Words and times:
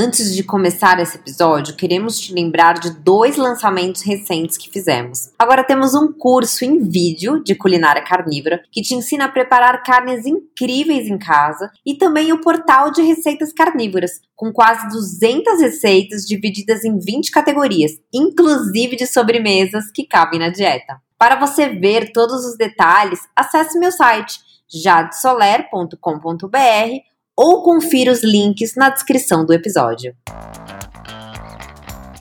Antes 0.00 0.32
de 0.32 0.44
começar 0.44 1.00
esse 1.00 1.16
episódio, 1.16 1.74
queremos 1.74 2.20
te 2.20 2.32
lembrar 2.32 2.74
de 2.74 2.88
dois 3.00 3.36
lançamentos 3.36 4.02
recentes 4.02 4.56
que 4.56 4.70
fizemos. 4.70 5.32
Agora 5.36 5.64
temos 5.64 5.92
um 5.92 6.12
curso 6.12 6.64
em 6.64 6.88
vídeo 6.88 7.42
de 7.42 7.56
culinária 7.56 8.04
carnívora 8.04 8.62
que 8.70 8.80
te 8.80 8.94
ensina 8.94 9.24
a 9.24 9.28
preparar 9.28 9.82
carnes 9.82 10.24
incríveis 10.24 11.08
em 11.08 11.18
casa 11.18 11.72
e 11.84 11.96
também 11.96 12.32
o 12.32 12.40
portal 12.40 12.92
de 12.92 13.02
receitas 13.02 13.52
carnívoras, 13.52 14.20
com 14.36 14.52
quase 14.52 14.88
200 14.88 15.60
receitas 15.60 16.24
divididas 16.24 16.84
em 16.84 16.96
20 16.96 17.32
categorias, 17.32 17.90
inclusive 18.14 18.94
de 18.94 19.04
sobremesas 19.04 19.90
que 19.90 20.06
cabem 20.06 20.38
na 20.38 20.48
dieta. 20.48 21.00
Para 21.18 21.34
você 21.34 21.70
ver 21.70 22.12
todos 22.12 22.44
os 22.44 22.56
detalhes, 22.56 23.18
acesse 23.34 23.76
meu 23.76 23.90
site 23.90 24.38
jadesoler.com.br 24.68 27.08
ou 27.38 27.62
confira 27.62 28.10
os 28.10 28.24
links 28.24 28.74
na 28.74 28.90
descrição 28.90 29.46
do 29.46 29.52
episódio. 29.52 30.12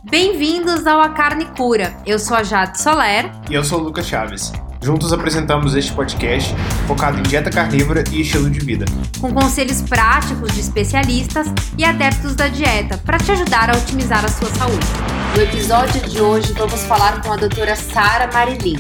Bem-vindos 0.04 0.86
ao 0.86 1.02
A 1.02 1.10
Carne 1.10 1.46
Cura. 1.58 1.92
Eu 2.06 2.20
sou 2.20 2.38
a 2.38 2.44
Jade 2.44 2.80
Soler. 2.80 3.32
E 3.50 3.56
eu 3.56 3.64
sou 3.64 3.80
o 3.80 3.84
Lucas 3.84 4.06
Chaves. 4.06 4.54
Juntos 4.80 5.12
apresentamos 5.12 5.76
este 5.76 5.92
podcast 5.92 6.54
focado 6.88 7.18
em 7.18 7.24
dieta 7.24 7.50
carnívora 7.50 8.04
e 8.12 8.22
estilo 8.22 8.48
de 8.48 8.60
vida. 8.60 8.86
Com 9.20 9.34
conselhos 9.34 9.82
práticos 9.82 10.54
de 10.54 10.60
especialistas 10.60 11.48
e 11.76 11.84
adeptos 11.84 12.36
da 12.36 12.48
dieta 12.48 13.00
para 13.00 13.18
te 13.18 13.32
ajudar 13.32 13.72
a 13.72 13.76
otimizar 13.76 14.24
a 14.24 14.28
sua 14.28 14.50
saúde. 14.50 14.86
No 15.36 15.42
episódio 15.42 16.00
de 16.08 16.22
hoje 16.22 16.54
vamos 16.54 16.84
falar 16.84 17.24
com 17.24 17.34
a 17.34 17.38
doutora 17.38 17.76
Sara 17.76 18.32
Marilin 18.32 18.78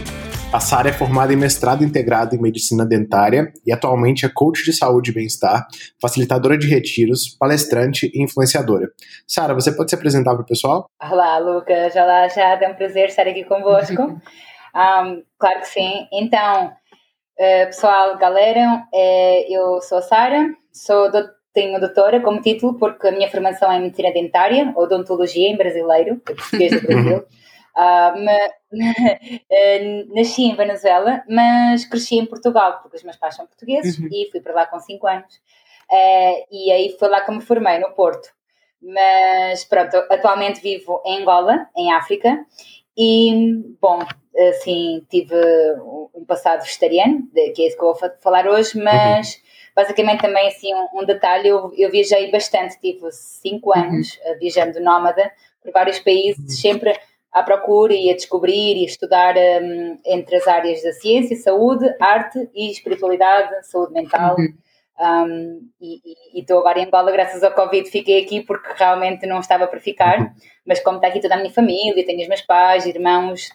a 0.53 0.61
Sara 0.61 0.89
é 0.89 0.93
formada 0.93 1.33
em 1.33 1.35
mestrado 1.35 1.83
integrado 1.83 2.33
em 2.33 2.41
medicina 2.41 2.85
dentária 2.85 3.51
e 3.65 3.73
atualmente 3.73 4.25
é 4.25 4.29
coach 4.33 4.63
de 4.63 4.71
saúde 4.71 5.11
e 5.11 5.13
bem-estar, 5.13 5.67
facilitadora 6.01 6.57
de 6.57 6.67
retiros, 6.67 7.35
palestrante 7.37 8.09
e 8.13 8.23
influenciadora. 8.23 8.87
Sara, 9.27 9.53
você 9.53 9.71
pode 9.71 9.89
se 9.89 9.95
apresentar 9.95 10.33
para 10.33 10.43
o 10.43 10.45
pessoal? 10.45 10.89
Olá, 11.01 11.37
Lucas. 11.37 11.93
Olá, 11.95 12.27
já 12.29 12.53
é 12.53 12.67
um 12.69 12.75
prazer 12.75 13.09
estar 13.09 13.27
aqui 13.27 13.43
convosco. 13.43 14.01
um, 14.01 15.23
claro 15.37 15.59
que 15.59 15.67
sim. 15.67 16.07
Então, 16.13 16.67
uh, 16.67 17.65
pessoal, 17.65 18.17
galera, 18.17 18.83
uh, 18.93 19.53
eu 19.53 19.81
sou 19.81 19.97
a 19.97 20.01
Sara, 20.01 20.47
sou 20.71 21.11
do, 21.11 21.27
tenho 21.53 21.77
doutora 21.79 22.21
como 22.21 22.41
título 22.41 22.77
porque 22.77 23.07
a 23.07 23.11
minha 23.11 23.29
formação 23.29 23.69
é 23.69 23.77
em 23.77 23.81
medicina 23.81 24.13
dentária, 24.13 24.73
odontologia 24.77 25.49
em 25.49 25.57
brasileiro, 25.57 26.17
português 26.17 26.71
do 26.71 26.81
Brasil. 26.87 27.25
Uh, 27.77 28.25
nasci 30.15 30.45
em 30.45 30.55
Venezuela, 30.55 31.23
mas 31.29 31.85
cresci 31.85 32.15
em 32.15 32.25
Portugal, 32.25 32.79
porque 32.81 32.97
os 32.97 33.03
meus 33.03 33.17
pais 33.17 33.35
são 33.35 33.45
portugueses 33.45 33.99
uhum. 33.99 34.09
e 34.11 34.27
fui 34.31 34.41
para 34.41 34.53
lá 34.53 34.65
com 34.65 34.79
5 34.79 35.07
anos. 35.07 35.35
Uh, 35.89 36.47
e 36.51 36.71
aí 36.71 36.95
foi 36.97 37.07
lá 37.07 37.21
que 37.21 37.31
me 37.31 37.41
formei, 37.41 37.77
no 37.77 37.91
Porto. 37.91 38.29
Mas 38.81 39.63
pronto, 39.63 39.95
atualmente 40.09 40.59
vivo 40.59 41.01
em 41.05 41.21
Angola, 41.21 41.67
em 41.75 41.93
África, 41.93 42.45
e 42.97 43.61
bom, 43.79 43.99
assim, 44.49 45.05
tive 45.09 45.35
um 46.15 46.25
passado 46.25 46.63
vegetariano, 46.63 47.27
que 47.55 47.61
é 47.61 47.67
isso 47.67 47.77
que 47.77 47.83
eu 47.83 47.93
vou 47.93 48.11
falar 48.21 48.47
hoje, 48.47 48.77
mas 48.77 49.35
uhum. 49.35 49.41
basicamente 49.75 50.21
também 50.21 50.47
assim 50.47 50.73
um, 50.73 51.01
um 51.01 51.05
detalhe, 51.05 51.47
eu, 51.47 51.71
eu, 51.77 51.91
viajei 51.91 52.31
bastante, 52.31 52.79
tive 52.79 53.11
5 53.11 53.69
uhum. 53.69 53.83
anos 53.83 54.19
uhum. 54.25 54.39
viajando 54.39 54.79
nómada 54.79 55.31
por 55.61 55.71
vários 55.71 55.99
países, 55.99 56.39
uhum. 56.39 56.49
sempre 56.49 56.99
à 57.31 57.43
procura 57.43 57.93
e 57.93 58.09
a 58.09 58.15
descobrir 58.15 58.77
e 58.77 58.83
a 58.83 58.85
estudar 58.85 59.35
um, 59.37 59.99
entre 60.05 60.37
as 60.37 60.47
áreas 60.47 60.81
da 60.81 60.91
ciência, 60.93 61.35
saúde, 61.35 61.85
arte 61.99 62.49
e 62.53 62.71
espiritualidade, 62.71 63.67
saúde 63.67 63.93
mental. 63.93 64.35
Uhum. 64.37 64.53
Um, 64.99 65.69
e 65.79 66.01
estou 66.39 66.59
agora 66.59 66.79
em 66.79 66.85
Angola, 66.85 67.11
graças 67.11 67.43
ao 67.43 67.53
Covid, 67.53 67.87
fiquei 67.89 68.23
aqui 68.23 68.41
porque 68.41 68.69
realmente 68.75 69.27
não 69.27 69.39
estava 69.39 69.67
para 69.67 69.79
ficar. 69.79 70.19
Uhum. 70.19 70.29
Mas 70.65 70.79
como 70.79 70.97
está 70.97 71.07
aqui 71.07 71.21
toda 71.21 71.35
a 71.35 71.37
minha 71.37 71.53
família, 71.53 72.05
tenho 72.05 72.21
os 72.21 72.27
meus 72.27 72.41
pais, 72.41 72.85
irmãos, 72.85 73.49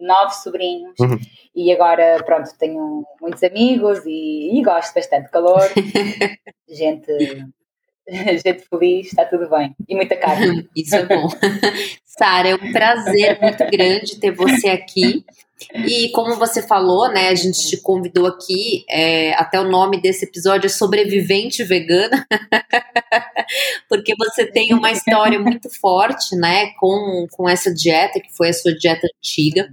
nove 0.00 0.34
sobrinhos, 0.34 0.98
uhum. 1.00 1.18
e 1.54 1.72
agora, 1.72 2.22
pronto, 2.24 2.50
tenho 2.58 3.04
muitos 3.20 3.42
amigos 3.42 4.04
e, 4.06 4.58
e 4.58 4.62
gosto 4.62 4.94
bastante 4.94 5.26
de 5.26 5.30
calor, 5.30 5.62
gente 6.68 7.12
gente 8.42 8.64
feliz, 8.68 9.08
está 9.08 9.24
tudo 9.24 9.48
bem. 9.48 9.74
E 9.88 9.94
muita 9.94 10.16
carne. 10.16 10.68
Isso 10.74 10.96
é 10.96 11.04
bom. 11.04 11.28
Sara, 12.04 12.48
é 12.48 12.54
um 12.54 12.72
prazer 12.72 13.38
muito 13.40 13.64
grande 13.70 14.18
ter 14.18 14.30
você 14.30 14.68
aqui. 14.68 15.24
E 15.74 16.10
como 16.12 16.36
você 16.36 16.62
falou, 16.62 17.08
né, 17.08 17.28
a 17.28 17.34
gente 17.34 17.68
te 17.68 17.82
convidou 17.82 18.26
aqui, 18.26 18.84
é, 18.88 19.34
até 19.34 19.60
o 19.60 19.68
nome 19.68 20.00
desse 20.00 20.24
episódio 20.24 20.66
é 20.66 20.68
Sobrevivente 20.68 21.64
Vegana, 21.64 22.24
porque 23.88 24.14
você 24.16 24.46
tem 24.46 24.72
uma 24.72 24.92
história 24.92 25.38
muito 25.38 25.68
forte, 25.80 26.36
né, 26.36 26.70
com, 26.78 27.26
com 27.32 27.48
essa 27.48 27.74
dieta, 27.74 28.20
que 28.20 28.32
foi 28.36 28.50
a 28.50 28.52
sua 28.52 28.72
dieta 28.72 29.08
antiga. 29.18 29.68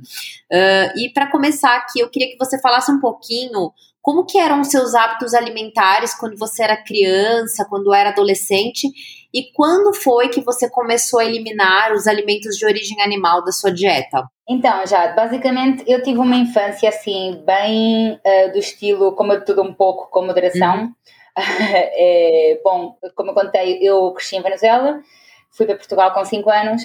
Uh, 0.51 0.99
e 0.99 1.09
para 1.13 1.29
começar 1.29 1.75
aqui, 1.75 1.99
eu 1.99 2.09
queria 2.09 2.31
que 2.31 2.37
você 2.37 2.59
falasse 2.59 2.91
um 2.91 2.99
pouquinho 2.99 3.71
como 4.05 4.23
que 4.23 4.37
eram 4.37 4.61
os 4.61 4.67
seus 4.67 4.93
hábitos 4.93 5.33
alimentares 5.33 6.13
quando 6.13 6.37
você 6.37 6.63
era 6.63 6.77
criança, 6.77 7.65
quando 7.67 7.91
era 7.91 8.11
adolescente? 8.11 8.87
E 9.33 9.51
quando 9.51 9.95
foi 9.95 10.29
que 10.29 10.41
você 10.41 10.69
começou 10.69 11.19
a 11.19 11.25
eliminar 11.25 11.91
os 11.91 12.05
alimentos 12.05 12.55
de 12.55 12.67
origem 12.67 13.01
animal 13.01 13.43
da 13.43 13.51
sua 13.51 13.73
dieta? 13.73 14.29
Então, 14.47 14.85
já, 14.85 15.07
basicamente 15.07 15.83
eu 15.87 16.03
tive 16.03 16.19
uma 16.19 16.35
infância 16.35 16.87
assim, 16.87 17.41
bem 17.47 18.13
uh, 18.13 18.51
do 18.51 18.59
estilo, 18.59 19.15
como 19.15 19.43
tudo 19.43 19.63
um 19.63 19.73
pouco, 19.73 20.07
com 20.11 20.23
moderação. 20.23 20.83
Uhum. 20.83 20.93
é, 21.35 22.61
bom, 22.63 22.95
como 23.15 23.31
eu 23.31 23.33
contei, 23.33 23.79
eu 23.81 24.11
cresci 24.11 24.35
em 24.35 24.43
Venezuela, 24.43 25.01
fui 25.49 25.65
para 25.65 25.77
Portugal 25.77 26.13
com 26.13 26.23
5 26.23 26.47
anos, 26.47 26.83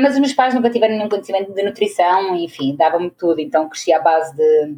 mas 0.00 0.14
os 0.14 0.20
meus 0.20 0.32
pais 0.32 0.54
nunca 0.54 0.70
tiveram 0.70 0.94
nenhum 0.94 1.10
conhecimento 1.10 1.52
de 1.52 1.62
nutrição, 1.62 2.34
enfim, 2.34 2.74
davam-me 2.76 3.10
tudo, 3.10 3.42
então 3.42 3.68
cresci 3.68 3.92
à 3.92 4.00
base 4.00 4.34
de 4.34 4.74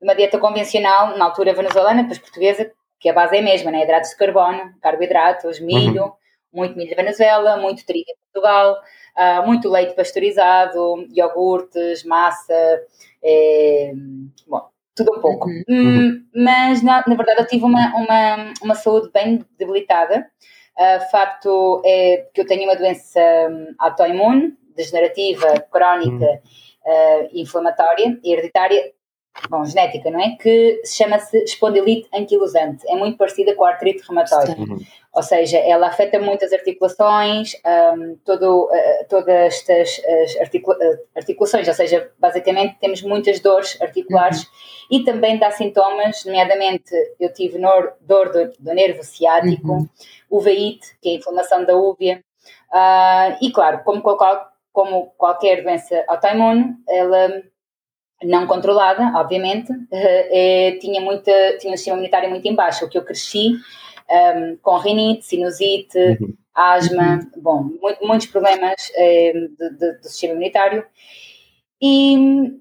uma 0.00 0.14
dieta 0.14 0.38
convencional, 0.38 1.16
na 1.16 1.26
altura 1.26 1.52
venezuelana, 1.52 2.02
depois 2.02 2.18
portuguesa, 2.18 2.70
que 2.98 3.08
a 3.08 3.12
base 3.12 3.36
é 3.36 3.40
a 3.40 3.42
mesma, 3.42 3.70
né? 3.70 3.82
hidratos 3.82 4.10
de 4.10 4.16
carbono, 4.16 4.74
carboidratos, 4.80 5.58
milho, 5.60 6.04
uhum. 6.04 6.12
muito 6.52 6.76
milho 6.76 6.90
de 6.90 6.94
Venezuela, 6.94 7.56
muito 7.56 7.84
trigo 7.84 8.04
em 8.10 8.32
Portugal, 8.32 8.78
uh, 9.16 9.46
muito 9.46 9.68
leite 9.68 9.94
pasteurizado, 9.94 11.06
iogurtes, 11.10 12.04
massa, 12.04 12.82
é, 13.22 13.92
bom, 14.46 14.68
tudo 14.94 15.16
um 15.16 15.20
pouco. 15.20 15.48
Uhum. 15.48 15.64
Hum, 15.68 16.24
mas, 16.34 16.82
na, 16.82 17.02
na, 17.06 17.14
verdade, 17.14 17.40
eu 17.40 17.46
tive 17.46 17.64
uma, 17.64 17.94
uma, 17.96 18.52
uma 18.62 18.74
saúde 18.74 19.10
bem 19.12 19.44
debilitada. 19.58 20.26
Uh, 20.78 21.10
facto 21.10 21.82
é 21.84 22.28
que 22.32 22.40
eu 22.40 22.46
tenho 22.46 22.64
uma 22.64 22.76
doença 22.76 23.20
hum, 23.50 23.74
autoimune, 23.78 24.56
degenerativa, 24.74 25.60
crónica, 25.70 26.24
uhum. 26.24 27.24
uh, 27.24 27.28
inflamatória, 27.32 28.18
hereditária, 28.24 28.92
bom, 29.48 29.64
genética, 29.64 30.10
não 30.10 30.20
é? 30.20 30.36
Que 30.36 30.82
chama-se 30.84 31.36
espondilite 31.44 32.08
anquilosante. 32.14 32.84
É 32.88 32.94
muito 32.94 33.16
parecida 33.16 33.54
com 33.54 33.64
a 33.64 33.70
artrite 33.70 34.02
reumatoide. 34.06 34.60
Uhum. 34.60 34.78
Ou 35.12 35.22
seja, 35.22 35.58
ela 35.58 35.88
afeta 35.88 36.20
muitas 36.20 36.52
articulações, 36.52 37.54
um, 37.96 38.16
todo, 38.24 38.66
uh, 38.66 39.08
todas 39.08 39.54
estas 39.54 40.00
articula 40.40 40.76
uh, 40.76 40.98
articulações, 41.16 41.66
ou 41.66 41.74
seja, 41.74 42.12
basicamente 42.18 42.76
temos 42.80 43.02
muitas 43.02 43.40
dores 43.40 43.80
articulares 43.82 44.42
uhum. 44.42 44.48
e 44.92 45.04
também 45.04 45.36
dá 45.36 45.50
sintomas, 45.50 46.24
nomeadamente 46.24 46.94
eu 47.18 47.32
tive 47.32 47.58
dor 48.00 48.30
do, 48.30 48.52
do, 48.56 48.72
nervo 48.72 49.02
ciático, 49.02 49.72
uhum. 49.72 49.88
uveíte, 50.30 50.96
que 51.02 51.08
é 51.08 51.12
a 51.12 51.16
inflamação 51.16 51.64
da 51.64 51.74
úvea, 51.76 52.22
uh, 52.72 53.36
e 53.42 53.50
claro, 53.50 53.82
como, 53.82 54.00
como 54.72 55.12
qualquer 55.18 55.64
doença 55.64 56.04
autoimune, 56.06 56.76
ela 56.88 57.42
não 58.22 58.46
controlada, 58.46 59.12
obviamente, 59.16 59.72
é, 59.90 60.76
tinha, 60.80 61.00
muita, 61.00 61.32
tinha 61.58 61.72
um 61.72 61.76
sistema 61.76 61.96
imunitário 61.96 62.28
muito 62.28 62.46
em 62.46 62.54
baixo, 62.54 62.84
o 62.84 62.88
que 62.88 62.98
eu 62.98 63.04
cresci 63.04 63.50
um, 63.50 64.14
ehm, 64.14 64.56
com 64.60 64.76
rinite, 64.76 65.24
sinusite, 65.24 65.98
uhum. 65.98 66.34
asma, 66.54 67.20
uhum. 67.34 67.42
bom, 67.42 67.62
muito, 67.80 68.06
muitos 68.06 68.26
problemas 68.26 68.92
é, 68.94 69.32
de, 69.32 69.70
de, 69.70 69.92
do 69.98 70.08
sistema 70.08 70.34
imunitário. 70.34 70.84
E, 71.82 72.14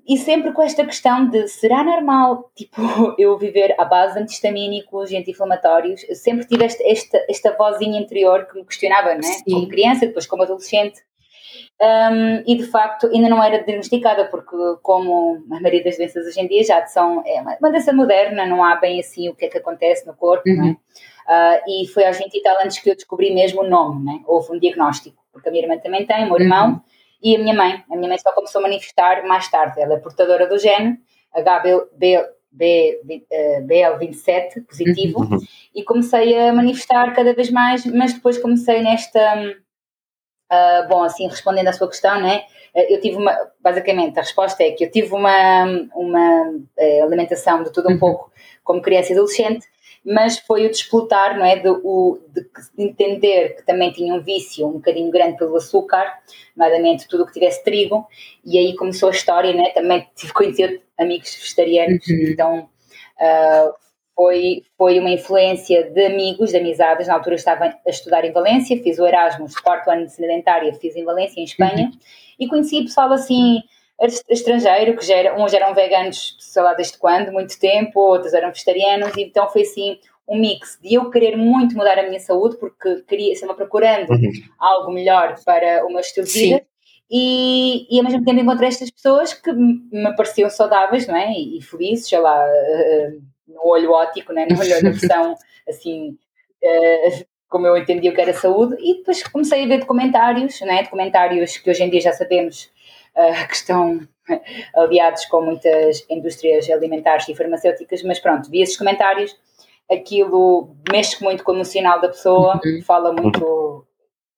e, 0.07 0.17
sempre 0.17 0.53
com 0.53 0.61
esta 0.61 0.85
questão 0.85 1.29
de 1.29 1.45
será 1.49 1.83
normal 1.83 2.49
tipo, 2.55 2.81
eu 3.17 3.37
viver 3.37 3.75
à 3.77 3.83
base 3.83 4.13
de 4.13 4.21
antihistamínicos 4.21 5.11
e 5.11 5.17
anti-inflamatórios? 5.17 6.01
Sempre 6.13 6.47
tive 6.47 6.63
esta, 6.63 6.81
esta, 6.87 7.25
esta 7.27 7.57
vozinha 7.57 7.99
interior 7.99 8.45
que 8.45 8.57
me 8.57 8.65
questionava, 8.65 9.13
né? 9.15 9.21
como 9.43 9.67
criança, 9.67 10.07
depois 10.07 10.25
como 10.25 10.43
adolescente. 10.43 11.01
Um, 11.81 12.43
e 12.45 12.57
de 12.57 12.65
facto 12.65 13.07
ainda 13.07 13.29
não 13.29 13.41
era 13.41 13.63
diagnosticada, 13.63 14.25
porque, 14.25 14.53
como 14.81 15.41
a 15.49 15.61
maioria 15.61 15.81
das 15.81 15.95
doenças 15.95 16.27
hoje 16.27 16.41
em 16.41 16.47
dia 16.47 16.61
já 16.61 16.85
são 16.85 17.23
é 17.25 17.41
uma, 17.41 17.55
uma 17.57 17.69
doença 17.69 17.93
moderna, 17.93 18.45
não 18.45 18.61
há 18.61 18.75
bem 18.75 18.99
assim 18.99 19.29
o 19.29 19.35
que 19.35 19.45
é 19.45 19.47
que 19.47 19.57
acontece 19.57 20.05
no 20.05 20.13
corpo, 20.13 20.43
é? 20.49 20.51
uhum. 20.51 20.71
uh, 20.71 21.61
e 21.69 21.87
foi 21.87 22.05
aos 22.05 22.17
20 22.17 22.35
e 22.35 22.41
tal 22.41 22.59
anos 22.59 22.77
que 22.79 22.89
eu 22.89 22.95
descobri 22.95 23.33
mesmo 23.33 23.61
o 23.61 23.69
nome, 23.69 24.03
né? 24.03 24.19
houve 24.27 24.51
um 24.51 24.59
diagnóstico, 24.59 25.23
porque 25.31 25.47
a 25.47 25.51
minha 25.53 25.63
irmã 25.63 25.77
também 25.77 26.05
tem, 26.05 26.25
o 26.25 26.27
meu 26.27 26.41
irmão 26.41 26.71
uhum. 26.71 26.81
e 27.23 27.37
a 27.37 27.39
minha 27.39 27.55
mãe. 27.55 27.81
A 27.89 27.95
minha 27.95 28.09
mãe 28.09 28.17
só 28.17 28.33
começou 28.33 28.59
a 28.59 28.63
manifestar 28.63 29.25
mais 29.25 29.49
tarde, 29.49 29.79
ela 29.79 29.93
é 29.93 29.99
portadora 29.99 30.47
do 30.47 30.57
gene 30.57 30.99
HBL. 31.33 31.87
BL27 32.51 34.65
positivo 34.67 35.19
uhum. 35.19 35.37
e 35.75 35.83
comecei 35.83 36.35
a 36.35 36.51
manifestar 36.51 37.13
cada 37.13 37.31
vez 37.31 37.51
mais, 37.51 37.85
mas 37.85 38.13
depois 38.13 38.39
comecei 38.39 38.81
nesta 38.81 39.55
Uh, 40.51 40.87
bom, 40.87 41.03
assim, 41.03 41.27
respondendo 41.27 41.67
à 41.67 41.73
sua 41.73 41.87
questão, 41.87 42.19
né? 42.19 42.43
eu 42.75 42.99
tive 43.01 43.17
uma, 43.17 43.35
basicamente, 43.59 44.17
a 44.17 44.21
resposta 44.21 44.63
é 44.63 44.71
que 44.71 44.85
eu 44.85 44.91
tive 44.91 45.13
uma, 45.13 45.65
uma 45.95 46.41
uh, 46.43 47.03
alimentação 47.03 47.63
de 47.63 47.71
tudo 47.71 47.89
um 47.89 47.93
uhum. 47.93 47.99
pouco 47.99 48.31
como 48.63 48.81
criança 48.81 49.11
e 49.11 49.13
adolescente, 49.13 49.65
mas 50.05 50.39
foi 50.39 50.65
o 50.65 50.69
desplotar, 50.69 51.37
não 51.37 51.45
é? 51.45 51.57
De, 51.57 51.69
o, 51.69 52.19
de, 52.29 52.47
entender 52.77 53.55
que 53.55 53.65
também 53.65 53.91
tinha 53.91 54.13
um 54.13 54.21
vício 54.21 54.67
um 54.67 54.73
bocadinho 54.73 55.11
grande 55.11 55.37
pelo 55.37 55.55
açúcar, 55.55 56.19
nomeadamente 56.55 57.07
tudo 57.07 57.23
o 57.23 57.25
que 57.25 57.33
tivesse 57.33 57.63
trigo, 57.63 58.07
e 58.45 58.57
aí 58.57 58.75
começou 58.75 59.09
a 59.09 59.11
história, 59.11 59.53
né? 59.53 59.71
Também 59.71 60.07
tive 60.15 60.31
conhecido 60.31 60.79
amigos 60.97 61.35
vegetarianos, 61.35 62.07
uhum. 62.07 62.15
então 62.27 62.69
uh, 63.19 63.73
foi, 64.19 64.63
foi 64.77 64.99
uma 64.99 65.11
influência 65.11 65.89
de 65.91 66.05
amigos, 66.05 66.49
de 66.49 66.57
amizades. 66.57 67.07
Na 67.07 67.13
altura 67.13 67.35
estava 67.35 67.67
a 67.67 67.89
estudar 67.89 68.25
em 68.25 68.33
Valência, 68.33 68.77
fiz 68.83 68.99
o 68.99 69.07
Erasmus, 69.07 69.55
quarto 69.55 69.89
ano 69.89 70.05
de 70.05 70.11
sedentária, 70.11 70.73
fiz 70.73 70.93
em 70.97 71.05
Valência, 71.05 71.39
em 71.39 71.45
Espanha, 71.45 71.85
uhum. 71.85 71.99
e 72.37 72.45
conheci 72.45 72.81
pessoal 72.81 73.09
assim 73.13 73.61
estrangeiro, 74.29 74.97
que 74.97 75.05
já 75.05 75.15
era, 75.15 75.41
uns 75.41 75.53
eram 75.53 75.73
veganos, 75.73 76.35
sei 76.37 76.61
lá 76.61 76.73
desde 76.73 76.97
quando, 76.97 77.31
muito 77.31 77.57
tempo, 77.57 77.97
outros 77.97 78.33
eram 78.33 78.49
vegetarianos, 78.49 79.15
e 79.15 79.21
então 79.21 79.49
foi 79.49 79.61
assim 79.61 79.97
um 80.27 80.37
mix 80.37 80.77
de 80.81 80.95
eu 80.95 81.09
querer 81.09 81.37
muito 81.37 81.75
mudar 81.75 81.97
a 81.97 82.03
minha 82.03 82.19
saúde, 82.19 82.57
porque 82.57 83.01
queria, 83.07 83.31
estava 83.31 83.53
procurando 83.53 84.09
uhum. 84.09 84.31
algo 84.59 84.91
melhor 84.91 85.35
para 85.45 85.85
o 85.85 85.89
meu 85.89 86.01
estilo 86.01 86.27
de 86.27 86.33
vida, 86.33 86.65
e, 87.09 87.87
e 87.89 87.97
ao 87.97 88.03
mesmo 88.03 88.23
tempo 88.25 88.41
encontrei 88.41 88.67
estas 88.67 88.91
pessoas 88.91 89.33
que 89.33 89.51
me 89.53 90.13
pareciam 90.17 90.49
saudáveis, 90.49 91.07
não 91.07 91.15
é? 91.15 91.31
E, 91.31 91.57
e 91.57 91.61
felizes, 91.61 92.07
sei 92.07 92.19
lá, 92.19 92.45
uh, 92.45 93.29
no 93.63 93.69
olho 93.69 93.91
ótico, 93.91 94.33
né? 94.33 94.47
no 94.49 94.59
olho 94.59 94.69
da 94.69 94.89
versão 94.89 95.35
assim, 95.67 96.17
uh, 96.63 97.25
como 97.47 97.67
eu 97.67 97.77
entendi 97.77 98.09
o 98.09 98.13
que 98.13 98.21
era 98.21 98.33
saúde, 98.33 98.75
e 98.79 98.97
depois 98.97 99.23
comecei 99.23 99.63
a 99.63 99.67
ver 99.67 99.79
documentários, 99.79 100.59
né? 100.61 100.83
documentários 100.83 101.57
que 101.57 101.69
hoje 101.69 101.83
em 101.83 101.89
dia 101.89 102.01
já 102.01 102.13
sabemos 102.13 102.71
uh, 103.15 103.47
que 103.47 103.55
estão 103.55 104.07
aliados 104.75 105.25
com 105.25 105.41
muitas 105.41 106.05
indústrias 106.09 106.69
alimentares 106.69 107.27
e 107.27 107.35
farmacêuticas, 107.35 108.03
mas 108.03 108.19
pronto, 108.19 108.49
vi 108.49 108.61
esses 108.61 108.77
comentários, 108.77 109.35
aquilo 109.91 110.75
mexe 110.91 111.21
muito 111.23 111.43
com 111.43 111.51
o 111.51 111.55
emocional 111.55 111.99
da 111.99 112.09
pessoa, 112.09 112.59
uhum. 112.63 112.81
fala 112.83 113.11
muito 113.11 113.85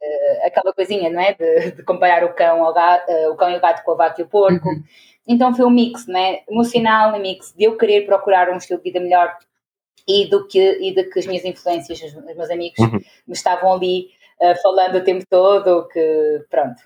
uh, 0.02 0.46
aquela 0.46 0.74
coisinha, 0.74 1.10
não 1.10 1.20
é? 1.20 1.34
De, 1.34 1.72
de 1.72 1.84
comparar 1.84 2.24
o 2.24 2.34
cão, 2.34 2.64
ao 2.64 2.74
gato, 2.74 3.12
uh, 3.12 3.32
o 3.32 3.36
cão 3.36 3.50
e 3.52 3.58
o 3.58 3.62
gato 3.62 3.84
com 3.84 3.92
o 3.92 3.98
vaca 3.98 4.22
e 4.22 4.24
o 4.24 4.28
porco. 4.28 4.70
Uhum. 4.70 4.84
Então 5.28 5.54
foi 5.54 5.66
um 5.66 5.70
mix, 5.70 6.08
né? 6.08 6.40
Emocional, 6.50 7.16
um 7.16 7.22
mix 7.22 7.54
de 7.56 7.66
eu 7.66 7.78
querer 7.78 8.06
procurar 8.06 8.50
um 8.50 8.58
estilo 8.58 8.80
de 8.80 8.84
vida 8.84 9.00
melhor 9.00 9.36
e 10.08 10.28
do 10.28 10.48
que, 10.48 10.60
e 10.60 10.94
de 10.94 11.04
que 11.06 11.20
as 11.20 11.28
minhas 11.28 11.46
influências, 11.46 12.02
os, 12.02 12.14
meus 12.36 12.50
amigos, 12.50 12.80
uhum. 12.80 13.00
me 13.28 13.34
estavam 13.34 13.74
ali 13.74 14.08
uh, 14.42 14.62
falando 14.62 14.96
o 14.96 15.04
tempo 15.04 15.24
todo, 15.30 15.88
que 15.88 16.44
pronto, 16.50 16.82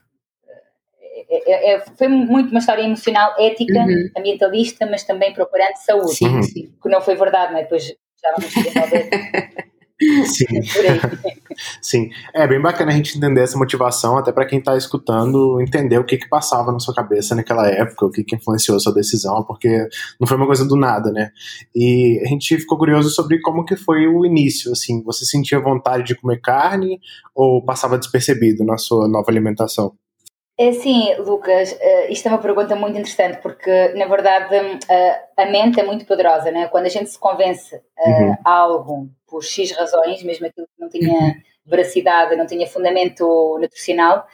é, 1.29 1.73
é, 1.73 1.79
foi 1.97 2.07
muito 2.09 2.51
uma 2.51 2.59
história 2.59 2.83
emocional, 2.83 3.35
ética, 3.39 3.79
uhum. 3.79 4.09
ambientalista, 4.17 4.85
mas 4.85 5.03
também 5.03 5.33
procurando 5.33 5.75
saúde. 5.77 6.15
Sim, 6.15 6.41
sim. 6.41 6.73
Que 6.81 6.89
não 6.89 7.01
foi 7.01 7.15
verdade, 7.15 7.53
né? 7.53 7.63
Depois 7.63 7.85
já 7.85 8.31
vamos 8.35 8.53
desenvolver. 8.53 9.09
Sim. 10.25 10.45
Sim. 11.81 12.09
É 12.33 12.45
bem 12.47 12.61
bacana 12.61 12.91
a 12.91 12.95
gente 12.95 13.17
entender 13.17 13.41
essa 13.41 13.57
motivação, 13.57 14.17
até 14.17 14.31
para 14.31 14.45
quem 14.45 14.59
está 14.59 14.75
escutando, 14.75 15.61
entender 15.61 15.97
o 15.97 16.03
que 16.03 16.17
que 16.17 16.27
passava 16.27 16.71
na 16.71 16.79
sua 16.79 16.93
cabeça 16.93 17.33
naquela 17.33 17.67
época, 17.69 18.05
o 18.05 18.11
que 18.11 18.23
que 18.23 18.35
influenciou 18.35 18.75
a 18.75 18.79
sua 18.79 18.93
decisão, 18.93 19.43
porque 19.43 19.87
não 20.19 20.27
foi 20.27 20.35
uma 20.37 20.45
coisa 20.45 20.67
do 20.67 20.75
nada, 20.75 21.11
né? 21.11 21.31
E 21.73 22.21
a 22.25 22.27
gente 22.27 22.57
ficou 22.57 22.77
curioso 22.77 23.09
sobre 23.09 23.39
como 23.41 23.63
que 23.63 23.75
foi 23.77 24.07
o 24.07 24.25
início, 24.25 24.71
assim, 24.71 25.01
você 25.03 25.23
sentia 25.25 25.59
vontade 25.59 26.03
de 26.03 26.15
comer 26.15 26.41
carne 26.41 26.99
ou 27.33 27.63
passava 27.63 27.97
despercebido 27.97 28.65
na 28.65 28.77
sua 28.77 29.07
nova 29.07 29.31
alimentação? 29.31 29.93
É 30.57 30.71
sim, 30.71 31.13
Lucas, 31.15 31.73
uh, 31.73 32.09
isto 32.11 32.27
é 32.27 32.31
uma 32.31 32.41
pergunta 32.41 32.75
muito 32.77 32.97
interessante 32.97 33.41
porque, 33.41 33.89
na 33.89 34.05
verdade, 34.05 34.55
uh, 34.55 35.19
a 35.35 35.45
mente 35.47 35.81
é 35.81 35.83
muito 35.83 36.05
poderosa, 36.05 36.49
né? 36.49 36.67
Quando 36.69 36.85
a 36.85 36.89
gente 36.89 37.09
se 37.09 37.19
convence 37.19 37.75
uh, 37.75 38.09
uhum. 38.09 38.35
a 38.45 38.51
algo 38.51 39.09
por 39.27 39.43
X 39.43 39.71
razões, 39.71 40.23
mesmo 40.23 40.47
aquilo 40.47 40.65
que 40.67 40.81
não 40.81 40.87
tinha 40.87 41.11
uhum. 41.11 41.33
veracidade, 41.65 42.37
não 42.37 42.45
tinha 42.45 42.65
fundamento 42.67 43.57
nutricional, 43.59 44.25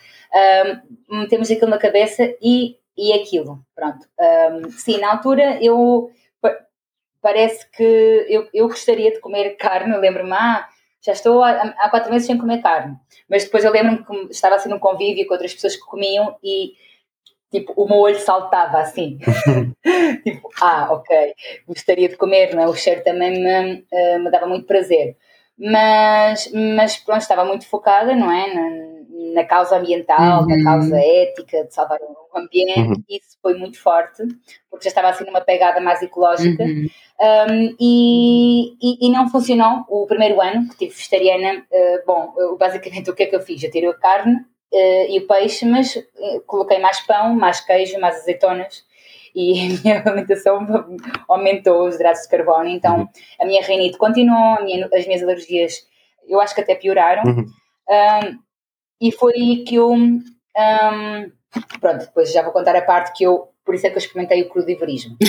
um, 1.09 1.21
metemos 1.21 1.49
aquilo 1.49 1.71
na 1.71 1.79
cabeça 1.79 2.23
e, 2.39 2.77
e 2.95 3.13
aquilo, 3.13 3.59
pronto. 3.75 4.07
Um, 4.19 4.69
sim, 4.69 4.99
na 4.99 5.13
altura 5.13 5.57
eu 5.59 6.11
parece 7.21 7.69
que 7.71 8.25
eu, 8.27 8.47
eu 8.53 8.67
gostaria 8.67 9.11
de 9.11 9.19
comer 9.19 9.55
carne, 9.57 9.95
lembro-me, 9.97 10.33
ah, 10.33 10.67
já 11.01 11.13
estou 11.13 11.43
há, 11.43 11.51
há 11.51 11.89
quatro 11.89 12.11
meses 12.11 12.27
sem 12.27 12.37
comer 12.37 12.61
carne. 12.61 12.95
Mas 13.29 13.43
depois 13.43 13.63
eu 13.63 13.71
lembro-me 13.71 14.05
que 14.05 14.31
estava 14.31 14.55
assim 14.55 14.69
num 14.69 14.79
convívio 14.79 15.25
com 15.25 15.33
outras 15.33 15.53
pessoas 15.53 15.75
que 15.75 15.85
comiam 15.85 16.35
e 16.43 16.73
tipo, 17.51 17.73
o 17.75 17.87
meu 17.87 17.97
olho 17.97 18.19
saltava 18.19 18.79
assim. 18.79 19.19
tipo, 20.23 20.49
ah, 20.61 20.87
ok, 20.91 21.33
gostaria 21.67 22.07
de 22.07 22.15
comer, 22.15 22.55
não 22.55 22.63
é? 22.63 22.67
O 22.67 22.75
cheiro 22.75 23.03
também 23.03 23.31
me, 23.31 23.81
uh, 23.91 24.19
me 24.19 24.31
dava 24.31 24.47
muito 24.47 24.65
prazer. 24.65 25.17
Mas, 25.57 26.49
mas 26.53 26.97
pronto, 26.97 27.21
estava 27.21 27.45
muito 27.45 27.67
focada, 27.67 28.15
não 28.15 28.31
é? 28.31 28.53
Na, 28.53 29.00
na 29.33 29.43
causa 29.43 29.77
ambiental, 29.77 30.43
uhum. 30.43 30.47
na 30.47 30.63
causa 30.63 30.97
ética, 30.97 31.65
de 31.65 31.73
salvar 31.73 31.99
o 32.01 32.37
ambiente, 32.37 32.79
uhum. 32.79 33.03
isso 33.09 33.37
foi 33.41 33.57
muito 33.57 33.79
forte, 33.79 34.23
porque 34.69 34.85
já 34.85 34.89
estava 34.89 35.09
assim 35.09 35.25
numa 35.25 35.41
pegada 35.41 35.81
mais 35.81 36.01
ecológica. 36.01 36.63
Uhum. 36.63 36.87
Um, 37.21 37.75
e, 37.79 38.71
e, 38.81 39.07
e, 39.07 39.11
não 39.11 39.29
funcionou 39.29 39.85
o 39.87 40.07
primeiro 40.07 40.41
ano 40.41 40.67
que 40.69 40.77
tive 40.77 40.95
vegetariana. 40.95 41.63
Uh, 41.71 42.05
bom, 42.05 42.33
eu, 42.37 42.57
basicamente 42.57 43.11
o 43.11 43.13
que 43.13 43.23
é 43.23 43.25
que 43.27 43.35
eu 43.35 43.41
fiz? 43.41 43.61
Eu 43.61 43.69
tirei 43.69 43.89
a 43.89 43.93
carne 43.93 44.35
uh, 44.37 45.05
e 45.07 45.19
o 45.19 45.27
peixe, 45.27 45.65
mas 45.65 45.95
uh, 45.95 46.41
coloquei 46.47 46.79
mais 46.79 46.99
pão, 47.01 47.35
mais 47.35 47.61
queijo, 47.61 47.99
mais 47.99 48.15
azeitonas 48.15 48.83
e 49.35 49.75
a 49.77 49.81
minha 49.81 50.01
alimentação 50.01 50.65
aumentou 51.27 51.87
os 51.87 51.95
hidratos 51.95 52.23
de 52.23 52.29
carbono. 52.29 52.67
Então 52.67 53.07
a 53.39 53.45
minha 53.45 53.61
reinite 53.61 53.97
continuou, 53.97 54.63
minha, 54.63 54.89
as 54.91 55.05
minhas 55.05 55.21
alergias 55.21 55.85
eu 56.27 56.39
acho 56.39 56.55
que 56.55 56.61
até 56.61 56.75
pioraram. 56.75 57.23
Uhum. 57.23 57.45
Um, 57.89 58.39
e 59.01 59.11
foi 59.11 59.63
que 59.67 59.75
eu. 59.75 59.91
Um, 59.91 60.21
pronto, 61.79 62.05
depois 62.05 62.31
já 62.31 62.43
vou 62.43 62.53
contar 62.53 62.75
a 62.75 62.81
parte 62.81 63.17
que 63.17 63.23
eu 63.23 63.50
por 63.71 63.75
isso 63.75 63.87
é 63.87 63.89
que 63.89 63.95
eu 63.95 63.99
experimentei 63.99 64.41
o 64.41 64.49
crudivorismo. 64.49 65.15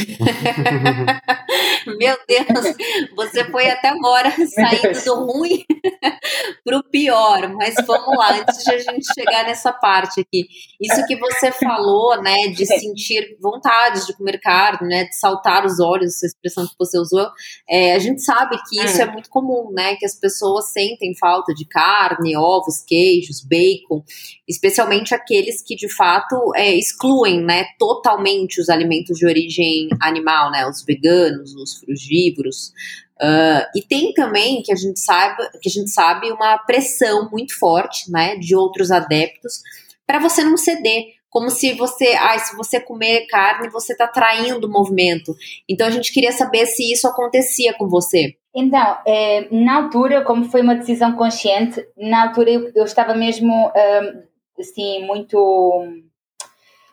Meu 1.87 2.17
Deus, 2.27 2.75
você 3.15 3.45
foi 3.45 3.69
até 3.71 3.89
agora 3.89 4.31
saindo 4.31 5.05
do 5.05 5.15
ruim 5.27 5.65
para 6.65 6.79
o 6.79 6.83
pior, 6.83 7.49
mas 7.55 7.75
vamos 7.87 8.17
lá, 8.17 8.41
antes 8.41 8.65
de 8.65 8.75
a 8.75 8.79
gente 8.79 9.07
chegar 9.15 9.45
nessa 9.45 9.73
parte 9.73 10.21
aqui. 10.21 10.49
Isso 10.81 11.07
que 11.07 11.17
você 11.17 11.53
falou, 11.53 12.21
né, 12.21 12.49
de 12.49 12.67
sentir 12.67 13.37
vontade 13.41 14.07
de 14.07 14.17
comer 14.17 14.41
carne, 14.41 14.89
né, 14.89 15.05
de 15.05 15.17
saltar 15.17 15.65
os 15.65 15.79
olhos, 15.79 16.17
essa 16.17 16.27
expressão 16.27 16.67
que 16.67 16.75
você 16.77 16.99
usou, 16.99 17.29
é, 17.69 17.95
a 17.95 17.99
gente 18.01 18.23
sabe 18.23 18.57
que 18.69 18.83
isso 18.83 19.01
é. 19.01 19.05
é 19.05 19.07
muito 19.11 19.29
comum, 19.29 19.71
né, 19.73 19.95
que 19.97 20.07
as 20.07 20.19
pessoas 20.19 20.73
sentem 20.73 21.15
falta 21.17 21.55
de 21.55 21.65
carne, 21.65 22.37
ovos, 22.37 22.83
queijos, 22.85 23.41
bacon, 23.41 24.03
especialmente 24.49 25.15
aqueles 25.15 25.63
que 25.63 25.77
de 25.77 25.89
fato 25.89 26.53
é, 26.57 26.75
excluem, 26.75 27.41
né, 27.41 27.67
totalmente 27.79 28.32
os 28.59 28.69
alimentos 28.69 29.19
de 29.19 29.27
origem 29.27 29.89
animal, 30.01 30.51
né? 30.51 30.67
Os 30.67 30.85
veganos, 30.85 31.55
os 31.55 31.79
frugívoros. 31.79 32.73
Uh, 33.21 33.65
e 33.77 33.83
tem 33.83 34.13
também 34.13 34.63
que 34.63 34.73
a 34.73 34.77
gente 34.77 34.99
sabe 34.99 35.37
que 35.61 35.69
a 35.69 35.73
gente 35.73 35.91
sabe 35.91 36.31
uma 36.33 36.59
pressão 36.59 37.31
muito 37.31 37.57
forte, 37.57 38.11
né, 38.11 38.37
de 38.37 38.57
outros 38.57 38.91
adeptos 38.91 39.61
para 40.07 40.19
você 40.19 40.43
não 40.43 40.57
ceder, 40.57 41.05
como 41.31 41.49
se 41.49 41.73
você, 41.73 42.15
ah, 42.21 42.39
se 42.39 42.55
você 42.55 42.79
comer 42.79 43.27
carne, 43.27 43.71
você 43.71 43.93
está 43.93 44.07
traindo 44.07 44.67
o 44.67 44.71
movimento. 44.71 45.35
Então 45.67 45.87
a 45.87 45.91
gente 45.91 46.13
queria 46.13 46.33
saber 46.33 46.67
se 46.67 46.93
isso 46.93 47.09
acontecia 47.09 47.73
com 47.73 47.89
você. 47.89 48.35
Então, 48.55 48.99
é, 49.07 49.49
na 49.51 49.77
altura, 49.77 50.23
como 50.23 50.45
foi 50.45 50.61
uma 50.61 50.75
decisão 50.75 51.13
consciente, 51.17 51.83
na 51.97 52.25
altura 52.25 52.51
eu, 52.51 52.71
eu 52.75 52.85
estava 52.85 53.15
mesmo 53.15 53.69
uh, 53.69 54.23
assim 54.61 55.07
muito 55.07 55.87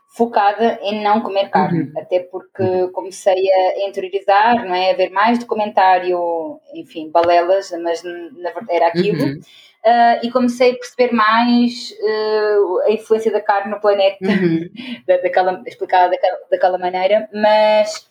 focada 0.09 0.79
em 0.81 1.03
não 1.03 1.21
comer 1.21 1.49
carne, 1.49 1.83
uhum. 1.83 1.93
até 1.95 2.19
porque 2.19 2.87
comecei 2.89 3.47
a 3.51 3.87
interiorizar, 3.87 4.65
não 4.65 4.73
é? 4.73 4.91
A 4.91 4.95
ver 4.95 5.11
mais 5.11 5.37
documentário, 5.37 6.59
enfim, 6.73 7.09
balelas, 7.11 7.71
mas 7.83 8.03
na 8.03 8.51
verdade 8.51 8.67
era 8.71 8.87
aquilo. 8.87 9.23
Uhum. 9.23 9.39
Uh, 9.79 10.25
e 10.25 10.31
comecei 10.31 10.71
a 10.71 10.75
perceber 10.75 11.13
mais 11.13 11.93
uh, 12.01 12.79
a 12.87 12.91
influência 12.91 13.31
da 13.31 13.39
carne 13.39 13.71
no 13.71 13.79
planeta, 13.79 14.17
uhum. 14.25 14.67
da, 15.07 15.17
daquela, 15.17 15.63
explicada 15.65 16.09
daquela, 16.09 16.37
daquela 16.51 16.77
maneira, 16.77 17.29
mas 17.33 18.05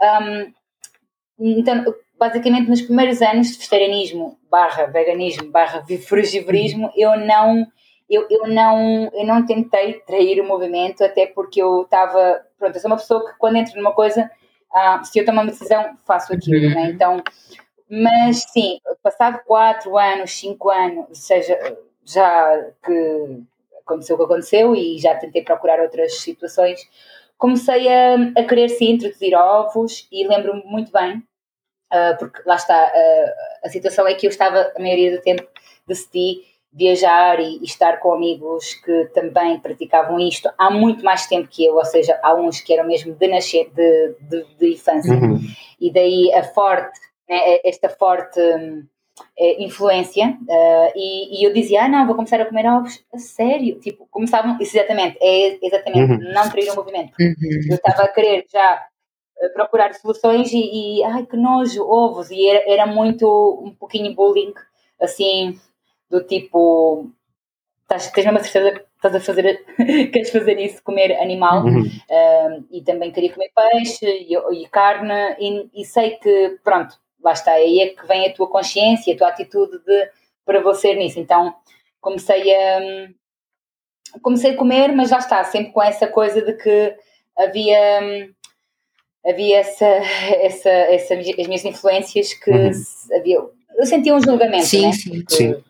um, 0.00 0.52
então, 1.38 1.84
basicamente 2.18 2.68
nos 2.68 2.82
primeiros 2.82 3.20
anos 3.22 3.52
de 3.52 3.58
vegetarianismo 3.58 4.38
barra 4.50 4.86
veganismo 4.86 5.50
barra 5.50 5.84
frugivorismo, 6.06 6.86
uhum. 6.86 6.92
eu 6.96 7.16
não 7.18 7.66
eu, 8.12 8.26
eu, 8.28 8.46
não, 8.46 9.10
eu 9.14 9.24
não 9.24 9.46
tentei 9.46 9.94
trair 10.00 10.38
o 10.38 10.46
movimento, 10.46 11.02
até 11.02 11.26
porque 11.26 11.62
eu 11.62 11.82
estava. 11.82 12.44
Pronto, 12.58 12.76
eu 12.76 12.80
sou 12.80 12.90
uma 12.90 12.98
pessoa 12.98 13.24
que 13.24 13.38
quando 13.38 13.56
entro 13.56 13.74
numa 13.76 13.94
coisa, 13.94 14.30
ah, 14.70 15.02
se 15.02 15.18
eu 15.18 15.24
tomar 15.24 15.42
uma 15.42 15.50
decisão, 15.50 15.96
faço 16.04 16.34
aquilo, 16.34 16.74
né? 16.74 16.90
Então, 16.90 17.22
mas 17.90 18.42
sim, 18.52 18.78
passado 19.02 19.40
4 19.46 19.96
anos, 19.96 20.30
5 20.32 20.70
anos, 20.70 21.18
seja, 21.18 21.58
já 22.04 22.70
que 22.84 23.42
aconteceu 23.80 24.16
o 24.16 24.18
que 24.18 24.24
aconteceu 24.24 24.76
e 24.76 24.98
já 24.98 25.14
tentei 25.14 25.42
procurar 25.42 25.80
outras 25.80 26.20
situações. 26.20 26.86
Comecei 27.38 27.88
a, 27.88 28.14
a 28.36 28.44
querer 28.44 28.68
sim 28.68 28.90
introduzir 28.90 29.34
ovos 29.34 30.06
e 30.12 30.28
lembro-me 30.28 30.62
muito 30.64 30.92
bem, 30.92 31.16
uh, 31.92 32.18
porque 32.18 32.42
lá 32.44 32.56
está, 32.56 32.92
uh, 32.94 33.66
a 33.66 33.70
situação 33.70 34.06
é 34.06 34.12
que 34.12 34.26
eu 34.26 34.30
estava, 34.30 34.70
a 34.76 34.80
maioria 34.80 35.16
do 35.16 35.22
tempo, 35.22 35.48
decidi 35.86 36.51
viajar 36.72 37.38
e, 37.38 37.62
estar 37.62 37.98
com 37.98 38.14
amigos 38.14 38.74
que 38.74 39.04
também 39.14 39.60
praticavam 39.60 40.18
isto 40.18 40.50
há 40.56 40.70
muito 40.70 41.04
mais 41.04 41.26
tempo 41.26 41.48
que 41.48 41.66
eu, 41.66 41.74
ou 41.74 41.84
seja, 41.84 42.18
há 42.22 42.34
uns 42.34 42.60
que 42.60 42.72
eram 42.72 42.86
mesmo 42.86 43.14
de 43.14 43.28
nascer, 43.28 43.70
de, 43.74 44.16
de, 44.20 44.44
de 44.58 44.72
infância. 44.72 45.12
Uhum. 45.12 45.38
E 45.80 45.92
daí 45.92 46.32
a 46.32 46.42
forte, 46.42 46.98
né, 47.28 47.58
esta 47.64 47.90
forte 47.90 48.40
hum, 48.40 48.84
é, 49.38 49.62
influência 49.62 50.38
uh, 50.40 50.92
e, 50.96 51.40
e, 51.40 51.44
eu 51.44 51.52
dizia, 51.52 51.84
ah 51.84 51.88
não, 51.88 52.06
vou 52.06 52.14
começar 52.14 52.40
a 52.40 52.46
comer 52.46 52.66
ovos, 52.66 53.04
a 53.12 53.18
sério, 53.18 53.78
tipo, 53.78 54.06
começavam, 54.10 54.56
isso 54.60 54.76
exatamente, 54.76 55.18
é 55.20 55.58
exatamente, 55.62 56.12
uhum. 56.12 56.32
não 56.32 56.48
trair 56.48 56.70
o 56.70 56.76
movimento. 56.76 57.12
Uhum. 57.20 57.34
Eu 57.68 57.74
estava 57.74 58.04
a 58.04 58.08
querer 58.08 58.46
já 58.50 58.86
eh, 59.40 59.48
procurar 59.50 59.92
soluções 59.94 60.50
e, 60.52 61.00
e, 61.00 61.04
ai 61.04 61.26
que 61.26 61.36
nojo, 61.36 61.86
ovos, 61.86 62.30
e 62.30 62.48
era, 62.48 62.64
era 62.66 62.86
muito, 62.86 63.26
um 63.62 63.74
pouquinho 63.74 64.14
bullying, 64.14 64.54
assim, 65.00 65.58
do 66.12 66.22
tipo, 66.22 67.10
estás, 67.80 68.10
tens 68.10 68.26
mesmo 68.26 68.38
a 68.38 68.44
certeza 68.44 68.78
que 68.78 68.86
estás 68.96 69.14
a 69.14 69.20
fazer, 69.20 69.64
queres 70.12 70.30
fazer 70.30 70.60
isso, 70.60 70.84
comer 70.84 71.18
animal, 71.18 71.64
uhum. 71.64 71.80
uh, 71.80 72.64
e 72.70 72.82
também 72.82 73.10
queria 73.10 73.32
comer 73.32 73.50
peixe 73.56 74.04
e, 74.06 74.34
e 74.34 74.68
carne, 74.68 75.34
e, 75.40 75.70
e 75.80 75.84
sei 75.86 76.10
que, 76.16 76.58
pronto, 76.62 76.94
lá 77.24 77.32
está, 77.32 77.52
aí 77.52 77.80
é 77.80 77.88
que 77.88 78.06
vem 78.06 78.26
a 78.26 78.34
tua 78.34 78.46
consciência, 78.46 79.14
a 79.14 79.16
tua 79.16 79.28
atitude 79.28 79.78
de, 79.86 80.10
para 80.44 80.60
você 80.60 80.94
nisso. 80.94 81.18
Então 81.18 81.54
comecei 81.98 82.54
a 82.54 83.08
comecei 84.20 84.50
a 84.50 84.56
comer, 84.56 84.92
mas 84.92 85.10
lá 85.10 85.18
está, 85.18 85.42
sempre 85.44 85.72
com 85.72 85.82
essa 85.82 86.06
coisa 86.06 86.42
de 86.42 86.52
que 86.54 86.94
havia 87.38 88.28
havia 89.24 89.60
essa, 89.60 89.86
essa, 89.86 90.68
essa 90.68 91.14
as 91.14 91.46
minhas 91.46 91.64
influências 91.64 92.34
que 92.34 92.50
uhum. 92.50 92.70
havia 93.16 93.38
eu 93.76 93.86
sentia 93.86 94.14
um 94.14 94.22
julgamento, 94.22 94.66
sim, 94.66 94.86
né? 94.86 94.92
sim. 94.92 95.24
Que, 95.24 95.34
sim. 95.34 95.64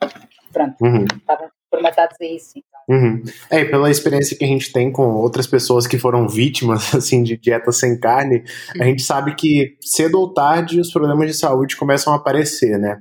Pronto, 0.52 0.76
uhum. 0.80 1.04
estavam 1.04 1.48
formatados 1.70 2.16
a 2.20 2.24
isso. 2.24 2.62
Uhum. 2.88 3.22
É, 3.48 3.64
pela 3.64 3.90
experiência 3.90 4.36
que 4.36 4.44
a 4.44 4.48
gente 4.48 4.72
tem 4.72 4.90
com 4.90 5.14
outras 5.14 5.46
pessoas 5.46 5.86
que 5.86 5.98
foram 5.98 6.28
vítimas 6.28 6.92
assim 6.94 7.22
de 7.22 7.36
dieta 7.36 7.72
sem 7.72 7.98
carne, 7.98 8.44
a 8.78 8.84
gente 8.84 9.02
sabe 9.02 9.34
que 9.34 9.76
cedo 9.80 10.20
ou 10.20 10.32
tarde 10.32 10.80
os 10.80 10.92
problemas 10.92 11.28
de 11.28 11.34
saúde 11.34 11.76
começam 11.76 12.12
a 12.12 12.16
aparecer, 12.16 12.78
né? 12.78 12.98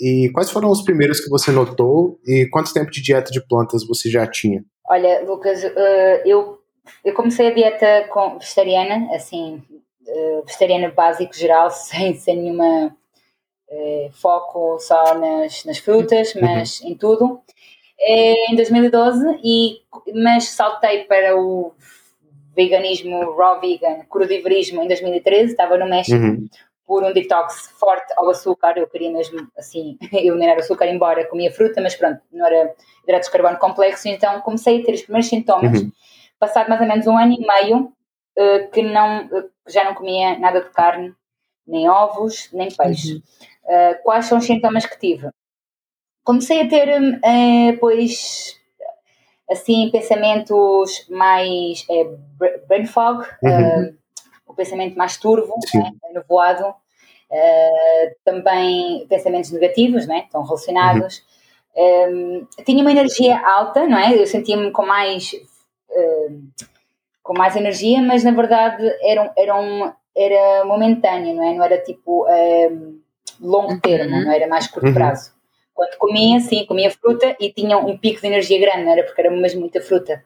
E 0.00 0.30
quais 0.32 0.50
foram 0.50 0.70
os 0.70 0.82
primeiros 0.82 1.20
que 1.20 1.30
você 1.30 1.50
notou 1.50 2.18
e 2.26 2.48
quanto 2.50 2.72
tempo 2.72 2.90
de 2.90 3.00
dieta 3.00 3.30
de 3.30 3.40
plantas 3.46 3.86
você 3.86 4.10
já 4.10 4.26
tinha? 4.26 4.64
Olha, 4.88 5.22
Lucas, 5.24 5.62
uh, 5.62 6.22
eu, 6.24 6.58
eu 7.04 7.14
comecei 7.14 7.46
a 7.46 7.54
dieta 7.54 8.08
com 8.10 8.38
vegetariana, 8.38 9.14
assim, 9.14 9.62
uh, 10.08 10.44
vegetariana 10.44 10.90
básico 10.90 11.34
geral, 11.34 11.70
sem, 11.72 12.14
sem 12.14 12.36
nenhuma 12.36 12.94
foco 14.12 14.78
só 14.78 15.14
nas, 15.14 15.64
nas 15.64 15.78
frutas, 15.78 16.34
uhum. 16.34 16.42
mas 16.42 16.80
uhum. 16.80 16.88
em 16.90 16.94
tudo. 16.96 17.40
É 18.04 18.52
em 18.52 18.56
2012, 18.56 19.38
e, 19.44 19.80
mas 20.12 20.48
saltei 20.48 21.04
para 21.04 21.36
o 21.36 21.72
veganismo, 22.54 23.34
raw 23.36 23.60
vegan, 23.60 24.00
crudivorismo 24.10 24.82
em 24.82 24.88
2013, 24.88 25.52
estava 25.52 25.78
no 25.78 25.88
México 25.88 26.18
uhum. 26.18 26.48
por 26.86 27.02
um 27.02 27.12
detox 27.12 27.72
forte 27.78 28.12
ao 28.16 28.28
açúcar, 28.28 28.76
eu 28.76 28.86
queria 28.86 29.10
mesmo 29.10 29.48
assim 29.56 29.96
eliminar 30.12 30.56
o 30.56 30.60
açúcar, 30.60 30.86
embora 30.86 31.26
comia 31.28 31.52
fruta, 31.52 31.80
mas 31.80 31.94
pronto, 31.94 32.20
não 32.32 32.46
era 32.46 32.74
hidratos 33.04 33.28
de 33.28 33.32
carbono 33.32 33.58
complexo, 33.58 34.08
então 34.08 34.40
comecei 34.40 34.80
a 34.80 34.84
ter 34.84 34.94
os 34.94 35.02
primeiros 35.02 35.28
sintomas, 35.28 35.80
uhum. 35.80 35.92
passado 36.38 36.68
mais 36.68 36.80
ou 36.80 36.86
menos 36.86 37.06
um 37.06 37.16
ano 37.16 37.32
e 37.32 37.46
meio, 37.46 37.92
uh, 38.38 38.70
que 38.70 38.82
não, 38.82 39.26
uh, 39.26 39.50
já 39.68 39.84
não 39.84 39.94
comia 39.94 40.38
nada 40.38 40.60
de 40.60 40.70
carne, 40.70 41.14
nem 41.66 41.88
ovos, 41.88 42.50
nem 42.52 42.68
peixe. 42.68 43.14
Uhum. 43.14 43.22
Uh, 43.64 44.02
quais 44.02 44.26
são 44.26 44.38
os 44.38 44.44
sintomas 44.44 44.86
que 44.86 44.98
tive? 44.98 45.30
comecei 46.24 46.62
a 46.62 46.68
ter, 46.68 46.88
é, 46.88 47.72
pois, 47.80 48.58
assim, 49.50 49.90
pensamentos 49.90 51.06
mais 51.08 51.84
é, 51.90 52.04
brain 52.68 52.86
fog, 52.86 53.26
uhum. 53.42 53.84
uh, 53.84 53.94
o 54.46 54.54
pensamento 54.54 54.96
mais 54.96 55.16
turvo, 55.16 55.54
né, 55.74 55.92
nevoado, 56.12 56.68
uh, 56.68 58.14
também 58.24 59.06
pensamentos 59.08 59.50
negativos, 59.50 60.06
né, 60.06 60.20
estão 60.24 60.42
relacionados. 60.42 61.18
Uhum. 61.18 61.32
Um, 61.74 62.64
tinha 62.64 62.82
uma 62.82 62.92
energia 62.92 63.40
alta, 63.40 63.86
não 63.86 63.96
é? 63.96 64.14
Eu 64.14 64.26
sentia-me 64.26 64.70
com 64.72 64.84
mais 64.84 65.32
uh, 65.32 66.42
com 67.22 67.32
mais 67.32 67.56
energia, 67.56 68.02
mas 68.02 68.22
na 68.22 68.32
verdade 68.32 68.84
era, 69.00 69.32
era, 69.38 69.58
um, 69.58 69.90
era 70.14 70.66
momentâneo, 70.66 71.34
não 71.34 71.42
é? 71.42 71.54
Não 71.54 71.64
era 71.64 71.78
tipo 71.78 72.26
um, 72.28 73.00
longo 73.42 73.80
termo, 73.80 74.14
uhum. 74.14 74.24
não 74.24 74.32
era 74.32 74.46
mais 74.46 74.66
curto 74.66 74.88
uhum. 74.88 74.94
prazo. 74.94 75.32
Quando 75.74 75.96
comia, 75.96 76.38
sim, 76.40 76.66
comia 76.66 76.90
fruta 76.90 77.34
e 77.40 77.50
tinha 77.50 77.78
um 77.78 77.96
pico 77.96 78.20
de 78.20 78.26
energia 78.26 78.60
grande, 78.60 78.84
não 78.84 78.92
era 78.92 79.04
porque 79.04 79.20
era 79.20 79.30
mesmo 79.30 79.60
muita 79.60 79.80
fruta, 79.80 80.22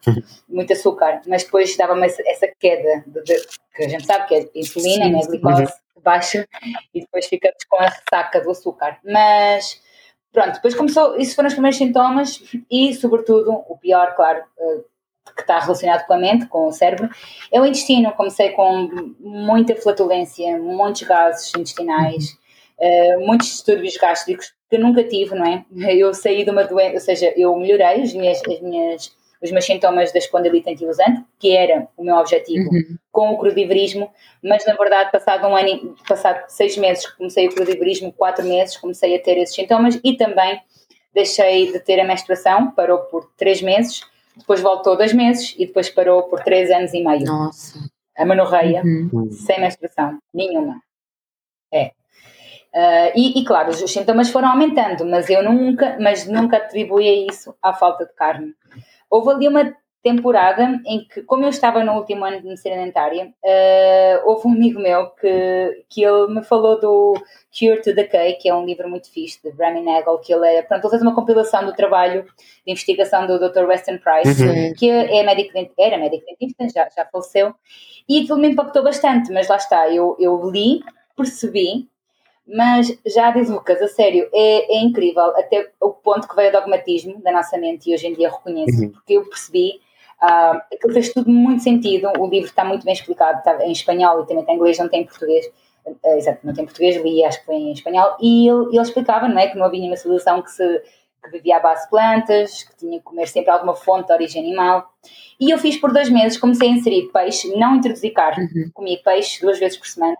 muito 0.49 0.73
açúcar, 0.73 1.23
mas 1.26 1.44
depois 1.44 1.76
dava-me 1.76 2.06
essa 2.06 2.49
queda, 2.58 3.04
de, 3.06 3.23
de, 3.23 3.46
que 3.75 3.85
a 3.85 3.88
gente 3.88 4.04
sabe 4.04 4.26
que 4.26 4.35
é 4.35 4.49
insulina, 4.54 5.04
sim, 5.04 5.12
né, 5.12 5.20
glicose 5.23 5.62
uhum. 5.62 6.02
baixa, 6.02 6.46
e 6.92 7.00
depois 7.00 7.26
ficamos 7.26 7.64
com 7.68 7.76
a 7.76 7.88
ressaca 7.88 8.40
do 8.40 8.50
açúcar. 8.50 8.99
Mas 9.04 9.80
pronto, 10.32 10.54
depois 10.54 10.75
começou, 10.75 11.16
isso 11.16 11.35
foram 11.35 11.46
os 11.46 11.54
primeiros 11.54 11.78
sintomas 11.78 12.42
e, 12.70 12.92
sobretudo, 12.94 13.52
o 13.68 13.78
pior, 13.78 14.14
claro, 14.16 14.42
eh, 14.58 14.80
que 15.35 15.42
está 15.42 15.58
relacionado 15.58 16.06
com 16.06 16.14
a 16.14 16.18
mente, 16.18 16.46
com 16.46 16.66
o 16.66 16.73
cérebro, 16.73 17.08
é 17.52 17.61
o 17.61 17.66
intestino. 17.66 18.12
Comecei 18.12 18.50
com 18.50 19.14
muita 19.20 19.75
flatulência, 19.76 20.58
muitos 20.58 21.02
gases 21.02 21.52
intestinais, 21.54 22.38
uh, 22.78 23.26
muitos 23.26 23.49
distúrbios 23.49 23.97
gástricos, 23.97 24.52
que 24.68 24.76
eu 24.76 24.80
nunca 24.80 25.02
tive, 25.04 25.35
não 25.35 25.47
é? 25.47 25.64
Eu 25.95 26.12
saí 26.14 26.45
de 26.45 26.50
uma 26.50 26.64
doença, 26.64 26.95
ou 26.95 27.00
seja, 27.00 27.33
eu 27.37 27.56
melhorei 27.56 28.02
as 28.02 28.12
minhas, 28.12 28.40
as 28.47 28.61
minhas, 28.61 29.12
os 29.42 29.50
meus 29.50 29.64
sintomas 29.64 30.12
da 30.12 30.18
espondilite 30.18 30.71
anquilosante, 30.71 31.25
que 31.38 31.56
era 31.56 31.87
o 31.97 32.04
meu 32.04 32.16
objetivo 32.16 32.68
uhum. 32.71 32.97
com 33.12 33.30
o 33.33 33.38
crudiverismo, 33.38 34.11
mas 34.42 34.64
na 34.66 34.75
verdade, 34.75 35.12
passado 35.12 35.47
um 35.47 35.56
ano, 35.56 35.95
passado 36.09 36.45
seis 36.49 36.76
meses 36.76 37.06
que 37.06 37.16
comecei 37.16 37.47
o 37.47 37.54
crudiverismo, 37.54 38.12
quatro 38.12 38.45
meses, 38.45 38.76
comecei 38.76 39.14
a 39.14 39.23
ter 39.23 39.38
esses 39.38 39.54
sintomas 39.54 40.00
e 40.02 40.16
também 40.16 40.61
deixei 41.14 41.73
de 41.73 41.80
ter 41.80 42.00
a 42.00 42.04
menstruação, 42.04 42.71
parou 42.73 42.99
por 42.99 43.30
três 43.37 43.62
meses, 43.62 44.02
depois 44.37 44.61
voltou 44.61 44.97
dois 44.97 45.12
meses 45.12 45.54
e 45.59 45.66
depois 45.66 45.88
parou 45.88 46.25
por 46.25 46.42
três 46.42 46.71
anos 46.71 46.92
e 46.92 47.02
meio. 47.02 47.25
Nossa. 47.25 47.78
A 48.16 48.25
menorreia, 48.25 48.83
uhum. 48.83 49.30
sem 49.30 49.61
menstruação, 49.61 50.18
nenhuma. 50.33 50.80
Uh, 52.76 53.11
e, 53.14 53.40
e, 53.40 53.45
claro, 53.45 53.71
os 53.71 53.90
sintomas 53.90 54.28
foram 54.28 54.50
aumentando, 54.50 55.06
mas 55.06 55.30
eu 55.30 55.42
nunca, 55.42 55.97
mas 55.99 56.26
nunca 56.26 56.59
atribuía 56.59 57.26
isso 57.26 57.56
à 57.62 57.73
falta 57.73 58.04
de 58.04 58.12
carne. 58.12 58.52
Houve 59.09 59.30
ali 59.30 59.49
uma 59.49 59.75
temporada 60.02 60.78
em 60.85 61.02
que, 61.09 61.23
como 61.23 61.45
eu 61.45 61.49
estava 61.49 61.83
no 61.83 61.95
último 61.95 62.23
ano 62.26 62.38
de 62.38 62.47
medicina 62.47 62.76
dentária, 62.76 63.25
uh, 63.25 64.28
houve 64.28 64.47
um 64.47 64.52
amigo 64.52 64.78
meu 64.78 65.09
que, 65.09 65.85
que 65.88 66.04
ele 66.04 66.35
me 66.35 66.45
falou 66.45 66.78
do 66.78 67.14
Cure 67.50 67.80
to 67.80 67.95
Decay, 67.95 68.35
que 68.35 68.47
é 68.47 68.54
um 68.54 68.66
livro 68.66 68.90
muito 68.90 69.11
fixe, 69.11 69.40
de 69.42 69.49
Rami 69.56 69.80
Nagel, 69.80 70.18
que 70.18 70.35
ele 70.35 70.47
é, 70.47 70.61
pronto, 70.61 70.85
ele 70.85 70.90
fez 70.90 71.02
uma 71.02 71.14
compilação 71.14 71.64
do 71.64 71.73
trabalho 71.73 72.25
de 72.64 72.73
investigação 72.73 73.26
do 73.26 73.38
Dr. 73.38 73.64
Weston 73.64 73.99
Price, 73.99 74.45
uhum. 74.45 74.75
que 74.75 74.90
é 74.90 75.23
médico, 75.23 75.50
era 75.78 75.97
médico 75.97 76.26
dentista, 76.26 76.68
já, 76.68 76.88
já 76.95 77.06
faleceu, 77.06 77.54
e 78.06 78.21
aquilo 78.21 78.38
me 78.38 78.50
impactou 78.50 78.85
bastante, 78.85 79.33
mas 79.33 79.49
lá 79.49 79.56
está, 79.56 79.88
eu, 79.88 80.14
eu 80.21 80.50
li, 80.50 80.83
percebi, 81.16 81.88
mas 82.47 82.97
já 83.05 83.31
diz 83.33 83.50
Lucas, 83.50 83.83
a 83.83 83.88
sério, 83.88 84.29
é, 84.33 84.76
é 84.76 84.81
incrível 84.81 85.37
até 85.37 85.71
o 85.81 85.91
ponto 85.91 86.29
que 86.29 86.37
veio 86.37 86.50
o 86.50 86.53
dogmatismo 86.53 87.21
da 87.21 87.33
nossa 87.33 87.59
mente 87.59 87.91
e 87.91 87.95
hoje 87.95 88.07
em 88.07 88.15
dia 88.15 88.31
reconheço, 88.31 88.83
uhum. 88.83 88.91
porque 88.91 89.15
eu 89.15 89.25
percebi 89.25 89.81
uh, 90.23 90.61
aquilo 90.73 90.93
fez 90.93 91.12
tudo 91.12 91.31
muito 91.31 91.62
sentido. 91.62 92.09
O 92.19 92.26
livro 92.29 92.49
está 92.49 92.65
muito 92.65 92.85
bem 92.85 92.95
explicado, 92.95 93.38
está 93.38 93.65
em 93.65 93.73
espanhol 93.73 94.23
e 94.23 94.26
também 94.26 94.41
está 94.41 94.53
em 94.53 94.57
inglês, 94.57 94.79
não 94.79 94.88
tem 94.88 95.03
em 95.03 95.07
português. 95.07 95.47
Uh, 95.85 96.17
exato, 96.17 96.41
não 96.45 96.55
tem 96.55 96.62
em 96.62 96.67
português, 96.67 96.97
li 96.97 97.25
acho 97.25 97.41
que 97.41 97.47
foi 97.47 97.57
em 97.57 97.73
espanhol. 97.73 98.17
E 98.21 98.49
ele, 98.49 98.67
ele 98.69 98.81
explicava 98.81 99.29
não 99.29 99.38
é, 99.38 99.49
que 99.49 99.59
não 99.59 99.67
havia 99.67 99.81
nenhuma 99.81 99.97
solução 99.97 100.41
que 100.41 100.50
se 100.50 100.83
que 101.25 101.31
vivia 101.33 101.57
à 101.57 101.61
base 101.61 101.83
de 101.83 101.91
plantas, 101.91 102.62
que 102.62 102.76
tinha 102.76 102.99
que 102.99 103.05
comer 103.05 103.26
sempre 103.26 103.50
alguma 103.50 103.75
fonte 103.75 104.07
de 104.07 104.12
origem 104.12 104.41
animal. 104.41 104.88
E 105.41 105.50
eu 105.50 105.59
fiz 105.59 105.76
por 105.76 105.93
dois 105.93 106.09
meses, 106.09 106.38
comecei 106.38 106.69
a 106.69 106.71
inserir 106.71 107.11
peixe, 107.12 107.53
não 107.57 107.75
introduzi 107.75 108.11
carne, 108.11 108.45
uhum. 108.45 108.71
comia 108.73 108.97
peixe 109.05 109.41
duas 109.41 109.59
vezes 109.59 109.76
por 109.76 109.88
semana 109.88 110.17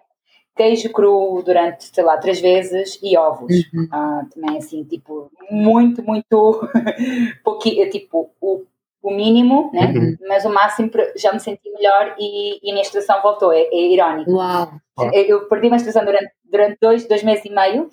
queijo 0.57 0.91
cru 0.91 1.43
durante, 1.45 1.85
sei 1.85 2.03
lá, 2.03 2.17
três 2.17 2.41
vezes 2.41 2.99
e 3.03 3.17
ovos. 3.17 3.53
Uhum. 3.73 3.89
Ah, 3.93 4.23
também 4.33 4.57
assim, 4.57 4.83
tipo, 4.85 5.31
muito, 5.51 6.03
muito 6.03 6.69
pouquinho, 7.45 7.89
tipo, 7.91 8.31
o, 8.41 8.65
o 9.03 9.11
mínimo, 9.11 9.71
né? 9.73 9.93
Uhum. 9.95 10.17
Mas 10.27 10.45
o 10.45 10.49
máximo 10.49 10.91
já 11.15 11.33
me 11.33 11.41
senti 11.41 11.71
melhor 11.71 12.17
e, 12.19 12.59
e 12.63 12.73
a 12.73 12.75
menstruação 12.75 13.21
voltou. 13.23 13.53
É, 13.53 13.61
é 13.61 13.93
irónico. 13.93 14.33
Uau! 14.33 14.81
Eu 15.13 15.47
perdi 15.47 15.67
a 15.69 15.71
menstruação 15.71 16.05
durante, 16.05 16.33
durante 16.45 16.79
dois, 16.81 17.07
dois 17.07 17.23
meses 17.23 17.45
e 17.45 17.51
meio, 17.51 17.91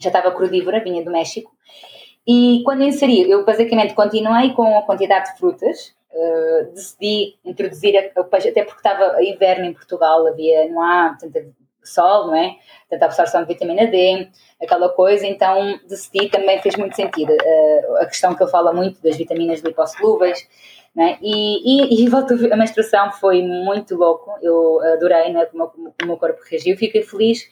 já 0.00 0.10
estava 0.10 0.32
crudívora, 0.32 0.82
vinha 0.82 1.04
do 1.04 1.12
México. 1.12 1.52
E 2.26 2.62
quando 2.64 2.82
inseri, 2.82 3.30
eu 3.30 3.44
basicamente 3.44 3.94
continuei 3.94 4.52
com 4.52 4.78
a 4.78 4.82
quantidade 4.82 5.30
de 5.30 5.38
frutas, 5.38 5.94
uh, 6.10 6.72
decidi 6.72 7.36
introduzir 7.44 7.96
até 7.96 8.22
porque 8.22 8.48
estava 8.48 9.22
inverno 9.22 9.66
em 9.66 9.74
Portugal, 9.74 10.26
havia, 10.26 10.68
não 10.70 10.82
há 10.82 11.16
tanta 11.20 11.46
sol, 11.88 12.28
não 12.28 12.34
é? 12.34 12.56
Tanta 12.90 13.06
absorção 13.06 13.42
de 13.42 13.48
vitamina 13.48 13.86
D, 13.86 14.28
aquela 14.62 14.88
coisa, 14.88 15.26
então 15.26 15.78
decidi, 15.88 16.28
também 16.28 16.60
fez 16.60 16.76
muito 16.76 16.96
sentido. 16.96 17.32
Uh, 17.32 17.96
a 18.00 18.06
questão 18.06 18.34
que 18.34 18.42
eu 18.42 18.48
falo 18.48 18.72
muito 18.72 19.02
das 19.02 19.16
vitaminas 19.16 19.60
lipossolúveis, 19.60 20.48
né? 20.94 21.18
E, 21.22 22.02
e, 22.02 22.04
e 22.04 22.08
voltou, 22.08 22.36
a 22.52 22.56
menstruação 22.56 23.12
foi 23.12 23.42
muito 23.42 23.96
louco, 23.96 24.30
eu 24.42 24.80
adorei 24.94 25.32
né, 25.32 25.44
como, 25.46 25.68
como 25.68 25.92
o 26.02 26.06
meu 26.06 26.16
corpo 26.16 26.40
reagiu, 26.48 26.76
fiquei 26.76 27.02
feliz 27.02 27.48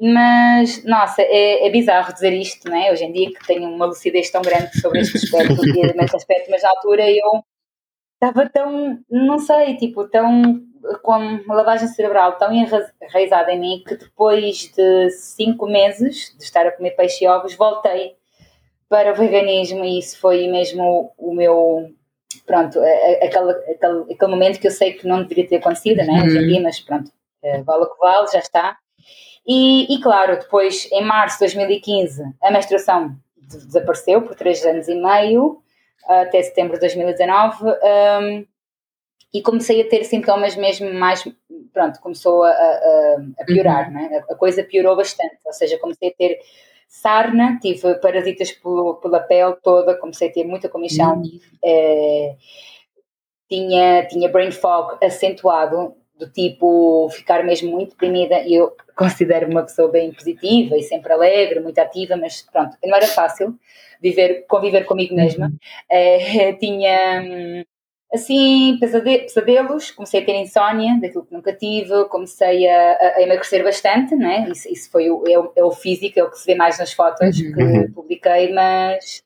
mas, 0.00 0.84
nossa, 0.84 1.22
é, 1.22 1.66
é 1.66 1.70
bizarro 1.70 2.12
dizer 2.12 2.32
isto, 2.32 2.70
né? 2.70 2.92
Hoje 2.92 3.04
em 3.04 3.12
dia 3.12 3.32
que 3.32 3.44
tenho 3.44 3.68
uma 3.68 3.86
lucidez 3.86 4.30
tão 4.30 4.40
grande 4.42 4.80
sobre 4.80 5.00
este 5.00 5.16
aspecto, 5.16 5.60
neste 5.96 6.16
aspecto, 6.16 6.50
mas 6.50 6.62
na 6.62 6.70
altura 6.70 7.10
eu 7.10 7.42
estava 8.14 8.48
tão, 8.48 9.00
não 9.10 9.38
sei, 9.40 9.76
tipo, 9.76 10.08
tão 10.08 10.62
com 11.02 11.16
uma 11.16 11.54
lavagem 11.54 11.88
cerebral 11.88 12.32
tão 12.38 12.52
enraizada 12.52 13.52
em 13.52 13.60
mim 13.60 13.82
que 13.86 13.96
depois 13.96 14.72
de 14.74 15.10
cinco 15.10 15.66
meses 15.66 16.34
de 16.36 16.44
estar 16.44 16.66
a 16.66 16.72
comer 16.72 16.92
peixe 16.92 17.24
e 17.24 17.28
ovos 17.28 17.54
voltei 17.54 18.16
para 18.88 19.12
o 19.12 19.14
veganismo 19.14 19.84
e 19.84 19.98
isso 19.98 20.18
foi 20.18 20.46
mesmo 20.46 21.12
o 21.18 21.34
meu 21.34 21.90
pronto, 22.46 22.78
aquele, 23.22 23.50
aquele, 23.50 24.12
aquele 24.12 24.30
momento 24.30 24.60
que 24.60 24.66
eu 24.66 24.70
sei 24.70 24.92
que 24.92 25.06
não 25.06 25.22
deveria 25.22 25.48
ter 25.48 25.56
acontecido, 25.56 25.98
né, 25.98 26.22
uhum. 26.22 26.46
dia, 26.46 26.60
mas 26.60 26.80
pronto, 26.80 27.10
eh, 27.42 27.62
vale 27.62 27.84
o 27.84 27.90
que 27.90 27.98
vale, 27.98 28.26
já 28.32 28.38
está 28.38 28.78
e, 29.48 29.94
e, 29.94 29.98
claro, 30.02 30.38
depois, 30.38 30.86
em 30.92 31.02
março 31.02 31.36
de 31.36 31.54
2015, 31.54 32.22
a 32.42 32.50
menstruação 32.50 33.16
desapareceu 33.34 34.20
por 34.20 34.34
três 34.34 34.62
anos 34.62 34.88
e 34.88 34.94
meio, 34.94 35.62
até 36.06 36.42
setembro 36.42 36.74
de 36.74 36.80
2019, 36.80 37.64
um, 37.64 38.46
e 39.32 39.42
comecei 39.42 39.80
a 39.82 39.88
ter 39.88 40.04
sintomas 40.04 40.56
mesmo 40.56 40.92
mais. 40.94 41.24
Pronto, 41.72 42.00
começou 42.00 42.42
a, 42.44 42.50
a, 42.50 43.16
a 43.40 43.44
piorar, 43.44 43.88
uhum. 43.88 43.94
né? 43.94 44.24
a, 44.28 44.34
coisa 44.34 44.64
piorou 44.64 44.96
bastante, 44.96 45.38
ou 45.44 45.52
seja, 45.52 45.78
comecei 45.78 46.08
a 46.08 46.14
ter 46.14 46.38
sarna, 46.88 47.58
tive 47.60 47.94
parasitas 47.96 48.50
pela 48.52 49.20
pele 49.20 49.54
toda, 49.62 49.96
comecei 49.96 50.28
a 50.28 50.32
ter 50.32 50.44
muita 50.44 50.68
comichão, 50.68 51.18
uhum. 51.18 51.40
é, 51.62 52.36
tinha, 53.48 54.06
tinha 54.06 54.28
brain 54.28 54.50
fog 54.50 54.96
acentuado, 55.04 55.94
do 56.18 56.28
tipo 56.28 57.08
ficar 57.10 57.44
mesmo 57.44 57.70
muito 57.70 57.90
deprimida 57.90 58.40
e 58.40 58.54
eu 58.54 58.74
considero-me 58.96 59.54
uma 59.54 59.62
pessoa 59.62 59.88
bem 59.88 60.12
positiva 60.12 60.76
e 60.76 60.82
sempre 60.82 61.12
alegre, 61.12 61.60
muito 61.60 61.78
ativa, 61.78 62.16
mas 62.16 62.42
pronto, 62.42 62.76
não 62.82 62.96
era 62.96 63.06
fácil 63.06 63.54
viver, 64.00 64.44
conviver 64.48 64.84
comigo 64.84 65.14
mesma. 65.14 65.46
Uhum. 65.46 65.58
É, 65.90 66.52
tinha 66.58 67.64
assim 68.12 68.78
pesadelos, 68.80 69.90
comecei 69.90 70.22
a 70.22 70.24
ter 70.24 70.34
insónia, 70.36 70.98
daquilo 71.00 71.26
que 71.26 71.34
nunca 71.34 71.52
tive, 71.52 72.04
comecei 72.06 72.68
a, 72.68 73.14
a 73.16 73.22
emagrecer 73.22 73.62
bastante, 73.62 74.14
né? 74.16 74.48
isso, 74.50 74.68
isso 74.72 74.90
foi 74.90 75.10
o, 75.10 75.24
é, 75.28 75.38
o, 75.38 75.52
é 75.54 75.64
o 75.64 75.70
físico, 75.70 76.18
é 76.18 76.24
o 76.24 76.30
que 76.30 76.38
se 76.38 76.46
vê 76.46 76.54
mais 76.54 76.78
nas 76.78 76.92
fotos 76.92 77.38
uhum. 77.38 77.52
que 77.52 77.62
uhum. 77.62 77.92
publiquei, 77.92 78.52
mas 78.52 79.22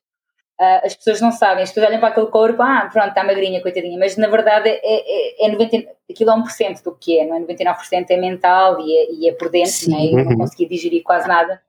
Uh, 0.60 0.86
as 0.86 0.94
pessoas 0.94 1.20
não 1.20 1.32
sabem, 1.32 1.64
as 1.64 1.70
pessoas 1.70 1.88
olham 1.88 1.98
para 1.98 2.10
aquele 2.10 2.28
corpo, 2.28 2.62
ah, 2.62 2.88
pronto, 2.92 3.08
está 3.08 3.24
magrinha, 3.24 3.60
coitadinha, 3.60 3.98
mas 3.98 4.16
na 4.16 4.28
verdade 4.28 4.68
é, 4.68 4.80
é, 4.84 5.46
é 5.46 5.50
90, 5.50 5.90
aquilo 6.08 6.30
é 6.30 6.34
1% 6.34 6.84
do 6.84 6.94
que 6.94 7.18
é, 7.18 7.26
não 7.26 7.34
é? 7.34 7.40
99% 7.40 8.06
é 8.08 8.16
mental 8.16 8.78
e 8.78 8.96
é, 8.96 9.12
e 9.12 9.28
é 9.28 9.32
por 9.32 9.50
dentro, 9.50 9.90
né? 9.90 10.06
eu 10.12 10.24
não 10.24 10.36
conseguia 10.36 10.68
digerir 10.68 11.02
quase 11.02 11.26
nada. 11.26 11.60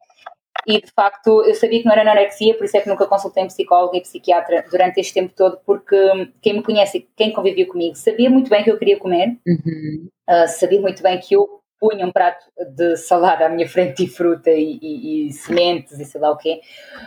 E 0.65 0.81
de 0.81 0.91
facto 0.91 1.43
eu 1.43 1.53
sabia 1.55 1.79
que 1.79 1.85
não 1.85 1.93
era 1.93 2.01
anorexia, 2.01 2.55
por 2.55 2.65
isso 2.65 2.77
é 2.77 2.81
que 2.81 2.89
nunca 2.89 3.05
consultei 3.05 3.43
um 3.43 3.47
psicólogo 3.47 3.95
e 3.95 4.01
psiquiatra 4.01 4.63
durante 4.69 4.99
este 4.99 5.13
tempo 5.13 5.33
todo, 5.35 5.59
porque 5.65 5.95
quem 6.41 6.53
me 6.53 6.63
conhece, 6.63 7.07
quem 7.15 7.31
conviveu 7.31 7.67
comigo, 7.67 7.95
sabia 7.95 8.29
muito 8.29 8.49
bem 8.49 8.63
que 8.63 8.71
eu 8.71 8.77
queria 8.77 8.97
comer, 8.97 9.37
uhum. 9.45 10.07
uh, 10.29 10.47
sabia 10.47 10.79
muito 10.79 11.03
bem 11.03 11.19
que 11.19 11.35
eu 11.35 11.63
punha 11.83 12.05
um 12.05 12.13
prato 12.13 12.45
de 12.77 12.95
salada 12.95 13.45
à 13.45 13.49
minha 13.49 13.67
frente 13.67 14.05
e 14.05 14.07
fruta 14.07 14.49
e, 14.49 14.79
e, 14.81 15.27
e, 15.27 15.33
sementes 15.33 15.99
e 15.99 16.05
sei 16.05 16.21
lá 16.21 16.31
o 16.31 16.37
quê, 16.37 16.61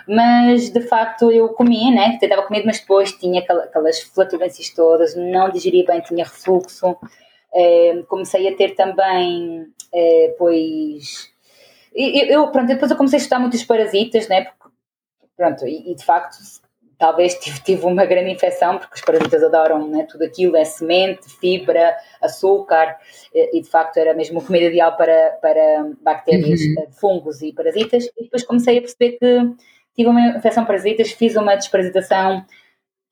mas 0.07 0.69
de 0.69 0.83
facto 0.83 1.33
eu 1.33 1.49
comia, 1.49 1.91
né? 1.91 2.19
Tentava 2.21 2.43
comer, 2.43 2.63
mas 2.67 2.81
depois 2.81 3.13
tinha 3.13 3.41
aquelas 3.41 4.03
flatulências 4.03 4.69
todas, 4.69 5.17
não 5.17 5.49
digeria 5.49 5.87
bem, 5.87 6.03
tinha 6.03 6.25
refluxo. 6.25 6.95
É, 7.55 8.03
comecei 8.07 8.47
a 8.49 8.55
ter 8.55 8.75
também, 8.75 9.67
é, 9.95 10.35
pois. 10.39 11.35
Eu, 11.97 12.27
eu, 12.27 12.51
pronto, 12.51 12.69
depois 12.69 12.91
eu 12.91 12.97
comecei 12.97 13.19
a 13.19 13.23
estudar 13.23 13.39
muitos 13.39 13.65
parasitas, 13.65 14.29
né? 14.29 14.45
Porque, 14.45 14.77
pronto, 15.35 15.67
e, 15.67 15.91
e 15.91 15.95
de 15.95 16.05
facto 16.05 16.37
talvez 16.99 17.35
tive, 17.41 17.61
tive 17.61 17.87
uma 17.87 18.05
grande 18.05 18.31
infecção, 18.31 18.79
porque 18.79 18.97
os 18.97 19.01
parasitas 19.01 19.43
adoram 19.43 19.89
né, 19.89 20.07
tudo 20.09 20.25
aquilo, 20.25 20.57
é 20.57 20.65
semente, 20.65 21.29
fibra, 21.41 21.97
açúcar, 22.21 22.97
e 23.35 23.61
de 23.61 23.69
facto 23.69 23.97
era 23.97 24.15
mesmo 24.15 24.43
comida 24.43 24.67
ideal 24.67 24.97
para, 24.97 25.39
para 25.41 25.87
bactérias, 26.03 26.61
uhum. 26.61 26.75
Eh, 26.79 26.89
fungos 27.01 27.43
e 27.43 27.53
parasitas. 27.53 28.05
E 28.17 28.25
depois 28.25 28.45
comecei 28.45 28.79
a 28.79 28.81
perceber 28.81 29.13
que 29.19 29.55
tive 29.95 30.09
uma 30.09 30.21
infecção 30.37 30.63
de 30.63 30.67
parasitas, 30.67 31.11
fiz 31.13 31.37
uma 31.37 31.55
desparasitação, 31.55 32.45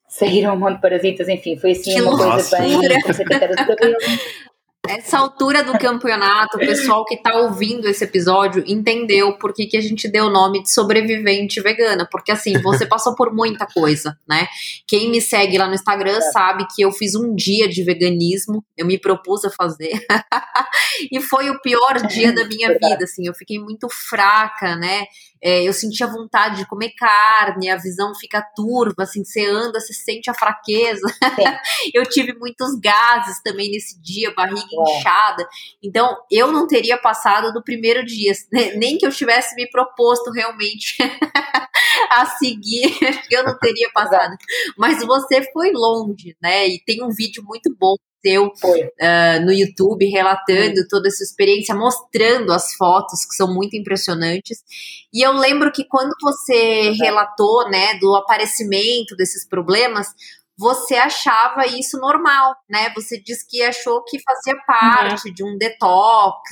saíram 0.09 0.55
um 0.55 0.59
monte 0.59 0.77
de 0.77 0.83
parasitas, 0.83 1.29
enfim, 1.29 1.57
foi 1.57 1.73
assim 1.73 1.95
que 1.95 2.03
uma 2.03 2.17
coisa 2.17 2.59
bem. 2.59 3.03
Comecei 3.03 3.25
a 3.25 3.29
ter 3.29 3.55
cabelo. 3.55 3.97
Essa 4.89 5.19
altura 5.19 5.65
do 5.65 5.79
campeonato, 5.79 6.59
o 6.59 6.61
pessoal 6.61 7.05
que 7.07 7.17
tá 7.17 7.35
ouvindo 7.37 7.89
esse 7.89 8.05
episódio 8.05 8.63
entendeu 8.67 9.39
por 9.39 9.55
que, 9.55 9.67
que 9.67 9.77
a 9.79 9.81
gente 9.81 10.07
deu 10.07 10.27
o 10.27 10.31
nome 10.31 10.63
de 10.63 10.71
sobrevivente 10.71 11.61
vegana. 11.61 12.07
Porque 12.11 12.31
assim, 12.31 12.61
você 12.61 12.85
passou 12.85 13.15
por 13.15 13.33
muita 13.33 13.67
coisa, 13.67 14.19
né? 14.29 14.47
Quem 14.87 15.11
me 15.11 15.23
segue 15.23 15.57
lá 15.57 15.67
no 15.67 15.75
Instagram 15.75 16.19
é. 16.19 16.21
sabe 16.21 16.67
que 16.75 16.83
eu 16.83 16.93
fiz 16.93 17.15
um 17.15 17.35
dia 17.35 17.67
de 17.67 17.83
veganismo, 17.83 18.63
eu 18.77 18.85
me 18.85 18.99
propus 18.99 19.45
a 19.45 19.51
fazer. 19.51 19.93
e 21.11 21.21
foi 21.21 21.49
o 21.49 21.61
pior 21.63 22.07
dia 22.07 22.33
da 22.33 22.45
minha 22.45 22.69
vida, 22.73 23.05
assim. 23.05 23.27
Eu 23.27 23.35
fiquei 23.35 23.59
muito 23.59 23.89
fraca, 23.89 24.77
né? 24.77 25.05
é, 25.45 25.63
eu 25.63 25.75
sentia 25.75 26.07
vontade 26.07 26.57
de 26.57 26.67
comer 26.67 26.95
carne, 26.97 27.69
a 27.69 27.77
visão 27.77 28.15
fica 28.15 28.41
turva, 28.57 29.03
assim, 29.03 29.23
você 29.23 29.45
anda, 29.45 29.79
você 29.79 29.93
sente 29.93 30.31
a 30.31 30.35
fraqueza. 30.35 31.07
eu 31.93 32.03
tive 32.05 32.33
muitos 32.33 32.75
gases 32.81 33.43
também 33.43 33.71
nesse 33.71 34.01
dia, 34.01 34.33
barriga. 34.33 34.74
Inchada. 34.75 35.47
Então, 35.83 36.17
eu 36.31 36.51
não 36.51 36.67
teria 36.67 36.99
passado 36.99 37.53
do 37.53 37.63
primeiro 37.63 38.05
dia, 38.05 38.33
né? 38.53 38.73
nem 38.75 38.99
que 38.99 39.07
eu 39.07 39.11
tivesse 39.11 39.55
me 39.55 39.69
proposto 39.71 40.31
realmente 40.31 40.97
a 42.11 42.27
seguir, 42.27 42.97
eu 43.31 43.45
não 43.45 43.59
teria 43.59 43.91
passado. 43.93 44.37
Mas 44.77 45.05
você 45.05 45.43
foi 45.53 45.73
longe, 45.73 46.37
né? 46.43 46.69
E 46.69 46.83
tem 46.85 47.03
um 47.03 47.11
vídeo 47.11 47.43
muito 47.45 47.75
bom 47.79 47.95
seu 48.25 48.47
uh, 48.47 49.45
no 49.45 49.53
YouTube 49.53 50.07
relatando 50.07 50.77
Foi. 50.77 50.89
toda 50.89 51.09
essa 51.09 51.23
experiência, 51.23 51.75
mostrando 51.75 52.53
as 52.53 52.73
fotos 52.75 53.25
que 53.27 53.35
são 53.35 53.53
muito 53.53 53.77
impressionantes. 53.77 54.65
E 55.13 55.25
eu 55.25 55.33
lembro 55.33 55.71
que 55.71 55.85
quando 55.85 56.13
você 56.23 56.93
relatou, 56.93 57.69
né, 57.69 57.99
do 57.99 58.17
aparecimento 58.17 59.15
desses 59.17 59.47
problemas, 59.47 60.09
você 60.57 60.95
achava 60.95 61.67
isso 61.67 61.99
normal, 61.99 62.55
né? 62.69 62.93
Você 62.95 63.21
disse 63.21 63.47
que 63.49 63.63
achou 63.63 64.05
que 64.05 64.23
fazia 64.23 64.57
parte 64.67 65.29
uhum. 65.29 65.35
de 65.35 65.45
um 65.45 65.59
detox, 65.59 66.43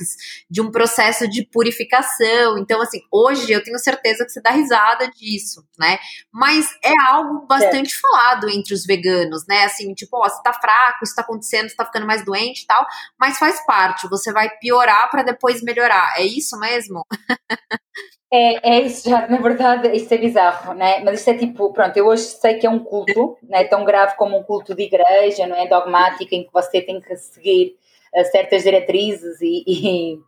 de 0.49 0.61
um 0.61 0.69
processo 0.69 1.27
de 1.27 1.45
purificação. 1.45 2.57
Então, 2.57 2.81
assim, 2.81 3.01
hoje 3.11 3.51
eu 3.51 3.63
tenho 3.63 3.79
certeza 3.79 4.25
que 4.25 4.31
você 4.31 4.41
dá 4.41 4.51
risada 4.51 5.09
disso, 5.09 5.65
né? 5.79 5.97
Mas 6.31 6.69
é 6.83 6.93
algo 7.07 7.45
bastante 7.47 7.95
é. 7.95 7.99
falado 7.99 8.49
entre 8.49 8.73
os 8.73 8.85
veganos, 8.85 9.45
né? 9.47 9.63
Assim, 9.63 9.93
tipo, 9.93 10.17
ó, 10.17 10.27
você 10.27 10.41
tá 10.43 10.53
fraco, 10.53 11.03
isso 11.03 11.15
tá 11.15 11.21
acontecendo, 11.21 11.69
você 11.69 11.75
tá 11.75 11.85
ficando 11.85 12.05
mais 12.05 12.25
doente 12.25 12.63
e 12.63 12.67
tal, 12.67 12.85
mas 13.19 13.37
faz 13.37 13.65
parte, 13.65 14.09
você 14.09 14.33
vai 14.33 14.49
piorar 14.57 15.09
para 15.09 15.23
depois 15.23 15.61
melhorar. 15.61 16.13
É 16.17 16.23
isso 16.25 16.59
mesmo? 16.59 17.05
É, 18.35 18.77
é 18.77 18.81
isso 18.81 19.07
já, 19.07 19.27
na 19.29 19.37
verdade, 19.37 19.95
isso 19.95 20.11
é 20.11 20.17
bizarro, 20.17 20.73
né? 20.73 21.01
Mas 21.03 21.19
isto 21.19 21.29
é 21.29 21.37
tipo, 21.37 21.71
pronto, 21.71 21.95
eu 21.95 22.07
hoje 22.07 22.23
sei 22.23 22.55
que 22.55 22.65
é 22.65 22.69
um 22.69 22.79
culto, 22.79 23.37
né? 23.43 23.63
tão 23.65 23.85
grave 23.85 24.15
como 24.15 24.35
um 24.35 24.41
culto 24.41 24.73
de 24.73 24.83
igreja, 24.83 25.45
não 25.45 25.55
é? 25.55 25.67
Dogmático, 25.67 26.33
em 26.33 26.43
que 26.43 26.51
você 26.51 26.81
tem 26.81 26.99
que 26.99 27.15
seguir 27.15 27.77
uh, 28.15 28.25
certas 28.31 28.63
diretrizes 28.63 29.39
e, 29.39 29.63
e, 29.67 30.19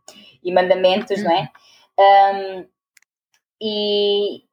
e 0.43 0.53
mandamentos, 0.53 1.23
não 1.23 1.31
é? 1.31 1.49
Um, 1.99 2.65
e, 3.59 4.43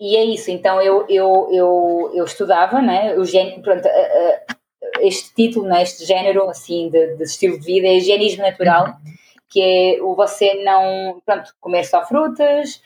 e 0.00 0.16
é 0.16 0.24
isso, 0.24 0.50
então 0.50 0.80
eu, 0.80 1.04
eu, 1.10 1.48
eu, 1.52 2.12
eu 2.14 2.24
estudava, 2.24 2.80
né? 2.80 3.14
O 3.18 3.24
gênero, 3.26 3.60
pronto, 3.60 3.86
uh, 3.86 3.90
uh, 3.90 5.00
este 5.00 5.34
título, 5.34 5.68
né? 5.68 5.82
este 5.82 6.06
género, 6.06 6.48
assim, 6.48 6.88
de, 6.88 7.16
de 7.16 7.22
estilo 7.24 7.60
de 7.60 7.66
vida 7.66 7.86
é 7.86 7.98
higienismo 7.98 8.42
natural. 8.42 8.96
Uhum 9.04 9.25
que 9.48 9.60
é 9.60 10.02
o 10.02 10.14
você 10.14 10.62
não, 10.64 11.20
pronto, 11.24 11.54
comer 11.60 11.84
só 11.84 12.04
frutas, 12.04 12.82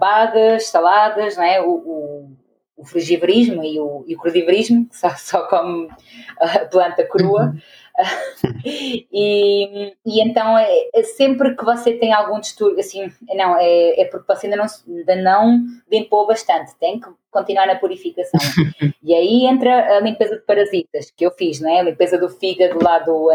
bagas, 0.00 0.66
saladas, 0.66 1.36
né? 1.36 1.60
o, 1.60 1.70
o, 1.70 2.36
o 2.76 2.84
o 2.84 3.64
e 3.64 3.80
o, 3.80 4.04
e 4.06 4.14
o 4.14 4.18
crudivorismo, 4.18 4.86
que 4.88 4.96
só, 4.96 5.10
só 5.10 5.46
come 5.48 5.88
a 6.38 6.60
planta 6.66 7.04
crua. 7.04 7.46
Uhum. 7.46 7.58
e, 8.64 9.94
e 10.04 10.20
então 10.20 10.58
é, 10.58 10.68
é, 10.92 11.02
sempre 11.04 11.54
que 11.54 11.64
você 11.64 11.92
tem 11.94 12.12
algum 12.12 12.40
distúrbio, 12.40 12.80
assim, 12.80 13.12
não, 13.34 13.56
é, 13.56 14.00
é 14.00 14.04
porque 14.06 14.26
você 14.26 14.46
ainda 14.46 14.56
não, 14.56 14.66
ainda 14.88 15.16
não 15.16 15.60
limpou 15.90 16.26
bastante, 16.26 16.74
tem 16.80 16.98
que 16.98 17.08
continuar 17.30 17.66
na 17.66 17.76
purificação. 17.76 18.40
e 19.02 19.14
aí 19.14 19.46
entra 19.46 19.96
a 19.96 20.00
limpeza 20.00 20.36
de 20.36 20.42
parasitas, 20.42 21.12
que 21.16 21.24
eu 21.24 21.30
fiz, 21.30 21.60
não 21.60 21.70
é? 21.70 21.80
A 21.80 21.84
limpeza 21.84 22.18
do 22.18 22.28
fígado 22.28 22.82
lá 22.82 22.98
do 22.98 23.30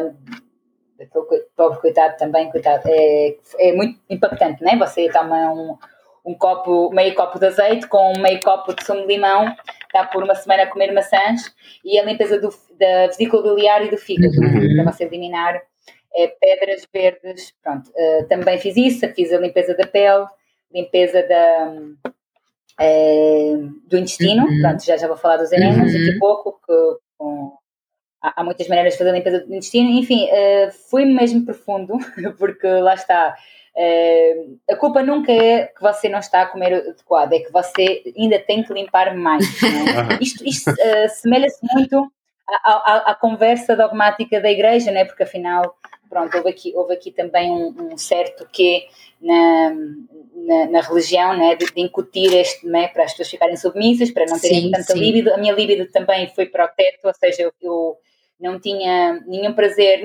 pobre 1.55 1.79
coitado 1.79 2.17
também, 2.17 2.49
coitado, 2.51 2.83
é, 2.85 3.35
é 3.59 3.73
muito 3.73 3.99
impactante, 4.09 4.63
não 4.63 4.71
é? 4.71 4.77
Você 4.77 5.09
toma 5.09 5.53
um, 5.53 5.77
um 6.25 6.33
copo, 6.35 6.89
meio 6.91 7.15
copo 7.15 7.39
de 7.39 7.47
azeite 7.47 7.87
com 7.87 8.17
meio 8.19 8.41
copo 8.41 8.73
de 8.73 8.83
sumo 8.83 9.01
de 9.01 9.07
limão, 9.07 9.55
está 9.83 10.05
por 10.05 10.23
uma 10.23 10.35
semana 10.35 10.63
a 10.63 10.67
comer 10.67 10.91
maçãs 10.91 11.53
e 11.83 11.97
a 11.97 12.03
limpeza 12.03 12.39
do, 12.39 12.49
da 12.79 13.07
vesícula 13.07 13.43
biliar 13.43 13.85
e 13.85 13.89
do 13.89 13.97
fígado, 13.97 14.33
uhum. 14.39 14.75
para 14.75 14.91
você 14.91 15.05
eliminar 15.05 15.61
é, 16.15 16.27
pedras 16.27 16.87
verdes. 16.93 17.53
Pronto, 17.63 17.89
uh, 17.89 18.27
também 18.27 18.57
fiz 18.57 18.75
isso, 18.77 19.07
fiz 19.13 19.31
a 19.33 19.37
limpeza 19.37 19.75
da 19.75 19.87
pele, 19.87 20.25
limpeza 20.73 21.23
da, 21.23 21.73
é, 22.79 23.53
do 23.87 23.97
intestino, 23.97 24.45
uhum. 24.45 24.61
pronto, 24.61 24.85
já, 24.85 24.97
já 24.97 25.07
vou 25.07 25.17
falar 25.17 25.37
dos 25.37 25.51
enemas 25.51 25.93
uhum. 25.93 25.99
daqui 25.99 26.15
a 26.15 26.19
pouco, 26.19 26.59
que, 26.65 26.97
com, 27.17 27.57
há, 28.21 28.41
há, 28.41 28.43
muitas 28.43 28.67
maneiras 28.67 28.93
de 28.93 28.99
fazer 28.99 29.09
a 29.09 29.13
limpeza 29.13 29.39
do 29.39 29.53
intestino, 29.53 29.89
enfim, 29.89 30.25
uh, 30.25 30.71
fui 30.89 31.05
mesmo 31.05 31.45
profundo, 31.45 31.97
porque 32.37 32.67
lá 32.67 32.93
está, 32.93 33.35
Uh, 33.79 34.59
a 34.69 34.75
culpa 34.75 35.01
nunca 35.01 35.31
é 35.31 35.67
que 35.67 35.81
você 35.81 36.09
não 36.09 36.19
está 36.19 36.41
a 36.41 36.45
comer 36.47 36.73
adequado, 36.73 37.31
é 37.31 37.39
que 37.39 37.51
você 37.51 38.03
ainda 38.17 38.37
tem 38.37 38.61
que 38.61 38.73
limpar 38.73 39.15
mais. 39.15 39.45
É? 39.63 40.17
isto, 40.21 40.45
isto 40.45 40.69
uh, 40.69 41.09
semelha-se 41.09 41.59
muito 41.73 42.11
à, 42.45 42.71
à, 42.71 43.11
à, 43.11 43.15
conversa 43.15 43.77
dogmática 43.77 44.41
da 44.41 44.51
igreja, 44.51 44.91
né? 44.91 45.05
porque 45.05 45.23
afinal, 45.23 45.77
pronto, 46.09 46.35
houve 46.35 46.49
aqui, 46.49 46.73
houve 46.75 46.93
aqui 46.93 47.11
também 47.11 47.51
um, 47.51 47.93
um 47.93 47.97
certo 47.97 48.45
que 48.51 48.85
na, 49.21 49.71
na, 50.35 50.65
na, 50.71 50.81
religião, 50.81 51.37
né? 51.37 51.55
de, 51.55 51.65
de 51.67 51.79
incutir 51.79 52.33
este, 52.35 52.67
né? 52.67 52.89
para 52.89 53.03
as 53.03 53.11
pessoas 53.11 53.29
ficarem 53.29 53.55
submissas, 53.55 54.11
para 54.11 54.25
não 54.25 54.39
terem 54.39 54.63
sim, 54.63 54.71
tanta 54.71 54.93
sim. 54.93 54.99
líbido. 54.99 55.33
A 55.33 55.37
minha 55.37 55.53
líbido 55.53 55.89
também 55.89 56.27
foi 56.35 56.47
para 56.47 56.65
o 56.65 56.69
teto, 56.69 57.05
ou 57.05 57.13
seja, 57.13 57.43
eu, 57.43 57.53
eu 57.61 57.97
não 58.39 58.59
tinha 58.59 59.21
nenhum 59.27 59.53
prazer, 59.53 60.01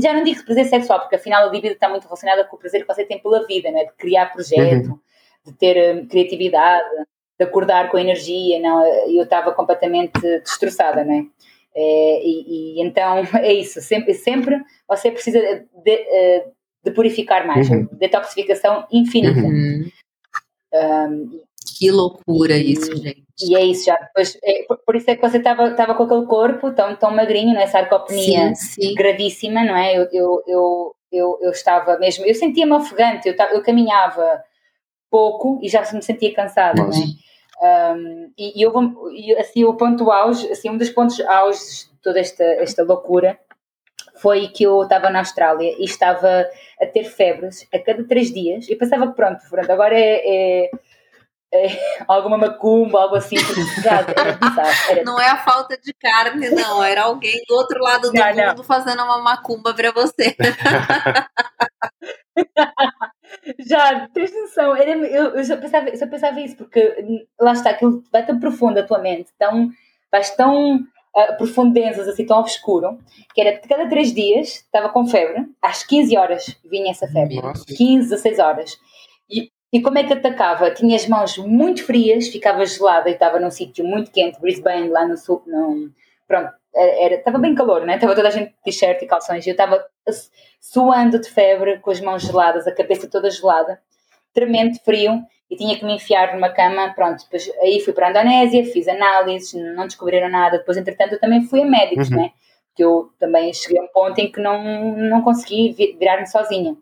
já 0.00 0.12
não 0.12 0.22
digo 0.22 0.44
prazer 0.44 0.66
sexual, 0.66 1.00
porque 1.00 1.16
afinal 1.16 1.48
a 1.48 1.50
libido 1.50 1.74
está 1.74 1.88
muito 1.88 2.04
relacionada 2.04 2.44
com 2.44 2.56
o 2.56 2.58
prazer 2.58 2.82
que 2.82 2.94
você 2.94 3.04
tem 3.04 3.18
pela 3.18 3.46
vida, 3.46 3.70
né? 3.70 3.84
de 3.84 3.92
criar 3.92 4.32
projeto, 4.32 4.90
uhum. 4.90 4.98
de 5.46 5.52
ter 5.54 5.96
um, 5.96 6.06
criatividade, 6.06 6.88
de 7.38 7.44
acordar 7.44 7.90
com 7.90 7.96
a 7.96 8.00
energia, 8.00 8.60
não, 8.60 8.84
eu 9.06 9.22
estava 9.22 9.52
completamente 9.52 10.20
destroçada, 10.20 11.02
né? 11.04 11.26
É, 11.74 12.22
e, 12.22 12.76
e, 12.76 12.82
então 12.82 13.22
é 13.40 13.52
isso, 13.52 13.80
sempre, 13.80 14.12
sempre 14.12 14.60
você 14.86 15.10
precisa 15.10 15.40
de, 15.40 15.66
de, 15.82 16.44
de 16.84 16.90
purificar 16.90 17.46
mais, 17.46 17.70
uhum. 17.70 17.88
detoxificação 17.92 18.86
infinita. 18.92 19.40
Uhum. 19.40 19.90
Um, 20.74 21.47
que 21.76 21.90
loucura 21.90 22.56
isso, 22.56 22.94
gente. 22.96 23.24
E 23.40 23.54
é 23.54 23.64
isso, 23.64 23.84
já 23.84 23.94
é, 24.42 24.64
por, 24.64 24.78
por, 24.78 24.96
isso 24.96 25.10
é 25.10 25.14
que 25.14 25.22
você 25.22 25.38
estava 25.38 25.94
com 25.94 26.02
aquele 26.02 26.26
corpo 26.26 26.72
tão, 26.72 26.96
tão 26.96 27.14
magrinho, 27.14 27.54
não 27.54 27.60
é? 27.60 27.66
Sarcopenia 27.68 28.52
sim, 28.56 28.82
sim. 28.82 28.94
gravíssima, 28.94 29.62
não 29.62 29.76
é? 29.76 29.96
Eu, 29.96 30.08
eu, 30.12 30.42
eu, 30.46 30.96
eu, 31.12 31.38
eu 31.42 31.50
estava 31.52 31.98
mesmo, 31.98 32.26
eu 32.26 32.34
sentia-me 32.34 32.72
ofegante, 32.72 33.28
eu, 33.28 33.34
eu 33.52 33.62
caminhava 33.62 34.42
pouco 35.08 35.60
e 35.62 35.68
já 35.68 35.80
me 35.92 36.02
sentia 36.02 36.34
cansada, 36.34 36.82
Nossa. 36.82 36.98
não 36.98 37.06
é? 37.06 37.28
Um, 37.60 38.32
e, 38.38 38.60
e, 38.60 38.62
eu, 38.62 38.72
e 39.12 39.34
assim, 39.36 39.64
o 39.64 39.74
ponto 39.74 40.10
auge, 40.10 40.50
assim, 40.50 40.70
um 40.70 40.76
dos 40.76 40.90
pontos 40.90 41.20
auge 41.20 41.58
de 41.58 42.02
toda 42.02 42.20
esta, 42.20 42.44
esta 42.44 42.84
loucura 42.84 43.38
foi 44.16 44.48
que 44.48 44.64
eu 44.64 44.82
estava 44.82 45.10
na 45.10 45.20
Austrália 45.20 45.74
e 45.78 45.84
estava 45.84 46.48
a 46.80 46.86
ter 46.86 47.04
febres 47.04 47.66
a 47.72 47.78
cada 47.78 48.04
três 48.04 48.32
dias 48.32 48.68
e 48.68 48.76
pensava 48.76 49.08
que 49.08 49.14
pronto, 49.14 49.40
pronto 49.48 49.70
agora 49.70 49.98
é, 49.98 50.22
é 50.64 50.70
é, 51.52 51.66
alguma 52.06 52.36
macumba, 52.36 53.02
algo 53.02 53.16
assim, 53.16 53.36
era 53.36 53.54
bizarro. 53.54 54.06
Era... 54.90 55.04
Não 55.04 55.20
é 55.20 55.28
a 55.28 55.38
falta 55.38 55.78
de 55.78 55.92
carne, 55.94 56.50
não, 56.50 56.82
era 56.82 57.02
alguém 57.02 57.42
do 57.46 57.54
outro 57.54 57.80
lado 57.80 58.10
do 58.10 58.12
não, 58.12 58.26
mundo 58.26 58.58
não. 58.58 58.64
fazendo 58.64 59.02
uma 59.02 59.18
macumba 59.18 59.74
para 59.74 59.92
você. 59.92 60.36
já, 63.66 64.08
tens 64.08 64.32
noção, 64.32 64.76
era, 64.76 64.90
eu, 64.90 65.36
eu, 65.36 65.44
já 65.44 65.56
pensava, 65.56 65.88
eu 65.88 65.96
só 65.96 66.06
pensava 66.06 66.40
isso, 66.40 66.56
porque 66.56 67.26
lá 67.40 67.52
está, 67.52 67.70
aquilo 67.70 68.02
vai 68.12 68.24
tão 68.24 68.38
profundo 68.38 68.78
a 68.78 68.86
tua 68.86 68.98
mente, 68.98 69.30
tão, 69.38 69.70
vais 70.10 70.34
tão 70.36 70.76
uh, 70.76 71.36
profundezas, 71.36 72.06
assim, 72.08 72.26
tão 72.26 72.38
obscuro, 72.38 72.98
que 73.34 73.40
era 73.40 73.58
de 73.58 73.66
cada 73.66 73.88
três 73.88 74.12
dias, 74.12 74.48
estava 74.48 74.90
com 74.90 75.06
febre, 75.06 75.46
às 75.62 75.82
15 75.82 76.16
horas 76.16 76.56
vinha 76.64 76.90
essa 76.90 77.08
febre, 77.08 77.40
Nossa. 77.40 77.64
15, 77.66 78.10
16 78.10 78.38
horas. 78.38 78.78
E 79.72 79.82
como 79.82 79.98
é 79.98 80.04
que 80.04 80.12
atacava? 80.12 80.70
Tinha 80.70 80.96
as 80.96 81.06
mãos 81.06 81.36
muito 81.36 81.84
frias, 81.84 82.28
ficava 82.28 82.64
gelada 82.64 83.10
e 83.10 83.12
estava 83.12 83.38
num 83.38 83.50
sítio 83.50 83.84
muito 83.84 84.10
quente, 84.10 84.40
Brisbane, 84.40 84.88
lá 84.88 85.06
no 85.06 85.16
sul. 85.16 85.42
No, 85.46 85.90
pronto, 86.26 86.50
era, 86.74 87.16
estava 87.16 87.38
bem 87.38 87.54
calor, 87.54 87.84
né? 87.84 87.96
Estava 87.96 88.14
toda 88.14 88.28
a 88.28 88.30
gente 88.30 88.48
de 88.48 88.62
t-shirt 88.64 89.02
e 89.02 89.06
calções 89.06 89.46
e 89.46 89.50
eu 89.50 89.52
estava 89.52 89.84
suando 90.60 91.20
de 91.20 91.28
febre, 91.28 91.78
com 91.80 91.90
as 91.90 92.00
mãos 92.00 92.22
geladas, 92.22 92.66
a 92.66 92.74
cabeça 92.74 93.08
toda 93.10 93.30
gelada, 93.30 93.78
tremendo 94.32 94.78
frio 94.80 95.22
e 95.50 95.56
tinha 95.56 95.78
que 95.78 95.84
me 95.84 95.94
enfiar 95.94 96.34
numa 96.34 96.48
cama. 96.48 96.94
Pronto, 96.94 97.22
depois 97.24 97.50
aí 97.60 97.80
fui 97.80 97.92
para 97.92 98.06
a 98.06 98.10
Indonésia, 98.10 98.64
fiz 98.64 98.88
análises, 98.88 99.52
não 99.52 99.86
descobriram 99.86 100.30
nada. 100.30 100.58
Depois, 100.58 100.78
entretanto, 100.78 101.12
eu 101.12 101.20
também 101.20 101.42
fui 101.42 101.60
a 101.60 101.66
médicos, 101.66 102.10
uhum. 102.10 102.16
né? 102.16 102.30
Que 102.74 102.84
eu 102.84 103.10
também 103.18 103.52
cheguei 103.52 103.80
a 103.80 103.82
um 103.82 103.88
ponto 103.88 104.18
em 104.18 104.32
que 104.32 104.40
não, 104.40 104.96
não 104.96 105.20
consegui 105.20 105.96
virar-me 105.98 106.26
sozinha 106.26 106.74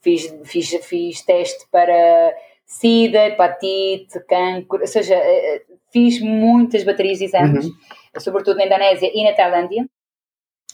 fiz, 0.00 0.34
fiz, 0.44 0.70
fiz 0.84 1.22
teste 1.22 1.66
para 1.70 2.34
SIDA, 2.66 3.28
hepatite, 3.28 4.20
cancro, 4.28 4.80
ou 4.80 4.86
seja, 4.86 5.14
eh, 5.14 5.56
eh, 5.56 5.62
fiz 5.90 6.20
muitas 6.20 6.84
baterias 6.84 7.18
de 7.18 7.24
exames, 7.24 7.66
uhum. 7.66 7.72
sobretudo 8.18 8.58
na 8.58 8.66
Indonésia 8.66 9.10
e 9.12 9.24
na 9.24 9.32
Tailândia. 9.32 9.88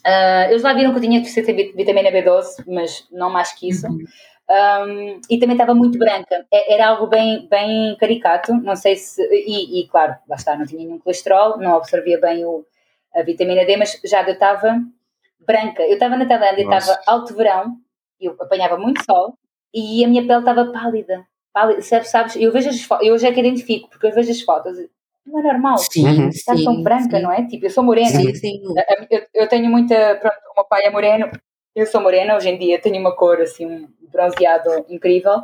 Uh, 0.06 0.50
eles 0.50 0.62
lá 0.62 0.74
viram 0.74 0.90
que 0.90 0.98
eu 0.98 1.02
tinha 1.02 1.20
deficiência 1.20 1.54
de 1.54 1.72
vitamina 1.72 2.10
B12, 2.10 2.64
mas 2.66 3.08
não 3.10 3.30
mais 3.30 3.52
que 3.52 3.70
isso. 3.70 3.86
Uhum. 3.86 4.04
Um, 4.50 5.20
e 5.30 5.38
também 5.38 5.54
estava 5.54 5.74
muito 5.74 5.98
branca. 5.98 6.46
É, 6.52 6.74
era 6.74 6.88
algo 6.88 7.06
bem, 7.06 7.46
bem 7.48 7.96
caricato, 7.98 8.52
não 8.52 8.76
sei 8.76 8.96
se. 8.96 9.22
E, 9.22 9.80
e, 9.80 9.88
claro, 9.88 10.14
lá 10.28 10.36
está, 10.36 10.56
não 10.56 10.66
tinha 10.66 10.84
nenhum 10.84 10.98
colesterol, 10.98 11.56
não 11.58 11.76
absorvia 11.76 12.20
bem 12.20 12.44
o, 12.44 12.66
a 13.14 13.22
vitamina 13.22 13.64
D, 13.64 13.76
mas 13.76 13.98
já 14.04 14.22
eu 14.22 14.34
estava 14.34 14.78
branca. 15.46 15.82
Eu 15.82 15.94
estava 15.94 16.16
na 16.16 16.26
Tailândia, 16.26 16.64
estava 16.64 17.00
alto 17.06 17.34
verão, 17.34 17.78
eu 18.26 18.36
apanhava 18.40 18.76
muito 18.76 19.04
sol 19.04 19.36
e 19.72 20.04
a 20.04 20.08
minha 20.08 20.26
pele 20.26 20.38
estava 20.40 20.72
pálida. 20.72 21.26
pálida 21.52 21.82
sabes, 21.82 22.08
sabes, 22.08 22.36
eu 22.36 22.52
vejo 22.52 22.68
as 22.68 22.82
fotos, 22.82 23.06
eu 23.06 23.18
já 23.18 23.32
que 23.32 23.40
identifico, 23.40 23.88
porque 23.88 24.06
eu 24.06 24.12
vejo 24.12 24.30
as 24.30 24.40
fotos, 24.40 24.78
não 25.26 25.40
é 25.40 25.42
normal. 25.42 25.78
Sim, 25.78 26.28
está 26.28 26.54
tão 26.54 26.82
branca, 26.82 27.16
sim. 27.16 27.22
não 27.22 27.32
é? 27.32 27.46
Tipo, 27.46 27.66
eu 27.66 27.70
sou 27.70 27.82
morena. 27.82 28.10
Sim, 28.10 28.34
sim. 28.34 28.62
Eu, 29.10 29.22
eu 29.32 29.48
tenho 29.48 29.70
muita. 29.70 30.16
Pronto, 30.16 30.36
o 30.52 30.54
meu 30.56 30.64
pai 30.66 30.84
é 30.84 30.90
moreno, 30.90 31.30
eu 31.74 31.86
sou 31.86 32.00
morena, 32.00 32.36
hoje 32.36 32.50
em 32.50 32.58
dia 32.58 32.80
tenho 32.80 33.00
uma 33.00 33.16
cor 33.16 33.40
assim, 33.40 33.66
um 33.66 33.88
bronzeado 34.12 34.84
incrível. 34.88 35.40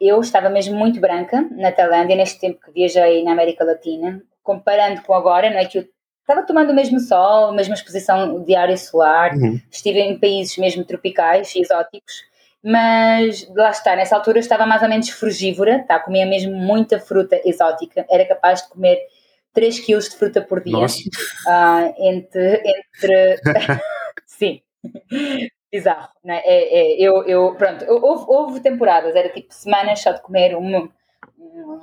Eu 0.00 0.20
estava 0.20 0.50
mesmo 0.50 0.76
muito 0.76 1.00
branca 1.00 1.48
na 1.52 1.72
Tailândia, 1.72 2.16
neste 2.16 2.40
tempo 2.40 2.60
que 2.60 2.72
viajei 2.72 3.22
na 3.24 3.32
América 3.32 3.64
Latina, 3.64 4.22
comparando 4.42 5.02
com 5.02 5.14
agora, 5.14 5.48
não 5.48 5.58
é? 5.58 5.64
Que 5.64 5.78
eu 5.78 5.84
estava 6.22 6.46
tomando 6.46 6.70
o 6.70 6.74
mesmo 6.74 6.98
sol, 6.98 7.50
a 7.50 7.52
mesma 7.52 7.74
exposição 7.74 8.42
diária 8.44 8.76
solar, 8.76 9.34
uhum. 9.34 9.60
estive 9.70 10.00
em 10.00 10.18
países 10.18 10.56
mesmo 10.56 10.84
tropicais 10.84 11.54
e 11.54 11.60
exóticos, 11.60 12.24
mas 12.64 13.48
lá 13.54 13.70
está, 13.70 13.94
nessa 13.96 14.16
altura 14.16 14.38
estava 14.38 14.64
mais 14.64 14.82
ou 14.82 14.88
menos 14.88 15.08
frugívora, 15.10 15.84
tá? 15.86 15.98
comia 15.98 16.24
mesmo 16.24 16.54
muita 16.54 16.98
fruta 17.00 17.40
exótica, 17.44 18.06
era 18.08 18.24
capaz 18.24 18.62
de 18.62 18.68
comer 18.70 18.98
3 19.52 19.80
quilos 19.80 20.08
de 20.08 20.16
fruta 20.16 20.40
por 20.40 20.62
dia. 20.62 20.76
Uh, 20.76 21.94
entre. 21.98 22.62
entre 22.64 23.40
sim. 24.26 24.62
Bizarro, 25.70 26.08
né? 26.22 26.42
É, 26.44 26.80
é, 26.80 26.96
eu, 27.00 27.24
eu, 27.24 27.54
pronto, 27.54 27.84
houve, 27.88 28.24
houve 28.28 28.60
temporadas, 28.60 29.14
era 29.16 29.30
tipo 29.30 29.52
semanas 29.54 30.00
só 30.00 30.12
de 30.12 30.20
comer 30.20 30.54
um, 30.56 30.88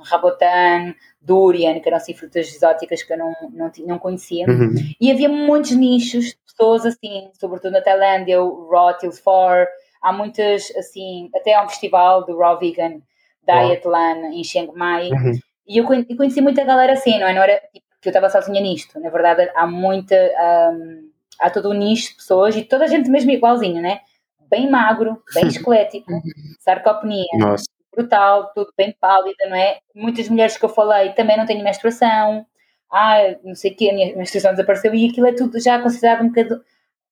rabotan, 0.04 0.94
durian, 1.20 1.78
que 1.80 1.88
eram 1.88 1.96
assim 1.96 2.14
frutas 2.14 2.54
exóticas 2.54 3.02
que 3.02 3.12
eu 3.12 3.18
não, 3.18 3.34
não, 3.52 3.72
não 3.86 3.98
conhecia. 3.98 4.46
Uhum. 4.46 4.74
E 5.00 5.10
havia 5.10 5.28
muitos 5.28 5.72
nichos 5.72 6.26
de 6.26 6.36
pessoas 6.46 6.86
assim, 6.86 7.30
sobretudo 7.38 7.72
na 7.72 7.80
Tailândia, 7.80 8.42
o 8.42 8.68
Raw 8.70 8.96
Till 8.96 9.10
4, 9.10 9.66
há 10.02 10.12
muitas 10.12 10.70
assim, 10.76 11.30
até 11.34 11.54
há 11.54 11.64
um 11.64 11.68
festival 11.68 12.24
do 12.24 12.38
Raw 12.38 12.58
Vegan 12.58 13.00
Diet 13.46 13.82
oh. 13.84 13.90
lá 13.90 14.12
em 14.12 14.44
Chiang 14.44 14.72
Mai. 14.74 15.10
Uhum. 15.10 15.38
E 15.66 15.78
eu 15.78 15.84
conheci 15.84 16.40
muita 16.40 16.64
galera 16.64 16.94
assim, 16.94 17.18
não 17.18 17.28
é? 17.28 17.34
Não 17.34 17.42
era 17.42 17.60
tipo, 17.72 17.86
que 18.00 18.08
eu 18.08 18.10
estava 18.10 18.30
sozinha 18.30 18.60
nisto. 18.60 18.98
Na 18.98 19.10
verdade, 19.10 19.50
há 19.54 19.66
muita. 19.66 20.16
Um, 20.16 21.10
há 21.38 21.48
todo 21.48 21.70
um 21.70 21.74
nicho 21.74 22.10
de 22.10 22.16
pessoas 22.16 22.56
e 22.56 22.62
toda 22.62 22.84
a 22.84 22.88
gente 22.88 23.08
mesmo 23.08 23.30
igualzinho, 23.30 23.80
né? 23.80 24.00
Bem 24.48 24.68
magro, 24.68 25.22
bem 25.32 25.46
esquelético, 25.48 26.12
uhum. 26.12 26.20
sarcopenia, 26.58 27.24
Nossa 27.38 27.66
brutal, 27.94 28.52
tudo 28.54 28.72
bem 28.76 28.94
pálida, 29.00 29.48
não 29.48 29.56
é? 29.56 29.78
Muitas 29.94 30.28
mulheres 30.28 30.56
que 30.56 30.64
eu 30.64 30.68
falei 30.68 31.12
também 31.12 31.36
não 31.36 31.46
têm 31.46 31.62
menstruação, 31.62 32.46
ah, 32.90 33.18
não 33.44 33.54
sei 33.54 33.72
o 33.72 33.76
quê, 33.76 33.90
a 33.90 33.94
minha 33.94 34.16
menstruação 34.16 34.52
desapareceu 34.52 34.94
e 34.94 35.08
aquilo 35.08 35.26
é 35.26 35.32
tudo 35.32 35.60
já 35.60 35.80
considerado 35.80 36.22
um 36.22 36.28
bocado 36.28 36.62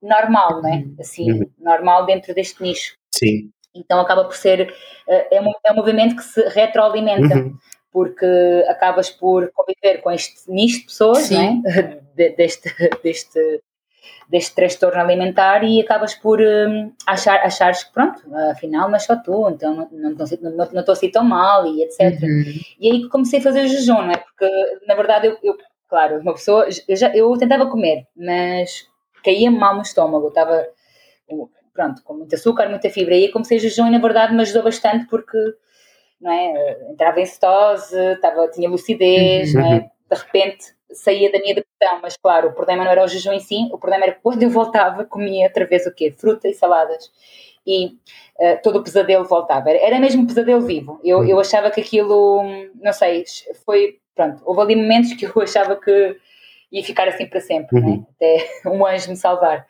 normal, 0.02 0.62
não 0.62 0.68
é? 0.68 0.76
Uhum. 0.76 0.96
Assim, 0.98 1.32
uhum. 1.32 1.50
normal 1.58 2.06
dentro 2.06 2.34
deste 2.34 2.62
nicho. 2.62 2.96
Sim. 3.14 3.50
Então 3.74 4.00
acaba 4.00 4.24
por 4.24 4.34
ser, 4.34 4.74
eh, 5.08 5.36
é 5.36 5.40
um, 5.40 5.52
é 5.64 5.72
um 5.72 5.76
movimento 5.76 6.16
que 6.16 6.22
se 6.22 6.40
retroalimenta. 6.48 7.36
Uhum. 7.36 7.56
Porque 7.90 8.64
acabas 8.68 9.08
por 9.08 9.50
conviver 9.54 10.02
com 10.02 10.10
este 10.10 10.48
nicho 10.48 10.80
de 10.80 10.84
pessoas, 10.86 11.30
não 11.30 11.40
é? 11.40 12.00
deste, 12.36 12.70
deste, 13.02 13.62
deste 14.28 14.54
transtorno 14.54 15.00
alimentar 15.00 15.64
e 15.64 15.80
acabas 15.80 16.14
por 16.14 16.40
um, 16.40 16.92
achar, 17.06 17.36
achares 17.44 17.84
que 17.84 17.92
pronto, 17.92 18.22
afinal 18.50 18.88
não 18.88 18.96
é 18.96 18.98
só 18.98 19.16
tu, 19.16 19.48
então 19.48 19.74
não, 19.74 19.88
não, 19.90 20.10
não, 20.10 20.68
não 20.72 20.80
estou 20.80 20.92
assim 20.92 21.10
tão 21.10 21.24
mal 21.24 21.66
e 21.66 21.82
etc. 21.82 22.22
Uhum. 22.22 22.44
E 22.78 22.90
aí 22.90 23.08
comecei 23.08 23.38
a 23.38 23.42
fazer 23.42 23.66
jejum, 23.66 24.02
não 24.02 24.10
é? 24.10 24.18
Porque 24.18 24.46
na 24.86 24.94
verdade 24.94 25.28
eu, 25.28 25.38
eu 25.42 25.56
claro, 25.88 26.20
uma 26.20 26.34
pessoa, 26.34 26.68
eu, 26.86 26.96
já, 26.96 27.14
eu 27.16 27.32
tentava 27.38 27.70
comer, 27.70 28.06
mas 28.14 28.86
caía 29.24 29.50
mal 29.50 29.74
no 29.74 29.82
estômago, 29.82 30.28
estava 30.28 30.66
pronto, 31.72 32.02
com 32.02 32.14
muito 32.14 32.34
açúcar, 32.34 32.68
muita 32.68 32.90
fibra, 32.90 33.14
e 33.14 33.24
aí 33.24 33.32
comecei 33.32 33.56
a 33.56 33.60
jejum 33.60 33.86
e 33.86 33.90
na 33.90 33.98
verdade 33.98 34.34
me 34.34 34.42
ajudou 34.42 34.64
bastante 34.64 35.06
porque 35.06 35.38
não 36.20 36.30
é? 36.30 36.90
entrava 36.90 37.20
em 37.20 37.26
cetose, 37.26 37.96
estava, 37.96 38.48
tinha 38.48 38.68
lucidez, 38.68 39.54
uhum. 39.54 39.60
não 39.60 39.72
é? 39.72 39.80
de 39.80 40.16
repente 40.16 40.77
saía 40.92 41.30
da 41.30 41.38
minha 41.38 41.54
depressão, 41.54 42.00
mas 42.02 42.16
claro, 42.16 42.48
o 42.48 42.52
problema 42.52 42.84
não 42.84 42.90
era 42.90 43.04
o 43.04 43.08
jejum 43.08 43.32
em 43.32 43.40
si, 43.40 43.68
o 43.72 43.78
problema 43.78 44.04
era 44.04 44.18
quando 44.22 44.42
eu 44.42 44.50
voltava 44.50 45.04
comia 45.04 45.46
outra 45.46 45.66
vez 45.66 45.86
o 45.86 45.94
quê? 45.94 46.10
Fruta 46.10 46.48
e 46.48 46.54
saladas. 46.54 47.10
E 47.66 47.86
uh, 48.40 48.62
todo 48.62 48.78
o 48.78 48.82
pesadelo 48.82 49.24
voltava. 49.24 49.68
Era, 49.68 49.78
era 49.78 50.00
mesmo 50.00 50.22
um 50.22 50.26
pesadelo 50.26 50.62
vivo. 50.62 50.98
Eu, 51.04 51.22
eu 51.24 51.38
achava 51.38 51.70
que 51.70 51.80
aquilo, 51.80 52.42
não 52.80 52.92
sei, 52.92 53.24
foi. 53.66 53.98
Pronto, 54.14 54.42
houve 54.44 54.62
ali 54.62 54.76
momentos 54.76 55.12
que 55.12 55.26
eu 55.26 55.32
achava 55.42 55.76
que 55.76 56.16
ia 56.72 56.82
ficar 56.82 57.08
assim 57.08 57.26
para 57.26 57.40
sempre, 57.40 57.80
né? 57.80 57.86
uhum. 57.86 57.96
né? 57.98 58.06
até 58.16 58.48
um 58.68 58.86
anjo 58.86 59.10
me 59.10 59.16
salvar. 59.16 59.66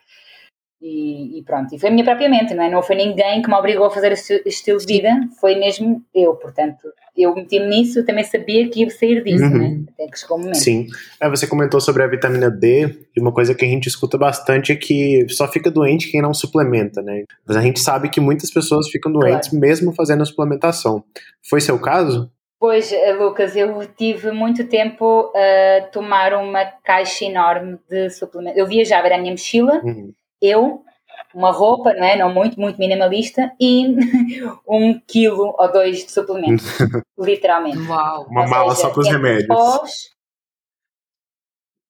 E, 0.81 1.37
e, 1.37 1.43
pronto, 1.43 1.75
e 1.75 1.79
foi 1.79 1.89
a 1.89 1.91
minha 1.91 2.05
própria 2.05 2.29
mente, 2.29 2.53
não 2.53 2.63
é? 2.63 2.69
Não 2.69 2.81
foi 2.81 2.95
ninguém 2.95 3.41
que 3.41 3.49
me 3.49 3.55
obrigou 3.55 3.85
a 3.85 3.91
fazer 3.91 4.13
este, 4.13 4.41
estilo 4.45 4.79
de 4.79 4.85
vida, 4.85 5.09
foi 5.41 5.55
mesmo 5.55 6.01
eu, 6.15 6.35
portanto, 6.35 6.87
eu 7.23 7.35
meti-me 7.35 7.67
nisso, 7.67 7.99
eu 7.99 8.05
também 8.05 8.23
sabia 8.23 8.67
que 8.69 8.81
ia 8.81 8.89
sair 8.89 9.23
disso, 9.23 9.43
uhum. 9.43 9.57
né? 9.57 9.83
Até 9.93 10.07
que 10.07 10.19
chegou 10.19 10.37
o 10.37 10.39
momento. 10.39 10.57
Sim. 10.57 10.87
É, 11.19 11.29
você 11.29 11.47
comentou 11.47 11.79
sobre 11.81 12.03
a 12.03 12.07
vitamina 12.07 12.49
D, 12.49 12.95
e 13.15 13.19
uma 13.19 13.31
coisa 13.31 13.53
que 13.53 13.65
a 13.65 13.67
gente 13.67 13.87
escuta 13.87 14.17
bastante 14.17 14.71
é 14.71 14.75
que 14.75 15.25
só 15.29 15.47
fica 15.47 15.69
doente 15.69 16.11
quem 16.11 16.21
não 16.21 16.33
suplementa, 16.33 17.01
né? 17.01 17.23
Mas 17.45 17.57
a 17.57 17.61
gente 17.61 17.79
sabe 17.79 18.09
que 18.09 18.19
muitas 18.19 18.51
pessoas 18.51 18.89
ficam 18.89 19.11
doentes 19.11 19.49
claro. 19.49 19.61
mesmo 19.61 19.93
fazendo 19.93 20.23
a 20.23 20.25
suplementação. 20.25 21.03
Foi 21.47 21.61
seu 21.61 21.79
caso? 21.79 22.31
Pois, 22.59 22.91
eh, 22.91 23.13
Lucas, 23.13 23.55
eu 23.55 23.79
tive 23.97 24.31
muito 24.31 24.65
tempo 24.65 25.31
a 25.33 25.81
tomar 25.93 26.33
uma 26.33 26.65
caixa 26.83 27.23
enorme 27.23 27.77
de 27.89 28.09
suplementos. 28.09 28.59
Eu 28.59 28.67
viajava, 28.67 29.07
era 29.07 29.15
a 29.15 29.19
minha 29.19 29.31
mochila, 29.31 29.81
uhum 29.83 30.13
eu, 30.41 30.83
uma 31.33 31.51
roupa, 31.51 31.93
não 31.93 32.03
é? 32.03 32.15
Não 32.15 32.33
muito, 32.33 32.59
muito 32.59 32.79
minimalista 32.79 33.51
e 33.59 33.85
um 34.67 34.99
quilo 34.99 35.55
ou 35.57 35.71
dois 35.71 36.05
de 36.05 36.11
suplementos, 36.11 36.65
literalmente. 37.17 37.79
Uau! 37.87 38.27
Uma 38.29 38.43
ou 38.43 38.49
mala 38.49 38.75
seja, 38.75 38.87
só 38.87 38.93
com 38.93 39.01
os 39.01 39.09
remédios. 39.09 39.47
Pós, 39.47 40.09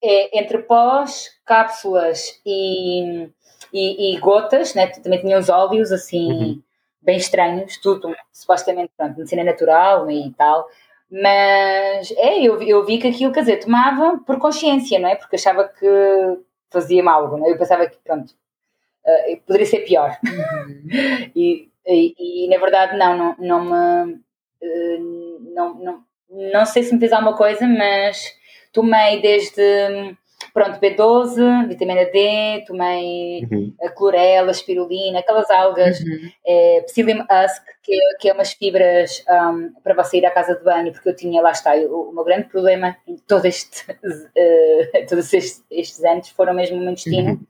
é, 0.03 0.39
entre 0.39 0.59
pós, 0.59 1.29
cápsulas 1.45 2.39
e, 2.45 3.29
e, 3.73 4.15
e, 4.15 4.19
gotas, 4.19 4.73
né? 4.73 4.87
Também 4.87 5.19
tinha 5.19 5.37
os 5.37 5.49
óleos 5.49 5.91
assim, 5.91 6.31
uhum. 6.31 6.61
bem 7.01 7.17
estranhos, 7.17 7.77
tudo 7.77 8.15
supostamente, 8.31 8.91
pronto, 8.95 9.17
medicina 9.17 9.43
natural 9.43 10.09
e 10.09 10.31
tal. 10.37 10.67
Mas 11.11 12.11
é, 12.11 12.39
eu, 12.39 12.61
eu 12.61 12.85
vi 12.85 12.99
que 12.99 13.07
aquilo, 13.07 13.31
quer 13.31 13.41
dizer, 13.41 13.57
tomava 13.57 14.19
por 14.25 14.37
consciência, 14.37 14.99
não 14.99 15.09
é? 15.09 15.15
Porque 15.15 15.35
achava 15.35 15.67
que 15.67 15.87
fazia 16.69 17.03
mal 17.03 17.23
algo, 17.23 17.45
é? 17.47 17.51
eu 17.51 17.57
pensava 17.57 17.87
que, 17.87 17.97
pronto, 18.03 18.33
uh, 19.09 19.41
poderia 19.45 19.65
ser 19.65 19.79
pior. 19.79 20.17
Uhum. 20.25 20.87
e, 21.35 21.69
e, 21.87 22.45
e, 22.45 22.49
na 22.49 22.57
verdade, 22.57 22.97
não, 22.97 23.17
não, 23.17 23.35
não 23.39 23.65
me. 23.65 24.13
Uh, 24.61 25.39
não, 25.53 25.73
não, 25.75 26.03
não 26.29 26.65
sei 26.65 26.83
se 26.83 26.93
me 26.93 26.99
fez 26.99 27.11
alguma 27.11 27.35
coisa, 27.35 27.67
mas 27.67 28.33
tomei 28.71 29.21
desde. 29.21 30.17
Pronto, 30.53 30.79
B12, 30.79 31.67
vitamina 31.67 32.05
D, 32.05 32.63
tomei 32.65 33.45
uhum. 33.51 33.73
a 33.81 33.89
clorela, 33.89 34.47
a 34.47 34.51
espirulina, 34.51 35.19
aquelas 35.19 35.49
algas, 35.49 35.99
uhum. 35.99 36.31
é, 36.45 36.81
psyllium 36.87 37.19
husk, 37.19 37.63
que, 37.83 37.93
é, 37.93 38.17
que 38.19 38.29
é 38.29 38.33
umas 38.33 38.53
fibras 38.53 39.23
um, 39.29 39.73
para 39.83 39.93
você 39.93 40.17
ir 40.17 40.25
à 40.25 40.31
casa 40.31 40.55
de 40.55 40.63
banho, 40.63 40.93
porque 40.93 41.09
eu 41.09 41.15
tinha, 41.15 41.41
lá 41.41 41.51
está, 41.51 41.75
o, 41.75 42.09
o 42.09 42.15
meu 42.15 42.23
grande 42.23 42.47
problema 42.47 42.95
em 43.05 43.17
todo 43.17 43.45
este, 43.45 43.91
uh, 43.91 45.05
todos 45.07 45.31
estes, 45.33 45.63
estes, 45.69 46.03
anos 46.05 46.29
foram 46.29 46.53
mesmo 46.53 46.77
o 46.77 46.79
meu 46.79 46.91
intestino. 46.91 47.31
Uhum. 47.31 47.45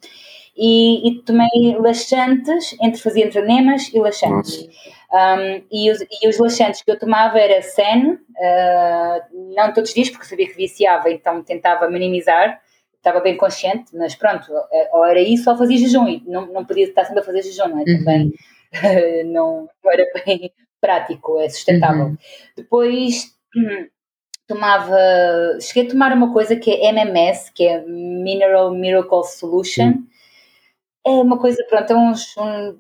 E, 0.62 1.08
e, 1.08 1.22
tomei 1.22 1.78
laxantes, 1.80 2.76
entre, 2.82 3.02
fazia 3.02 3.26
entre 3.26 3.40
enemas 3.40 3.90
e 3.94 4.00
laxantes. 4.00 4.68
Um, 5.12 5.64
e, 5.72 5.90
os, 5.90 6.02
e, 6.02 6.28
os, 6.28 6.38
laxantes 6.38 6.82
que 6.82 6.92
eu 6.92 7.00
tomava 7.00 7.40
era 7.40 7.62
SEN, 7.62 8.16
uh, 8.16 9.56
não 9.56 9.74
todos 9.74 9.90
os 9.90 9.96
dias, 9.96 10.10
porque 10.10 10.26
sabia 10.26 10.48
que 10.48 10.56
viciava, 10.56 11.10
então 11.10 11.42
tentava 11.42 11.90
minimizar, 11.90 12.60
estava 13.00 13.22
bem 13.22 13.38
consciente, 13.38 13.96
mas 13.96 14.14
pronto, 14.16 14.52
eh, 14.72 14.90
ou 14.92 15.06
era 15.06 15.22
isso 15.22 15.50
ou 15.50 15.58
fazia 15.58 15.78
jejum, 15.78 16.22
não, 16.28 16.48
não 16.48 16.66
podia 16.66 16.84
estar 16.84 17.06
sempre 17.06 17.22
a 17.22 17.26
fazer 17.26 17.42
jejum, 17.42 17.70
não 17.70 17.80
é? 17.80 17.86
Também 17.86 18.26
uhum. 18.26 18.34
não, 19.32 19.70
não, 19.84 19.92
era 19.92 20.06
bem 20.26 20.52
prático, 20.82 21.40
é 21.40 21.50
sustentável. 21.50 22.08
Uhum. 22.08 22.18
Depois 22.58 23.34
hum, 23.56 23.88
tomava, 24.46 24.98
cheguei 25.62 25.88
a 25.88 25.92
tomar 25.92 26.12
uma 26.12 26.34
coisa 26.34 26.56
que 26.56 26.70
é 26.70 26.90
MMS, 26.90 27.52
que 27.54 27.64
é 27.66 27.82
Mineral 27.86 28.72
Miracle 28.72 29.24
Solution. 29.24 29.88
Uhum. 29.88 30.10
É 31.06 31.10
uma 31.10 31.40
coisa, 31.40 31.64
pronto, 31.70 31.92
é 31.92 31.96
uns, 31.96 32.36
um, 32.38 32.78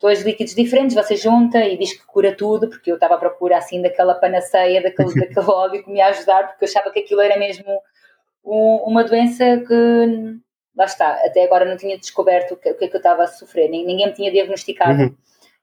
dois 0.00 0.22
líquidos 0.22 0.54
diferentes, 0.54 0.94
você 0.94 1.16
junta 1.16 1.64
e 1.64 1.76
diz 1.76 1.92
que 1.92 2.06
cura 2.06 2.34
tudo, 2.34 2.68
porque 2.68 2.90
eu 2.90 2.94
estava 2.94 3.14
à 3.14 3.18
procura 3.18 3.56
assim 3.56 3.82
daquela 3.82 4.14
panaceia, 4.14 4.82
daquele, 4.82 5.14
daquele 5.18 5.46
óleo 5.50 5.82
que 5.82 5.90
me 5.90 5.98
ia 5.98 6.06
ajudar, 6.06 6.48
porque 6.48 6.64
eu 6.64 6.68
achava 6.68 6.90
que 6.90 7.00
aquilo 7.00 7.20
era 7.20 7.38
mesmo 7.38 7.80
um, 8.44 8.76
uma 8.86 9.04
doença 9.04 9.44
que 9.66 10.38
lá 10.76 10.84
está, 10.84 11.12
até 11.24 11.44
agora 11.44 11.64
não 11.64 11.76
tinha 11.76 11.98
descoberto 11.98 12.52
o 12.52 12.56
que, 12.56 12.70
o 12.70 12.76
que 12.76 12.84
é 12.84 12.88
que 12.88 12.96
eu 12.96 12.98
estava 12.98 13.24
a 13.24 13.26
sofrer, 13.26 13.68
ninguém 13.68 14.06
me 14.06 14.12
tinha 14.12 14.30
diagnosticado 14.30 15.02
uhum. 15.02 15.16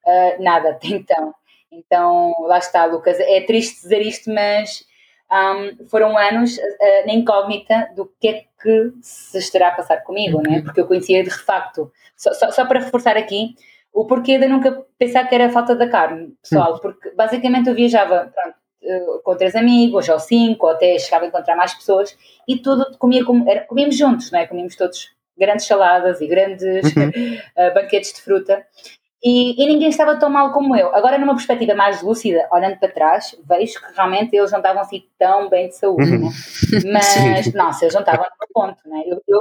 uh, 0.05 0.43
nada 0.43 0.71
até 0.71 0.87
então. 0.93 1.33
Então, 1.71 2.33
lá 2.43 2.57
está, 2.57 2.85
Lucas. 2.85 3.19
É 3.19 3.41
triste 3.41 3.81
dizer 3.81 4.01
isto, 4.01 4.33
mas 4.33 4.85
um, 5.31 5.87
foram 5.87 6.17
anos 6.17 6.57
uh, 6.57 7.07
na 7.07 7.13
incógnita 7.13 7.89
do 7.95 8.11
que 8.19 8.27
é 8.27 8.45
que 8.61 8.91
se 9.01 9.37
estará 9.37 9.69
a 9.69 9.75
passar 9.75 9.97
comigo, 10.03 10.41
né? 10.41 10.61
porque 10.61 10.81
eu 10.81 10.87
conhecia 10.87 11.23
de 11.23 11.29
facto, 11.29 11.91
só, 12.15 12.33
só, 12.33 12.51
só, 12.51 12.65
para 12.65 12.79
reforçar 12.79 13.17
aqui, 13.17 13.55
o 13.93 14.05
porquê 14.05 14.37
de 14.37 14.47
nunca 14.47 14.85
pensar 14.97 15.27
que 15.27 15.35
era 15.35 15.49
falta 15.49 15.75
da 15.75 15.87
carne, 15.87 16.33
pessoal, 16.41 16.73
uhum. 16.73 16.79
porque 16.79 17.11
basicamente 17.11 17.69
eu 17.69 17.75
viajava, 17.75 18.31
pronto, 18.33 18.55
uh, 18.83 19.21
com 19.23 19.35
três 19.35 19.55
amigos, 19.55 20.07
ou 20.09 20.19
cinco, 20.19 20.67
ou 20.67 20.73
até 20.73 20.97
chegava 20.99 21.25
a 21.25 21.27
encontrar 21.27 21.55
mais 21.55 21.73
pessoas, 21.73 22.17
e 22.47 22.57
tudo 22.57 22.97
comia 22.97 23.23
como, 23.23 23.49
era, 23.49 23.61
comíamos 23.61 23.97
juntos, 23.97 24.31
não 24.31 24.39
é? 24.39 24.47
Comíamos 24.47 24.75
todos 24.75 25.09
grandes 25.37 25.65
saladas 25.65 26.21
e 26.21 26.27
grandes 26.27 26.95
uhum. 26.95 27.09
uh, 27.09 27.73
banquetes 27.75 28.13
de 28.13 28.21
fruta. 28.21 28.65
E, 29.25 29.59
e, 29.59 29.65
ninguém 29.65 29.89
estava 29.89 30.15
tão 30.17 30.29
mal 30.29 30.53
como 30.53 30.75
eu. 30.75 30.95
Agora, 30.95 31.17
numa 31.17 31.33
perspectiva 31.33 31.73
mais 31.73 32.03
lúcida, 32.03 32.47
olhando 32.51 32.77
para 32.77 32.91
trás, 32.91 33.35
vejo 33.49 33.79
que 33.79 33.95
realmente 33.95 34.35
eles 34.35 34.51
não 34.51 34.59
estavam 34.59 34.83
assim 34.83 35.03
tão 35.17 35.49
bem 35.49 35.67
de 35.67 35.75
saúde, 35.75 36.11
uhum. 36.11 36.25
né? 36.25 36.31
Mas, 36.93 37.51
nossa, 37.51 37.85
eles 37.85 37.95
não 37.95 38.01
estavam 38.01 38.27
no 38.39 38.47
ponto, 38.53 38.77
né? 38.85 39.01
Eu, 39.07 39.19
eu, 39.27 39.39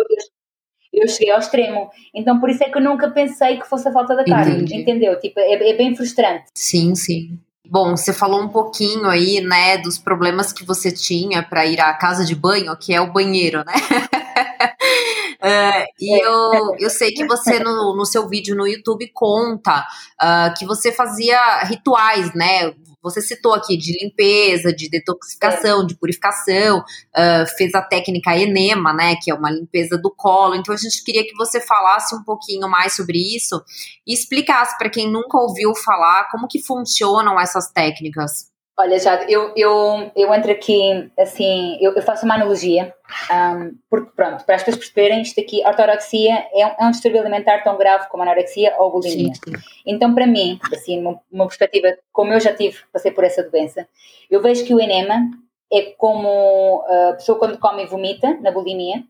eu, 0.90 1.06
cheguei 1.06 1.30
ao 1.30 1.38
extremo. 1.38 1.90
Então, 2.14 2.40
por 2.40 2.48
isso 2.48 2.64
é 2.64 2.70
que 2.70 2.78
eu 2.78 2.82
nunca 2.82 3.10
pensei 3.10 3.58
que 3.58 3.68
fosse 3.68 3.86
a 3.86 3.92
falta 3.92 4.16
da 4.16 4.24
carne, 4.24 4.62
Entendi. 4.62 4.80
entendeu? 4.80 5.20
Tipo, 5.20 5.38
é, 5.38 5.52
é 5.52 5.74
bem 5.74 5.94
frustrante. 5.94 6.44
Sim, 6.56 6.94
sim. 6.94 7.38
Bom, 7.66 7.94
você 7.94 8.14
falou 8.14 8.40
um 8.40 8.48
pouquinho 8.48 9.06
aí, 9.06 9.42
né, 9.42 9.76
dos 9.76 9.98
problemas 9.98 10.50
que 10.50 10.64
você 10.64 10.90
tinha 10.90 11.42
para 11.42 11.66
ir 11.66 11.78
à 11.78 11.92
casa 11.92 12.24
de 12.24 12.34
banho, 12.34 12.74
que 12.78 12.94
é 12.94 13.02
o 13.02 13.12
banheiro, 13.12 13.58
né? 13.58 13.74
Uh, 15.44 15.84
e 16.00 16.14
é. 16.14 16.26
eu, 16.26 16.76
eu 16.78 16.88
sei 16.88 17.12
que 17.12 17.26
você, 17.26 17.58
no, 17.58 17.94
no 17.94 18.06
seu 18.06 18.26
vídeo 18.26 18.56
no 18.56 18.66
YouTube, 18.66 19.10
conta 19.12 19.84
uh, 20.22 20.58
que 20.58 20.64
você 20.64 20.90
fazia 20.90 21.64
rituais, 21.64 22.34
né? 22.34 22.72
Você 23.02 23.20
citou 23.20 23.52
aqui 23.52 23.76
de 23.76 23.92
limpeza, 24.02 24.72
de 24.72 24.88
detoxificação, 24.88 25.82
é. 25.82 25.86
de 25.86 25.94
purificação, 25.94 26.78
uh, 26.78 27.46
fez 27.58 27.74
a 27.74 27.82
técnica 27.82 28.34
enema, 28.34 28.94
né, 28.94 29.16
que 29.22 29.30
é 29.30 29.34
uma 29.34 29.50
limpeza 29.50 29.98
do 29.98 30.10
colo. 30.10 30.54
Então 30.54 30.74
a 30.74 30.78
gente 30.78 31.04
queria 31.04 31.22
que 31.22 31.36
você 31.36 31.60
falasse 31.60 32.16
um 32.16 32.22
pouquinho 32.22 32.66
mais 32.66 32.96
sobre 32.96 33.18
isso 33.18 33.62
e 34.06 34.14
explicasse 34.14 34.78
para 34.78 34.88
quem 34.88 35.12
nunca 35.12 35.36
ouviu 35.36 35.74
falar 35.74 36.30
como 36.30 36.48
que 36.48 36.62
funcionam 36.62 37.38
essas 37.38 37.70
técnicas. 37.70 38.53
Olha, 38.76 38.98
Jade, 38.98 39.32
eu, 39.32 39.52
eu, 39.54 40.10
eu 40.16 40.34
entro 40.34 40.50
aqui, 40.50 41.08
assim, 41.16 41.78
eu, 41.80 41.92
eu 41.92 42.02
faço 42.02 42.24
uma 42.24 42.34
analogia, 42.34 42.92
um, 43.32 43.72
porque, 43.88 44.10
pronto, 44.16 44.44
para 44.44 44.56
as 44.56 44.64
pessoas 44.64 44.84
perceberem, 44.84 45.22
isto 45.22 45.40
aqui, 45.40 45.62
a 45.62 45.68
ortorexia 45.68 46.44
é 46.52 46.66
um, 46.66 46.70
é 46.80 46.84
um 46.86 46.90
distúrbio 46.90 47.20
alimentar 47.20 47.62
tão 47.62 47.78
grave 47.78 48.08
como 48.08 48.24
a 48.24 48.26
anorexia 48.26 48.74
ou 48.76 48.88
a 48.88 48.90
bulimia. 48.90 49.32
Sim, 49.34 49.40
sim. 49.44 49.52
Então, 49.86 50.12
para 50.12 50.26
mim, 50.26 50.58
assim, 50.72 50.98
uma, 50.98 51.20
uma 51.30 51.46
perspectiva, 51.46 51.96
como 52.12 52.32
eu 52.32 52.40
já 52.40 52.52
tive, 52.52 52.78
passei 52.92 53.12
por 53.12 53.22
essa 53.22 53.48
doença, 53.48 53.86
eu 54.28 54.42
vejo 54.42 54.64
que 54.64 54.74
o 54.74 54.80
enema 54.80 55.30
é 55.72 55.82
como 55.96 56.84
a 56.88 57.12
pessoa 57.12 57.38
quando 57.38 57.58
come 57.58 57.84
e 57.84 57.86
vomita, 57.86 58.36
na 58.40 58.50
bulimia. 58.50 59.04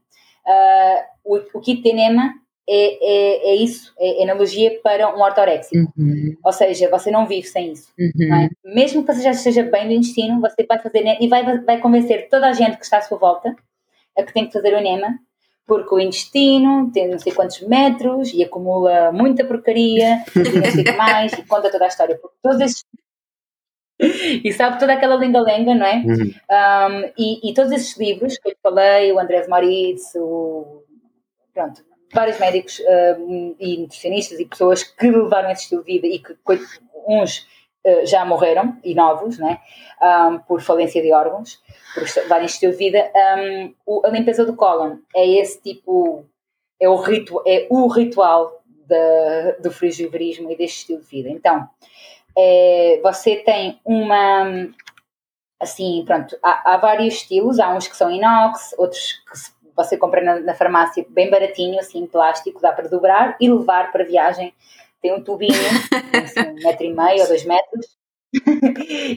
Uh, 0.46 1.04
o, 1.24 1.36
o 1.54 1.60
kit 1.60 1.80
de 1.80 1.88
enema 1.88 2.34
é, 2.68 3.50
é, 3.50 3.50
é 3.52 3.56
isso, 3.56 3.92
é, 3.98 4.22
analogia 4.22 4.80
para 4.82 5.14
um 5.14 5.20
ortoréxico. 5.20 5.92
Uhum. 5.96 6.34
Ou 6.42 6.52
seja, 6.52 6.88
você 6.90 7.10
não 7.10 7.26
vive 7.26 7.46
sem 7.46 7.72
isso. 7.72 7.92
Uhum. 7.98 8.34
É? 8.34 8.48
Mesmo 8.64 9.04
que 9.04 9.12
você 9.12 9.22
já 9.22 9.30
esteja 9.30 9.62
bem 9.64 9.86
do 9.86 9.92
intestino, 9.92 10.40
você 10.40 10.64
vai 10.66 10.78
fazer 10.78 11.04
e 11.20 11.28
vai, 11.28 11.60
vai 11.60 11.78
convencer 11.78 12.28
toda 12.28 12.48
a 12.48 12.52
gente 12.52 12.76
que 12.76 12.84
está 12.84 12.98
à 12.98 13.02
sua 13.02 13.18
volta 13.18 13.54
a 14.16 14.22
que 14.22 14.32
tem 14.32 14.46
que 14.46 14.52
fazer 14.52 14.72
o 14.72 14.78
enema, 14.78 15.18
porque 15.66 15.94
o 15.94 15.98
intestino 15.98 16.90
tem 16.92 17.08
não 17.08 17.18
sei 17.18 17.32
quantos 17.32 17.60
metros 17.62 18.32
e 18.32 18.44
acumula 18.44 19.10
muita 19.10 19.44
porcaria 19.44 20.22
e 20.36 20.58
não 20.58 20.70
sei 20.70 20.96
mais, 20.96 21.32
e 21.32 21.42
conta 21.44 21.70
toda 21.70 21.84
a 21.84 21.88
história. 21.88 22.16
Porque 22.16 22.36
todos 22.40 22.60
esses 22.60 22.84
e 24.44 24.52
sabe 24.52 24.78
toda 24.78 24.92
aquela 24.92 25.14
lenga-lenga, 25.14 25.74
não 25.74 25.86
é? 25.86 25.96
Uhum. 25.96 26.34
Um, 26.50 27.12
e, 27.16 27.50
e, 27.50 27.54
todos 27.54 27.72
esses 27.72 27.96
livros 27.96 28.36
que 28.38 28.50
eu 28.50 28.56
falei, 28.62 29.12
o 29.12 29.18
Andrés 29.18 29.48
Moritz, 29.48 30.14
o, 30.16 30.82
pronto, 31.52 31.84
vários 32.14 32.38
médicos 32.38 32.78
uh, 32.78 33.56
e 33.58 33.78
nutricionistas 33.78 34.38
e 34.38 34.46
pessoas 34.46 34.84
que 34.84 35.10
levaram 35.10 35.50
esse 35.50 35.64
estilo 35.64 35.84
de 35.84 35.92
vida 35.92 36.06
e 36.06 36.18
que 36.20 36.36
uns 37.06 37.46
uh, 37.84 38.06
já 38.06 38.24
morreram 38.24 38.78
e 38.84 38.94
novos, 38.94 39.38
né? 39.38 39.60
Um, 40.00 40.38
por 40.38 40.62
falência 40.62 41.02
de 41.02 41.12
órgãos, 41.12 41.60
por 41.92 42.02
levarem 42.02 42.46
esse 42.46 42.54
estilo 42.54 42.72
de 42.72 42.78
vida. 42.78 43.10
Um, 43.14 43.74
o, 43.84 44.06
a 44.06 44.10
limpeza 44.10 44.44
do 44.44 44.54
cólon 44.54 44.98
é 45.14 45.26
esse 45.26 45.60
tipo, 45.60 46.24
é 46.80 46.88
o, 46.88 46.96
ritu, 46.96 47.42
é 47.46 47.66
o 47.68 47.86
ritual 47.88 48.62
do 49.60 49.70
frigiverismo 49.70 50.50
e 50.50 50.56
deste 50.56 50.80
estilo 50.80 51.00
de 51.00 51.06
vida. 51.06 51.30
Então, 51.30 51.68
é, 52.36 53.00
você 53.02 53.36
tem 53.36 53.80
uma 53.84 54.68
assim, 55.60 56.04
pronto, 56.06 56.36
há, 56.42 56.74
há, 56.74 56.76
vários 56.76 57.14
estilos, 57.14 57.58
há 57.58 57.70
uns 57.70 57.88
que 57.88 57.96
são 57.96 58.10
inox, 58.10 58.74
outros 58.76 59.22
que 59.30 59.38
se 59.38 59.53
você 59.76 59.96
compra 59.96 60.22
na, 60.22 60.40
na, 60.40 60.54
farmácia 60.54 61.04
bem 61.08 61.30
baratinho, 61.30 61.78
assim, 61.78 62.06
plástico, 62.06 62.60
dá 62.60 62.72
para 62.72 62.88
dobrar 62.88 63.36
e 63.40 63.50
levar 63.50 63.90
para 63.90 64.04
viagem. 64.04 64.54
Tem 65.02 65.12
um 65.12 65.22
tubinho, 65.22 65.52
assim, 66.24 66.40
um 66.40 66.54
metro 66.54 66.84
e 66.84 66.94
meio 66.94 67.22
ou 67.22 67.28
dois 67.28 67.44
metros. 67.44 67.86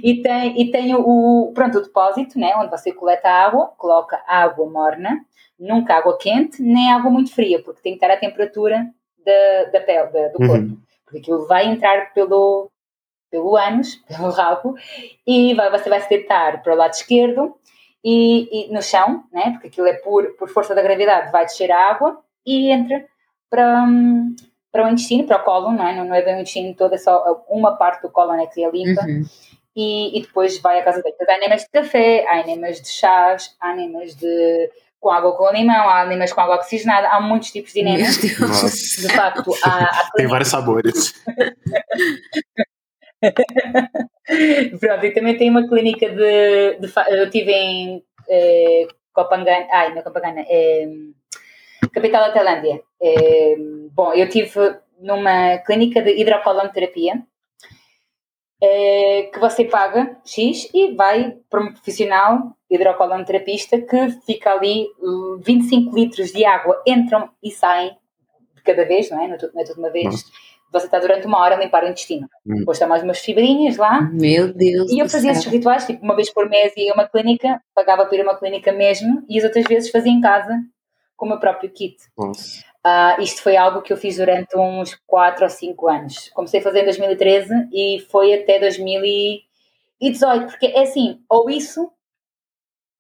e 0.04 0.22
tem, 0.22 0.62
e 0.62 0.72
tem 0.72 0.96
o, 0.96 1.52
pronto, 1.54 1.80
o 1.80 1.82
depósito, 1.82 2.40
né, 2.40 2.54
onde 2.56 2.70
você 2.70 2.92
coleta 2.92 3.28
a 3.28 3.46
água, 3.46 3.74
coloca 3.78 4.22
água 4.28 4.70
morna, 4.70 5.26
nunca 5.60 5.96
água 5.96 6.18
quente, 6.18 6.62
nem 6.62 6.92
água 6.92 7.10
muito 7.10 7.34
fria, 7.34 7.62
porque 7.64 7.82
tem 7.82 7.94
que 7.94 7.98
estar 8.04 8.14
a 8.14 8.20
temperatura 8.20 8.86
da, 9.26 9.72
da 9.72 9.82
pele, 9.82 10.12
da, 10.12 10.28
do 10.28 10.42
uhum. 10.42 10.48
corpo. 10.48 10.78
Porque 11.04 11.20
aquilo 11.20 11.48
vai 11.48 11.66
entrar 11.66 12.14
pelo, 12.14 12.70
pelo 13.32 13.56
ânus, 13.56 13.96
pelo 14.08 14.30
rabo, 14.30 14.76
e 15.26 15.54
vai, 15.56 15.72
você 15.72 15.90
vai 15.90 16.02
se 16.02 16.10
deitar 16.10 16.62
para 16.62 16.74
o 16.74 16.78
lado 16.78 16.94
esquerdo 16.94 17.56
e, 18.10 18.70
e, 18.70 18.74
no 18.74 18.82
chão, 18.82 19.26
né? 19.34 19.52
porque 19.52 19.68
aquilo 19.68 19.88
é 19.88 19.94
por, 19.96 20.26
por 20.38 20.48
força 20.48 20.74
da 20.74 20.82
gravidade, 20.82 21.30
vai 21.30 21.44
descer 21.44 21.70
a 21.70 21.90
água 21.90 22.18
e 22.46 22.72
entra 22.72 23.06
para, 23.50 23.84
um, 23.84 24.34
para 24.72 24.86
o 24.86 24.88
intestino, 24.88 25.28
para 25.28 25.42
o 25.42 25.44
cólon, 25.44 25.74
não 25.74 25.86
é? 25.86 25.94
Não, 25.94 26.06
não 26.06 26.16
é 26.16 26.22
bem 26.22 26.38
o 26.38 26.40
intestino 26.40 26.74
todo, 26.74 26.96
é 26.96 26.98
só 26.98 27.46
uma 27.50 27.76
parte 27.76 28.04
do 28.04 28.10
cólon 28.10 28.36
é 28.36 28.48
que 28.48 28.64
é 28.64 28.72
limpa. 28.72 29.02
Uhum. 29.02 29.26
E, 29.76 30.18
e, 30.18 30.22
depois 30.22 30.58
vai 30.60 30.80
à 30.80 30.86
casa 30.86 31.04
dele. 31.04 31.16
Há 31.28 31.36
enemas 31.36 31.64
de 31.64 31.70
café, 31.70 32.26
há 32.30 32.40
enemas 32.40 32.82
de 32.82 32.88
chás, 32.88 33.54
há 33.60 33.74
enemas 33.74 34.16
de 34.16 34.72
com 35.02 35.12
água 35.12 35.36
com 35.36 35.52
limão, 35.52 35.90
há 35.90 36.06
enemas 36.06 36.32
com 36.32 36.40
água 36.40 36.56
oxigenada, 36.56 37.10
há 37.10 37.20
muitos 37.20 37.52
tipos 37.52 37.74
de 37.74 37.82
enemas. 37.82 38.18
De 38.18 39.10
facto, 39.14 39.54
há, 39.64 39.84
há 39.84 40.12
Tem 40.16 40.28
vários 40.28 40.50
sabores. 40.50 41.14
Pronto, 44.80 45.06
e 45.06 45.14
também 45.14 45.38
tem 45.38 45.50
uma 45.50 45.68
clínica 45.68 46.10
de. 46.10 46.78
de 46.80 46.94
eu 47.10 47.26
estive 47.26 47.52
em 47.52 48.04
eh, 48.30 48.88
Copangana, 49.14 49.68
ai, 49.72 49.92
não 49.92 50.00
é 50.00 50.04
Copangana, 50.04 50.46
é, 50.48 50.88
capital 51.92 52.28
da 52.28 52.32
Tailândia. 52.32 52.84
É, 53.02 53.56
bom, 53.92 54.14
eu 54.14 54.28
estive 54.28 54.78
numa 55.00 55.58
clínica 55.60 56.02
de 56.02 56.12
hidrocolonterapia 56.20 57.24
é, 58.62 59.30
que 59.34 59.40
você 59.40 59.66
paga 59.66 60.20
X 60.26 60.70
e 60.74 60.94
vai 60.96 61.38
para 61.50 61.62
um 61.62 61.72
profissional 61.72 62.56
hidrocolonterapista 62.70 63.80
que 63.80 64.10
fica 64.26 64.52
ali 64.52 64.88
25 65.42 65.96
litros 65.96 66.32
de 66.32 66.44
água 66.44 66.82
entram 66.86 67.30
e 67.42 67.50
saem 67.50 67.96
de 68.56 68.62
cada 68.62 68.84
vez, 68.86 69.10
não 69.10 69.22
é? 69.22 69.28
Não 69.28 69.36
é 69.36 69.64
tudo 69.64 69.80
uma 69.80 69.90
vez. 69.90 70.06
Nossa 70.06 70.48
você 70.72 70.86
está 70.86 71.00
durante 71.00 71.26
uma 71.26 71.40
hora 71.40 71.56
a 71.56 71.60
limpar 71.60 71.84
o 71.84 71.88
intestino. 71.88 72.28
Hum. 72.46 72.56
Depois 72.60 72.80
mais 72.80 73.04
umas 73.04 73.20
fibrinhas 73.20 73.78
lá. 73.78 74.02
Meu 74.02 74.54
Deus. 74.54 74.92
E 74.92 75.00
eu 75.00 75.10
fazia 75.10 75.32
esses 75.32 75.46
rituais, 75.46 75.86
tipo, 75.86 76.04
uma 76.04 76.16
vez 76.16 76.32
por 76.32 76.50
mês 76.50 76.74
ia 76.76 76.92
a 76.92 76.96
uma 76.96 77.08
clínica, 77.08 77.62
pagava 77.74 78.06
para 78.06 78.16
ir 78.18 78.22
a 78.22 78.24
uma 78.24 78.38
clínica 78.38 78.72
mesmo, 78.72 79.24
e 79.30 79.38
as 79.38 79.44
outras 79.44 79.66
vezes 79.66 79.90
fazia 79.90 80.12
em 80.12 80.22
casa 80.22 80.54
com 81.16 81.26
o 81.26 81.30
meu 81.30 81.40
próprio 81.40 81.70
kit. 81.70 81.98
Uh, 82.18 83.22
isto 83.22 83.42
foi 83.42 83.58
algo 83.58 83.82
que 83.82 83.92
eu 83.92 83.98
fiz 83.98 84.18
durante 84.18 84.58
uns 84.58 84.96
4 85.08 85.44
ou 85.44 85.50
5 85.50 85.90
anos. 85.90 86.30
Comecei 86.30 86.60
a 86.60 86.64
fazer 86.64 86.82
em 86.82 86.86
2013 86.86 87.70
e 87.74 88.06
foi 88.10 88.34
até 88.34 88.60
2018, 88.60 90.48
porque 90.48 90.68
é 90.68 90.84
assim, 90.84 91.20
ou 91.30 91.50
isso 91.50 91.92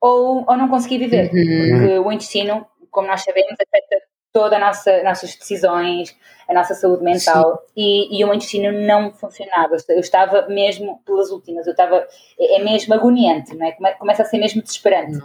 ou, 0.01 0.45
ou 0.47 0.57
não 0.57 0.67
consegui 0.67 0.97
viver. 0.97 1.31
Uhum. 1.33 1.79
Porque 1.79 1.99
o 1.99 2.11
intestino, 2.11 2.65
como 2.91 3.07
nós 3.07 3.23
sabemos, 3.23 3.53
afeta 3.53 4.05
todas 4.31 4.59
nossa, 4.59 5.03
nossas 5.03 5.35
decisões, 5.35 6.15
a 6.47 6.53
nossa 6.53 6.73
saúde 6.73 7.03
mental 7.03 7.61
e, 7.75 8.17
e, 8.17 8.23
o 8.23 8.27
meu 8.27 8.35
intestino 8.35 8.71
não 8.71 9.11
funcionava. 9.11 9.75
Eu 9.89 9.99
estava 9.99 10.47
mesmo 10.47 11.01
pelas 11.05 11.29
últimas, 11.29 11.65
eu 11.65 11.71
estava, 11.71 12.07
é, 12.39 12.59
é 12.59 12.63
mesmo 12.63 12.93
agoniante, 12.93 13.55
não 13.55 13.65
é? 13.65 13.71
Começa 13.93 14.21
a 14.21 14.25
ser 14.25 14.37
mesmo 14.37 14.61
desesperante. 14.61 15.17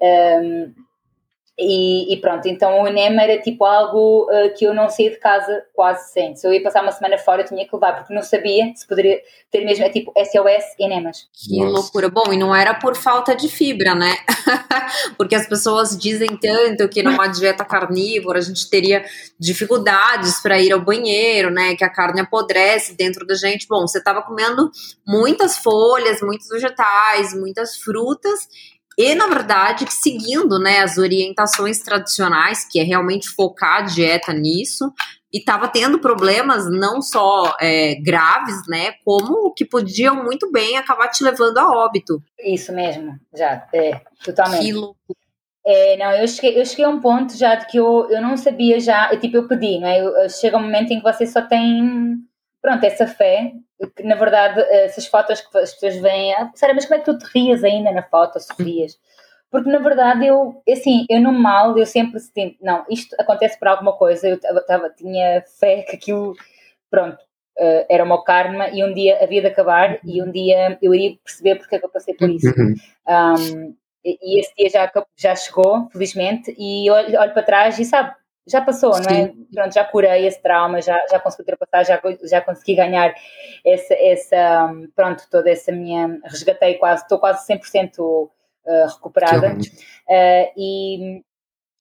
Um, 0.00 0.74
e, 1.60 2.14
e, 2.14 2.20
pronto, 2.20 2.46
então 2.46 2.82
o 2.82 2.86
enema 2.86 3.20
era 3.20 3.42
tipo 3.42 3.64
algo 3.64 4.28
uh, 4.30 4.54
que 4.56 4.64
eu 4.64 4.72
não 4.72 4.88
saía 4.88 5.10
de 5.10 5.18
casa 5.18 5.64
quase 5.74 6.12
sem. 6.12 6.36
Se 6.36 6.46
eu 6.46 6.52
ia 6.52 6.62
passar 6.62 6.82
uma 6.82 6.92
semana 6.92 7.18
fora, 7.18 7.42
eu 7.42 7.46
tinha 7.46 7.66
que 7.66 7.74
levar, 7.74 7.96
porque 7.96 8.14
não 8.14 8.22
sabia 8.22 8.72
se 8.76 8.86
poderia 8.86 9.20
ter 9.50 9.64
mesmo, 9.64 9.84
é 9.84 9.90
tipo 9.90 10.12
SOS 10.16 10.76
enemas. 10.78 11.26
Que 11.32 11.58
Nossa. 11.58 11.72
loucura. 11.72 12.08
Bom, 12.08 12.32
e 12.32 12.36
não 12.36 12.54
era 12.54 12.74
por 12.74 12.94
falta 12.94 13.34
de 13.34 13.48
fibra, 13.48 13.92
né? 13.96 14.14
porque 15.18 15.34
as 15.34 15.48
pessoas 15.48 15.98
dizem 15.98 16.36
tanto 16.36 16.88
que 16.88 17.02
numa 17.02 17.26
dieta 17.26 17.64
carnívora 17.64 18.38
a 18.38 18.42
gente 18.42 18.70
teria 18.70 19.04
dificuldades 19.36 20.40
para 20.40 20.60
ir 20.60 20.70
ao 20.70 20.80
banheiro, 20.80 21.50
né? 21.50 21.74
Que 21.74 21.82
a 21.82 21.90
carne 21.90 22.20
apodrece 22.20 22.94
dentro 22.94 23.26
da 23.26 23.34
gente. 23.34 23.66
Bom, 23.68 23.80
você 23.80 23.98
estava 23.98 24.22
comendo 24.22 24.70
muitas 25.04 25.58
folhas, 25.58 26.20
muitos 26.22 26.46
vegetais, 26.48 27.34
muitas 27.34 27.78
frutas 27.78 28.46
e, 28.98 29.14
na 29.14 29.28
verdade, 29.28 29.86
seguindo 29.88 30.58
né, 30.58 30.80
as 30.80 30.98
orientações 30.98 31.78
tradicionais, 31.78 32.64
que 32.64 32.80
é 32.80 32.82
realmente 32.82 33.28
focar 33.28 33.78
a 33.78 33.82
dieta 33.82 34.32
nisso, 34.32 34.92
e 35.32 35.38
estava 35.38 35.68
tendo 35.68 36.00
problemas 36.00 36.68
não 36.68 37.00
só 37.00 37.54
é, 37.60 37.94
graves, 37.94 38.66
né, 38.66 38.94
como 39.04 39.54
que 39.54 39.64
podiam 39.64 40.24
muito 40.24 40.50
bem 40.50 40.76
acabar 40.76 41.06
te 41.08 41.22
levando 41.22 41.58
a 41.58 41.70
óbito. 41.70 42.20
Isso 42.40 42.72
mesmo, 42.72 43.16
já, 43.32 43.64
é, 43.72 44.00
totalmente. 44.24 44.64
Que 44.64 44.72
loucura. 44.72 45.18
É, 45.64 45.96
não, 45.96 46.12
eu 46.12 46.26
cheguei, 46.26 46.58
eu 46.58 46.64
cheguei 46.64 46.86
a 46.86 46.88
um 46.88 46.98
ponto 46.98 47.36
já 47.36 47.54
de 47.54 47.66
que 47.66 47.78
eu, 47.78 48.08
eu 48.10 48.20
não 48.20 48.36
sabia 48.36 48.80
já, 48.80 49.12
eu, 49.12 49.20
tipo, 49.20 49.36
eu 49.36 49.46
pedi, 49.46 49.78
não 49.78 49.86
é? 49.86 50.00
Eu, 50.00 50.28
chega 50.28 50.56
um 50.56 50.62
momento 50.62 50.90
em 50.90 50.98
que 50.98 51.04
você 51.04 51.24
só 51.24 51.42
tem, 51.42 52.16
pronto, 52.62 52.84
essa 52.84 53.06
fé 53.06 53.52
que 53.96 54.02
na 54.02 54.16
verdade 54.16 54.60
essas 54.70 55.06
fotos 55.06 55.40
que 55.40 55.58
as 55.58 55.72
pessoas 55.72 55.96
veem, 55.96 56.34
ah, 56.34 56.50
sério, 56.54 56.74
mas 56.74 56.84
como 56.84 56.96
é 56.96 56.98
que 56.98 57.04
tu 57.04 57.18
te 57.18 57.26
rias 57.32 57.62
ainda 57.62 57.92
na 57.92 58.02
foto, 58.02 58.40
sorrias? 58.40 58.98
Porque 59.50 59.70
na 59.70 59.78
verdade 59.78 60.26
eu, 60.26 60.62
assim, 60.68 61.06
eu 61.08 61.20
no 61.20 61.32
mal, 61.32 61.78
eu 61.78 61.86
sempre 61.86 62.20
senti, 62.20 62.58
não, 62.60 62.84
isto 62.90 63.14
acontece 63.18 63.58
por 63.58 63.68
alguma 63.68 63.96
coisa, 63.96 64.28
eu 64.28 64.66
tava, 64.66 64.90
tinha 64.90 65.42
fé 65.58 65.82
que 65.82 65.96
aquilo, 65.96 66.34
pronto, 66.90 67.16
uh, 67.58 67.86
era 67.88 68.04
o 68.04 68.06
meu 68.06 68.18
karma 68.18 68.68
e 68.70 68.84
um 68.84 68.92
dia 68.92 69.22
havia 69.22 69.40
de 69.40 69.46
acabar 69.46 69.98
e 70.04 70.22
um 70.22 70.30
dia 70.30 70.76
eu 70.82 70.94
iria 70.94 71.16
perceber 71.24 71.56
porque 71.56 71.76
é 71.76 71.78
que 71.78 71.86
eu 71.86 71.90
passei 71.90 72.14
por 72.14 72.28
isso. 72.28 72.52
Um, 73.08 73.34
uhum. 73.54 73.76
e 74.04 74.40
esse 74.40 74.54
dia 74.54 74.68
já, 74.68 74.92
já 75.16 75.34
chegou, 75.34 75.88
felizmente, 75.90 76.54
e 76.58 76.90
olho, 76.90 77.18
olho 77.18 77.32
para 77.32 77.42
trás 77.42 77.78
e 77.78 77.86
sabe, 77.86 78.14
já 78.48 78.60
passou, 78.60 78.92
não 79.00 79.10
é? 79.10 79.32
Pronto, 79.52 79.74
já 79.74 79.84
curei 79.84 80.26
esse 80.26 80.40
trauma, 80.40 80.80
já, 80.80 80.98
já 81.10 81.20
consegui 81.20 81.42
ultrapassar, 81.42 81.84
já, 81.84 82.00
já 82.24 82.40
consegui 82.40 82.74
ganhar 82.74 83.14
essa, 83.64 83.94
essa, 83.94 84.72
pronto, 84.96 85.24
toda 85.30 85.50
essa 85.50 85.70
minha, 85.70 86.18
resgatei 86.24 86.74
quase, 86.74 87.02
estou 87.02 87.18
quase 87.18 87.46
100% 87.46 87.98
uh, 87.98 88.30
recuperada. 88.86 89.54
Uh, 89.54 90.52
e 90.56 91.22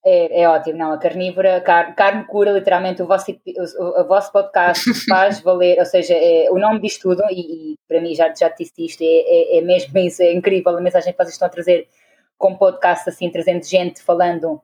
é, 0.05 0.43
é, 0.43 0.47
ótimo, 0.47 0.77
não, 0.77 0.93
a 0.93 0.97
carnívora, 0.97 1.59
car, 1.59 1.93
carne 1.95 2.23
cura 2.25 2.51
literalmente 2.51 3.01
o 3.01 3.07
vosso, 3.07 3.31
o, 3.31 4.01
o 4.01 4.07
vosso 4.07 4.31
podcast 4.31 4.85
faz 5.09 5.41
valer, 5.41 5.79
ou 5.79 5.85
seja, 5.85 6.13
é, 6.13 6.49
o 6.49 6.57
nome 6.57 6.79
diz 6.79 6.97
tudo 6.97 7.21
e, 7.29 7.73
e, 7.73 7.75
para 7.87 7.99
mim 7.99 8.15
já, 8.15 8.33
já 8.33 8.49
te 8.49 8.63
disse 8.63 8.85
isto, 8.85 9.01
é, 9.03 9.05
é, 9.05 9.57
é 9.57 9.61
mesmo 9.61 9.97
isso, 9.99 10.21
é 10.21 10.31
incrível 10.31 10.77
a 10.77 10.81
mensagem 10.81 11.11
que 11.11 11.17
vocês 11.17 11.33
estão 11.33 11.47
a 11.47 11.51
trazer 11.51 11.89
com 12.37 12.55
podcast 12.55 13.09
assim, 13.09 13.29
trazendo 13.29 13.65
gente 13.65 14.01
falando 14.01 14.61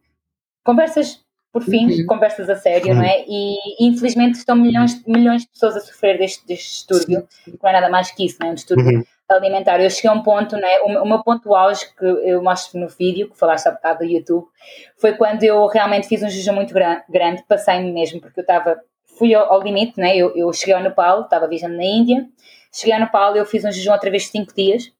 conversas 0.63 1.22
por 1.53 1.61
fim, 1.61 1.85
uhum. 1.85 2.07
conversas 2.07 2.49
a 2.49 2.55
sério, 2.55 2.89
uhum. 2.89 2.95
não 2.95 3.03
é? 3.03 3.23
E, 3.27 3.87
infelizmente 3.87 4.39
estão 4.39 4.55
milhões, 4.55 5.05
milhões 5.05 5.43
de 5.43 5.49
pessoas 5.49 5.77
a 5.77 5.79
sofrer 5.79 6.17
deste, 6.17 6.45
deste 6.47 6.67
distúrbio, 6.67 7.27
que 7.45 7.51
não 7.61 7.69
é 7.69 7.73
nada 7.73 7.89
mais 7.89 8.09
que 8.09 8.25
isso, 8.25 8.37
não 8.41 8.47
é? 8.47 8.51
Um 8.51 8.55
distúrbio 8.55 8.97
uhum. 8.97 9.03
alimentar. 9.29 9.79
Eu 9.79 9.89
cheguei 9.91 10.09
a 10.09 10.13
um 10.13 10.23
ponto, 10.23 10.57
né, 10.57 10.79
o, 10.79 11.05
meu 11.05 11.21
ponto 11.23 11.53
auge 11.53 11.85
que 11.95 12.03
eu 12.03 12.41
mostro 12.41 12.79
no 12.79 12.87
vídeo, 12.87 13.29
que 13.29 13.37
falaste 13.37 13.67
há 13.67 13.71
bocado 13.71 13.99
do 13.99 14.05
YouTube, 14.05 14.47
foi 14.97 15.13
quando 15.13 15.43
eu 15.43 15.67
realmente 15.67 16.07
fiz 16.07 16.23
um 16.23 16.29
jejum 16.29 16.53
muito 16.53 16.73
grande, 16.73 17.43
passei-me 17.47 17.91
mesmo, 17.91 18.19
porque 18.19 18.39
eu 18.39 18.43
estava, 18.43 18.81
fui 19.19 19.35
ao, 19.35 19.53
ao, 19.53 19.61
limite, 19.61 19.99
né, 19.99 20.17
eu, 20.17 20.35
eu 20.35 20.51
cheguei 20.51 20.73
ao 20.73 20.81
Nepal, 20.81 21.21
estava 21.21 21.47
viajando 21.47 21.77
na 21.77 21.85
Índia, 21.85 22.25
cheguei 22.71 22.95
ao 22.95 22.99
Nepal, 22.99 23.35
eu 23.35 23.45
fiz 23.45 23.63
um 23.63 23.71
jejum 23.71 23.91
outra 23.91 24.09
vez 24.09 24.23
de 24.23 24.29
5 24.29 24.55
dias, 24.55 24.91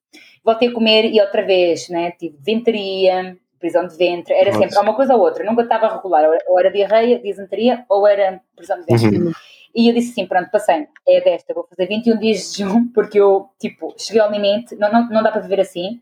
voltei 0.45 0.67
a 0.67 0.71
comer 0.71 1.05
e 1.05 1.19
outra 1.19 1.43
vez, 1.43 1.89
né, 1.89 2.11
tive 2.11 2.37
venteria, 2.39 3.35
prisão 3.63 3.87
de 3.87 3.95
ventre, 3.95 4.33
era 4.33 4.51
Nossa. 4.51 4.59
sempre 4.59 4.77
uma 4.77 4.93
coisa 4.93 5.15
ou 5.15 5.21
outra, 5.21 5.45
nunca 5.45 5.61
estava 5.61 5.87
regular, 5.87 6.29
ou 6.47 6.59
era 6.59 6.69
diarreia, 6.69 7.17
disenteria, 7.17 7.85
ou 7.87 8.05
era 8.05 8.41
prisão 8.57 8.77
de 8.81 8.85
ventre. 8.85 9.17
Uhum. 9.17 9.31
E 9.73 9.87
eu 9.87 9.93
disse 9.93 10.11
assim, 10.11 10.27
pronto, 10.27 10.51
passei, 10.51 10.85
é 11.07 11.21
desta, 11.21 11.53
vou 11.53 11.65
fazer 11.69 11.87
21 11.87 12.17
dias 12.19 12.51
de 12.51 12.57
jejum, 12.57 12.89
porque 12.93 13.17
eu, 13.17 13.47
tipo, 13.57 13.95
cheguei 13.97 14.21
ao 14.21 14.29
limite, 14.29 14.75
não, 14.75 14.91
não, 14.91 15.07
não 15.07 15.23
dá 15.23 15.31
para 15.31 15.39
viver 15.39 15.61
assim, 15.61 16.01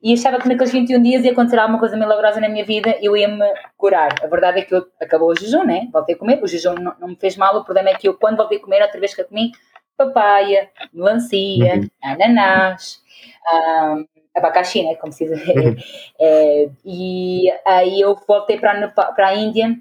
e 0.00 0.14
achava 0.14 0.38
que 0.38 0.48
naqueles 0.48 0.72
21 0.72 1.02
dias 1.02 1.24
ia 1.24 1.32
acontecer 1.32 1.58
alguma 1.58 1.80
coisa 1.80 1.96
milagrosa 1.96 2.40
na 2.40 2.48
minha 2.48 2.64
vida 2.64 2.96
e 3.00 3.06
eu 3.06 3.16
ia-me 3.16 3.44
curar. 3.76 4.14
A 4.22 4.26
verdade 4.28 4.60
é 4.60 4.62
que 4.62 4.74
eu, 4.74 4.86
acabou 4.98 5.28
o 5.28 5.34
jejum, 5.34 5.64
né? 5.64 5.88
Voltei 5.92 6.14
a 6.14 6.18
comer, 6.18 6.40
o 6.42 6.46
jejum 6.46 6.74
não, 6.74 6.94
não 6.98 7.08
me 7.08 7.16
fez 7.16 7.36
mal, 7.36 7.54
o 7.56 7.64
problema 7.64 7.90
é 7.90 7.94
que 7.94 8.08
eu, 8.08 8.14
quando 8.14 8.36
voltei 8.36 8.58
a 8.58 8.62
comer, 8.62 8.80
outra 8.82 9.00
vez 9.00 9.14
que 9.14 9.20
eu 9.20 9.26
comi, 9.26 9.50
papaya, 9.98 10.70
melancia, 10.94 11.74
uhum. 11.74 11.88
ananás, 12.02 13.02
um, 13.52 14.06
abacaxi, 14.36 14.82
né? 14.82 14.94
Como 14.96 15.12
se 15.12 15.26
diz. 15.26 15.46
Uhum. 15.48 15.76
É, 16.22 16.68
e 16.84 17.50
aí 17.66 18.00
eu 18.00 18.14
voltei 18.26 18.58
para, 18.58 18.92
a 19.16 19.34
Índia 19.34 19.74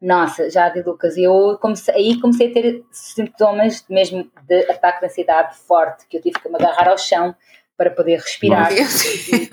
nossa, 0.00 0.50
já 0.50 0.68
de 0.68 0.82
Lucas, 0.82 1.16
eu 1.16 1.58
comecei, 1.60 1.94
aí 1.94 2.20
comecei 2.20 2.50
a 2.50 2.52
ter 2.52 2.84
sintomas 2.92 3.84
mesmo 3.88 4.30
de 4.46 4.70
ataque 4.70 5.00
de 5.00 5.06
ansiedade 5.06 5.56
forte, 5.56 6.06
que 6.06 6.18
eu 6.18 6.22
tive 6.22 6.38
que 6.38 6.48
me 6.48 6.56
agarrar 6.56 6.90
ao 6.90 6.98
chão 6.98 7.34
para 7.76 7.90
poder 7.90 8.16
respirar. 8.16 8.70
E, 8.72 8.82
e, 8.82 9.46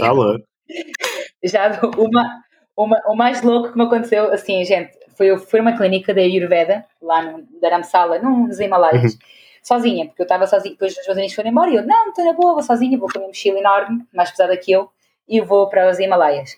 tá 0.00 0.12
louco. 0.12 0.44
Já 1.44 1.78
uma, 1.98 2.42
uma, 2.76 3.02
o 3.06 3.14
mais 3.14 3.42
louco 3.42 3.72
que 3.72 3.78
me 3.78 3.84
aconteceu, 3.84 4.32
assim, 4.32 4.64
gente, 4.64 4.92
foi 5.16 5.36
fui 5.38 5.60
uma 5.60 5.76
clínica 5.76 6.14
da 6.14 6.20
Ayurveda, 6.20 6.86
lá 7.02 7.22
no 7.22 7.46
Dharamsala, 7.60 8.18
nos 8.18 8.60
Himalaias, 8.60 9.12
uhum. 9.12 9.18
Sozinha, 9.62 10.06
porque 10.06 10.22
eu 10.22 10.24
estava 10.24 10.46
sozinha, 10.46 10.72
depois 10.72 10.96
os 10.96 11.06
meus 11.06 11.16
amigos 11.16 11.34
foram 11.34 11.50
embora 11.50 11.70
e 11.70 11.76
eu, 11.76 11.86
não, 11.86 12.08
estou 12.08 12.24
na 12.24 12.32
boa, 12.32 12.54
vou 12.54 12.62
sozinha, 12.62 12.98
vou 12.98 13.08
com 13.08 13.18
a 13.18 13.20
minha 13.20 13.28
mochila 13.28 13.58
enorme, 13.58 14.06
mais 14.12 14.30
pesada 14.30 14.56
que 14.56 14.72
eu, 14.72 14.90
e 15.28 15.40
vou 15.40 15.68
para 15.68 15.88
os 15.90 15.98
Himalaias. 15.98 16.56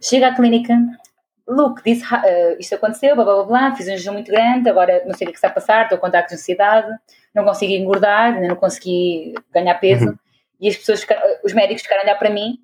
Chego 0.00 0.26
à 0.26 0.34
clínica, 0.34 0.78
Luke 1.46 1.82
disse, 1.84 2.04
uh, 2.04 2.56
isto 2.58 2.74
aconteceu, 2.74 3.14
blá 3.14 3.24
blá 3.24 3.44
blá, 3.44 3.76
fiz 3.76 3.86
um 3.86 3.90
jejum 3.90 4.12
muito 4.12 4.30
grande, 4.30 4.68
agora 4.68 5.02
não 5.06 5.14
sei 5.14 5.26
o 5.26 5.30
que 5.30 5.36
está 5.36 5.48
a 5.48 5.52
passar, 5.52 5.84
estou 5.84 5.98
com 5.98 6.06
ataques 6.06 6.30
de 6.30 6.40
ansiedade, 6.40 6.88
não 7.34 7.44
consegui 7.44 7.76
engordar, 7.76 8.40
não 8.40 8.56
consegui 8.56 9.34
ganhar 9.52 9.74
peso. 9.74 10.06
Uhum. 10.06 10.16
E 10.60 10.68
as 10.68 10.76
pessoas, 10.76 11.00
ficaram, 11.00 11.22
os 11.44 11.52
médicos 11.52 11.82
ficaram 11.82 12.02
a 12.02 12.04
olhar 12.04 12.18
para 12.18 12.30
mim 12.30 12.58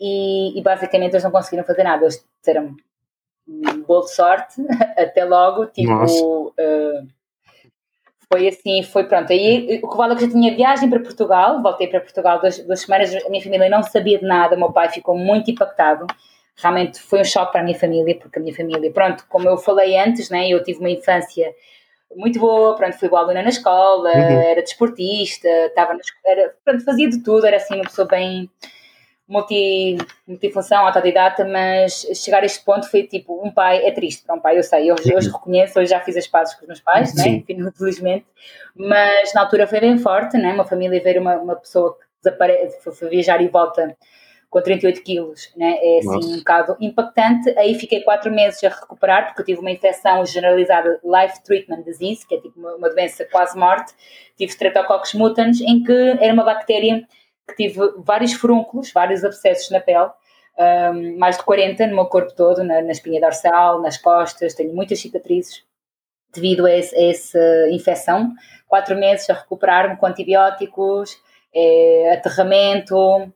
e, 0.00 0.58
e, 0.58 0.62
basicamente 0.62 1.12
eles 1.12 1.24
não 1.24 1.30
conseguiram 1.30 1.64
fazer 1.64 1.84
nada. 1.84 2.04
Eles 2.04 2.24
disseram 2.40 2.76
um 3.46 3.82
bolo 3.82 4.04
de 4.04 4.14
sorte, 4.14 4.60
até 4.98 5.24
logo, 5.24 5.66
tipo. 5.66 6.52
Uh, 6.58 7.17
foi 8.32 8.48
assim, 8.48 8.82
foi 8.82 9.04
pronto. 9.04 9.32
Aí 9.32 9.80
o 9.82 9.88
que 9.88 9.96
vale 9.96 10.12
é 10.12 10.16
que 10.16 10.22
já 10.26 10.30
tinha 10.30 10.54
viagem 10.54 10.90
para 10.90 11.00
Portugal, 11.00 11.62
voltei 11.62 11.86
para 11.86 12.00
Portugal 12.00 12.40
duas, 12.40 12.58
duas 12.58 12.80
semanas, 12.80 13.14
a 13.14 13.28
minha 13.30 13.42
família 13.42 13.68
não 13.68 13.82
sabia 13.82 14.18
de 14.18 14.24
nada, 14.24 14.54
o 14.54 14.58
meu 14.58 14.72
pai 14.72 14.88
ficou 14.90 15.16
muito 15.16 15.50
impactado 15.50 16.06
realmente 16.58 17.00
foi 17.00 17.20
um 17.20 17.24
choque 17.24 17.52
para 17.52 17.60
a 17.60 17.64
minha 17.64 17.78
família, 17.78 18.16
porque 18.16 18.38
a 18.38 18.42
minha 18.42 18.54
família, 18.54 18.90
pronto, 18.92 19.24
como 19.28 19.48
eu 19.48 19.56
falei 19.56 19.96
antes, 19.96 20.28
né, 20.28 20.48
eu 20.48 20.62
tive 20.62 20.80
uma 20.80 20.90
infância 20.90 21.54
muito 22.16 22.40
boa, 22.40 22.74
pronto, 22.74 22.98
fui 22.98 23.08
boa 23.08 23.22
aluna 23.22 23.42
na 23.42 23.48
escola, 23.48 24.10
uhum. 24.10 24.40
era 24.40 24.62
desportista, 24.62 25.48
estava 25.48 25.94
na, 25.94 26.00
era, 26.26 26.54
pronto, 26.64 26.84
fazia 26.84 27.08
de 27.08 27.22
tudo, 27.22 27.46
era 27.46 27.58
assim 27.58 27.76
uma 27.76 27.84
pessoa 27.84 28.08
bem 28.08 28.50
multi, 29.28 29.98
multifunção, 30.26 30.86
autodidata, 30.86 31.44
mas 31.44 32.06
chegar 32.14 32.42
a 32.42 32.46
este 32.46 32.64
ponto 32.64 32.90
foi 32.90 33.02
tipo, 33.02 33.44
um 33.44 33.50
pai, 33.50 33.84
é 33.84 33.90
triste 33.90 34.24
para 34.24 34.34
um 34.34 34.40
pai, 34.40 34.58
eu 34.58 34.62
sei, 34.62 34.90
hoje, 34.90 35.14
hoje 35.14 35.28
reconheço, 35.28 35.78
hoje 35.78 35.90
já 35.90 36.00
fiz 36.00 36.16
as 36.16 36.26
pazes 36.26 36.54
com 36.54 36.62
os 36.62 36.68
meus 36.68 36.80
pais, 36.80 37.14
né, 37.14 37.42
infelizmente, 37.46 38.24
mas 38.74 39.34
na 39.34 39.42
altura 39.42 39.66
foi 39.66 39.80
bem 39.80 39.98
forte, 39.98 40.38
né, 40.38 40.52
uma 40.54 40.64
família 40.64 41.02
ver 41.02 41.18
uma, 41.18 41.36
uma 41.36 41.56
pessoa 41.56 41.94
que 41.98 42.06
desaparece, 42.24 42.78
foi 42.80 43.10
viajar 43.10 43.42
e 43.42 43.48
volta 43.48 43.94
com 44.50 44.62
38 44.62 45.02
quilos, 45.02 45.52
né? 45.56 45.76
é 45.78 45.98
assim 45.98 46.08
Nossa. 46.08 46.28
um 46.28 46.36
bocado 46.38 46.76
impactante. 46.80 47.50
Aí 47.58 47.74
fiquei 47.74 48.00
quatro 48.00 48.32
meses 48.32 48.62
a 48.64 48.70
recuperar, 48.70 49.26
porque 49.26 49.42
eu 49.42 49.44
tive 49.44 49.60
uma 49.60 49.70
infecção 49.70 50.24
generalizada 50.24 50.98
Life 51.04 51.42
Treatment 51.44 51.82
Disease, 51.82 52.26
que 52.26 52.34
é 52.34 52.40
tipo 52.40 52.58
uma, 52.58 52.76
uma 52.76 52.88
doença 52.88 53.26
quase 53.26 53.58
morte. 53.58 53.92
Tive 54.38 54.50
Streptococcus 54.50 55.12
mutans, 55.12 55.60
em 55.60 55.82
que 55.82 55.92
era 55.92 56.32
uma 56.32 56.44
bactéria 56.44 57.06
que 57.48 57.56
tive 57.56 57.80
vários 57.98 58.32
furúnculos, 58.34 58.92
vários 58.92 59.24
abscessos 59.24 59.70
na 59.70 59.80
pele, 59.80 60.10
um, 60.58 61.18
mais 61.18 61.36
de 61.36 61.44
40 61.44 61.86
no 61.86 61.94
meu 61.94 62.06
corpo 62.06 62.32
todo, 62.34 62.62
na, 62.62 62.82
na 62.82 62.92
espinha 62.92 63.20
dorsal, 63.20 63.80
nas 63.80 63.96
costas, 63.96 64.54
tenho 64.54 64.74
muitas 64.74 65.00
cicatrizes 65.00 65.64
devido 66.34 66.66
a, 66.66 66.72
esse, 66.72 66.94
a 66.96 67.10
essa 67.10 67.70
infecção. 67.70 68.32
Quatro 68.66 68.96
meses 68.96 69.28
a 69.30 69.34
recuperar-me 69.34 69.96
com 69.96 70.06
antibióticos, 70.06 71.16
é, 71.54 72.12
aterramento, 72.12 73.32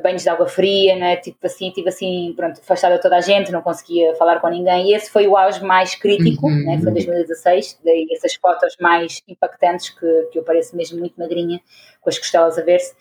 banhos 0.00 0.22
de 0.22 0.28
água 0.28 0.48
fria, 0.48 0.96
né? 0.96 1.16
tipo 1.16 1.38
assim, 1.46 1.70
tive 1.70 1.88
assim, 1.88 2.32
pronto, 2.36 2.60
afastada 2.60 3.00
toda 3.00 3.16
a 3.16 3.20
gente, 3.20 3.52
não 3.52 3.62
conseguia 3.62 4.14
falar 4.16 4.40
com 4.40 4.48
ninguém, 4.48 4.90
e 4.90 4.94
esse 4.94 5.10
foi 5.10 5.26
o 5.26 5.36
auge 5.36 5.64
mais 5.64 5.94
crítico, 5.94 6.46
uhum. 6.46 6.64
né? 6.64 6.78
foi 6.78 6.90
em 6.90 6.94
2016, 6.94 7.80
daí 7.84 8.06
essas 8.12 8.34
fotos 8.34 8.76
mais 8.80 9.22
impactantes, 9.28 9.90
que, 9.90 10.28
que 10.32 10.38
eu 10.38 10.42
pareço 10.42 10.76
mesmo 10.76 10.98
muito 10.98 11.18
magrinha, 11.18 11.60
com 12.00 12.10
as 12.10 12.18
costelas 12.18 12.58
a 12.58 12.62
ver-se, 12.62 12.94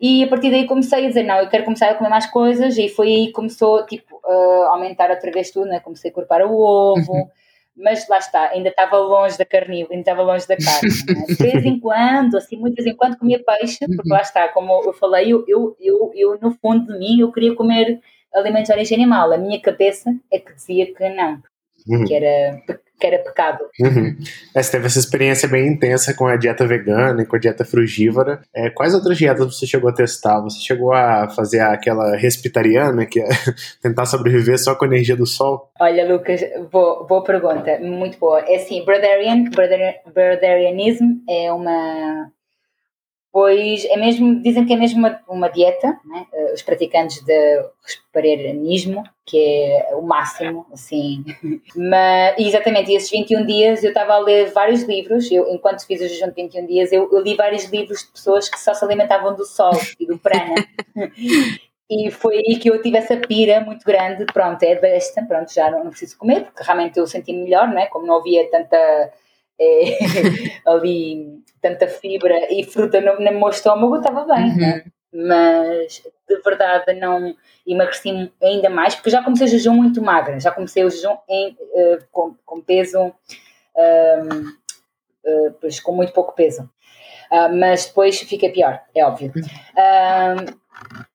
e 0.00 0.24
a 0.24 0.28
partir 0.28 0.50
daí 0.50 0.66
comecei 0.66 1.04
a 1.04 1.08
dizer, 1.08 1.22
não, 1.24 1.36
eu 1.36 1.48
quero 1.48 1.64
começar 1.64 1.90
a 1.90 1.94
comer 1.94 2.10
mais 2.10 2.26
coisas, 2.26 2.78
e 2.78 2.88
foi 2.88 3.08
aí 3.08 3.26
que 3.26 3.32
começou, 3.32 3.84
tipo, 3.86 4.20
a 4.24 4.70
aumentar 4.72 5.10
outra 5.10 5.30
vez 5.30 5.50
tudo, 5.50 5.66
né? 5.66 5.80
comecei 5.80 6.10
a 6.10 6.14
corpar 6.14 6.42
o 6.42 6.54
ovo, 6.54 7.12
uhum 7.12 7.28
mas 7.80 8.06
lá 8.08 8.18
está, 8.18 8.50
ainda 8.50 8.68
estava 8.68 8.98
longe 8.98 9.38
da 9.38 9.44
carnívora, 9.44 9.94
ainda 9.94 10.10
estava 10.10 10.22
longe 10.22 10.46
da 10.46 10.56
carne. 10.56 10.90
Né? 11.08 11.26
De 11.26 11.34
vez 11.34 11.64
em 11.64 11.80
quando, 11.80 12.36
assim, 12.36 12.56
muito 12.56 12.76
de 12.76 12.82
vez 12.82 12.94
em 12.94 12.96
quando 12.96 13.18
comia 13.18 13.42
peixe, 13.42 13.78
porque 13.86 14.08
uhum. 14.08 14.14
lá 14.14 14.20
está, 14.20 14.48
como 14.48 14.82
eu 14.84 14.92
falei, 14.92 15.32
eu, 15.32 15.44
eu, 15.48 15.76
eu, 15.80 16.12
eu 16.14 16.38
no 16.40 16.52
fundo 16.52 16.92
de 16.92 16.98
mim 16.98 17.20
eu 17.20 17.32
queria 17.32 17.54
comer 17.54 18.00
alimentos 18.34 18.68
de 18.68 18.72
origem 18.72 18.96
animal. 18.96 19.32
A 19.32 19.38
minha 19.38 19.60
cabeça 19.60 20.14
é 20.30 20.38
que 20.38 20.54
dizia 20.54 20.92
que 20.92 21.08
não, 21.08 21.42
uhum. 21.88 22.04
que 22.04 22.14
era 22.14 22.60
que 23.00 23.06
era 23.06 23.18
pecado. 23.18 23.64
Uhum. 23.80 24.16
É, 24.54 24.62
você 24.62 24.72
teve 24.72 24.86
essa 24.86 24.98
experiência 24.98 25.48
bem 25.48 25.66
intensa 25.66 26.14
com 26.14 26.26
a 26.26 26.36
dieta 26.36 26.66
vegana 26.66 27.22
e 27.22 27.26
com 27.26 27.36
a 27.36 27.38
dieta 27.38 27.64
frugívora. 27.64 28.42
É, 28.54 28.68
quais 28.70 28.94
outras 28.94 29.16
dietas 29.16 29.46
você 29.46 29.66
chegou 29.66 29.88
a 29.88 29.94
testar? 29.94 30.40
Você 30.42 30.60
chegou 30.60 30.92
a 30.92 31.28
fazer 31.30 31.60
aquela 31.60 32.16
respitariana, 32.16 33.06
que 33.06 33.20
é 33.20 33.28
tentar 33.82 34.06
sobreviver 34.06 34.58
só 34.58 34.74
com 34.74 34.84
a 34.84 34.88
energia 34.88 35.16
do 35.16 35.26
sol? 35.26 35.70
Olha, 35.80 36.06
Lucas, 36.06 36.42
boa, 36.70 37.06
boa 37.06 37.24
pergunta, 37.24 37.78
muito 37.80 38.18
boa. 38.18 38.40
É 38.40 38.56
assim, 38.56 38.84
Brotherian, 38.84 39.44
Brotherianism 40.12 41.22
é 41.28 41.52
uma 41.52 42.30
Pois 43.32 43.84
é 43.84 43.96
mesmo, 43.96 44.42
dizem 44.42 44.66
que 44.66 44.72
é 44.72 44.76
mesmo 44.76 44.98
uma, 44.98 45.20
uma 45.28 45.48
dieta, 45.48 45.86
né? 46.04 46.26
uh, 46.32 46.52
os 46.52 46.62
praticantes 46.62 47.22
de 47.24 47.64
vegetarianismo, 47.86 49.04
que 49.24 49.38
é 49.38 49.94
o 49.94 50.02
máximo, 50.02 50.66
assim. 50.72 51.24
Mas, 51.76 52.34
exatamente, 52.38 52.92
esses 52.92 53.08
21 53.08 53.46
dias 53.46 53.84
eu 53.84 53.90
estava 53.90 54.14
a 54.14 54.18
ler 54.18 54.50
vários 54.50 54.82
livros, 54.82 55.30
eu, 55.30 55.48
enquanto 55.48 55.86
fiz 55.86 56.00
o 56.00 56.08
jejum 56.08 56.28
de 56.28 56.42
21 56.42 56.66
dias, 56.66 56.92
eu, 56.92 57.08
eu 57.12 57.20
li 57.20 57.36
vários 57.36 57.66
livros 57.66 58.00
de 58.00 58.08
pessoas 58.08 58.48
que 58.48 58.58
só 58.58 58.74
se 58.74 58.84
alimentavam 58.84 59.36
do 59.36 59.44
sol 59.44 59.72
e 59.98 60.06
do 60.06 60.18
prana. 60.18 60.54
E 61.92 62.08
foi 62.08 62.36
aí 62.36 62.56
que 62.56 62.70
eu 62.70 62.80
tive 62.80 62.98
essa 62.98 63.16
pira 63.16 63.60
muito 63.62 63.84
grande, 63.84 64.24
pronto, 64.26 64.62
é 64.62 64.76
besta, 64.76 65.24
pronto, 65.26 65.52
já 65.52 65.68
não, 65.68 65.82
não 65.82 65.90
preciso 65.90 66.16
comer, 66.16 66.44
porque 66.44 66.62
realmente 66.62 67.00
eu 67.00 67.06
senti 67.08 67.32
melhor, 67.32 67.66
né? 67.66 67.86
Como 67.86 68.06
não 68.06 68.18
havia 68.18 68.48
tanta 68.48 68.76
é, 69.58 69.98
ali 70.64 71.42
tanta 71.60 71.86
fibra 71.86 72.52
e 72.52 72.64
fruta 72.64 73.00
no, 73.00 73.18
no 73.20 73.38
meu 73.38 73.48
estômago, 73.48 73.96
estava 73.96 74.24
bem, 74.24 74.46
uhum. 74.46 74.82
mas 75.28 76.02
de 76.28 76.40
verdade 76.42 76.94
não 76.94 77.34
emagreci 77.66 78.32
ainda 78.42 78.70
mais, 78.70 78.94
porque 78.94 79.10
já 79.10 79.22
comecei 79.22 79.46
o 79.46 79.50
jejum 79.50 79.74
muito 79.74 80.02
magra, 80.02 80.40
já 80.40 80.50
comecei 80.50 80.84
o 80.84 80.90
jejum 80.90 81.16
em, 81.28 81.50
uh, 81.50 82.04
com, 82.10 82.34
com, 82.44 82.60
peso, 82.60 82.98
um, 83.00 84.48
uh, 85.24 85.52
pois, 85.60 85.80
com 85.80 85.92
muito 85.92 86.12
pouco 86.12 86.34
peso. 86.34 86.68
Uh, 87.30 87.54
mas 87.54 87.86
depois 87.86 88.18
fica 88.20 88.48
pior, 88.50 88.80
é 88.94 89.04
óbvio. 89.04 89.32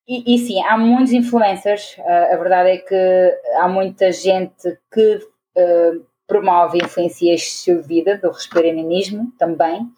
E, 0.08 0.34
e, 0.34 0.38
sim, 0.38 0.62
há 0.62 0.78
muitos 0.78 1.12
influencers, 1.12 1.96
a 1.98 2.36
verdade 2.36 2.70
é 2.70 2.76
que 2.76 3.40
há 3.56 3.66
muita 3.66 4.12
gente 4.12 4.78
que 4.92 5.18
promove 6.26 6.78
e 6.78 6.84
influencia 6.84 7.34
este 7.34 7.48
estilo 7.48 7.82
de 7.82 7.88
vida 7.88 8.16
do 8.16 8.30
respiranismo 8.30 9.32
também, 9.38 9.90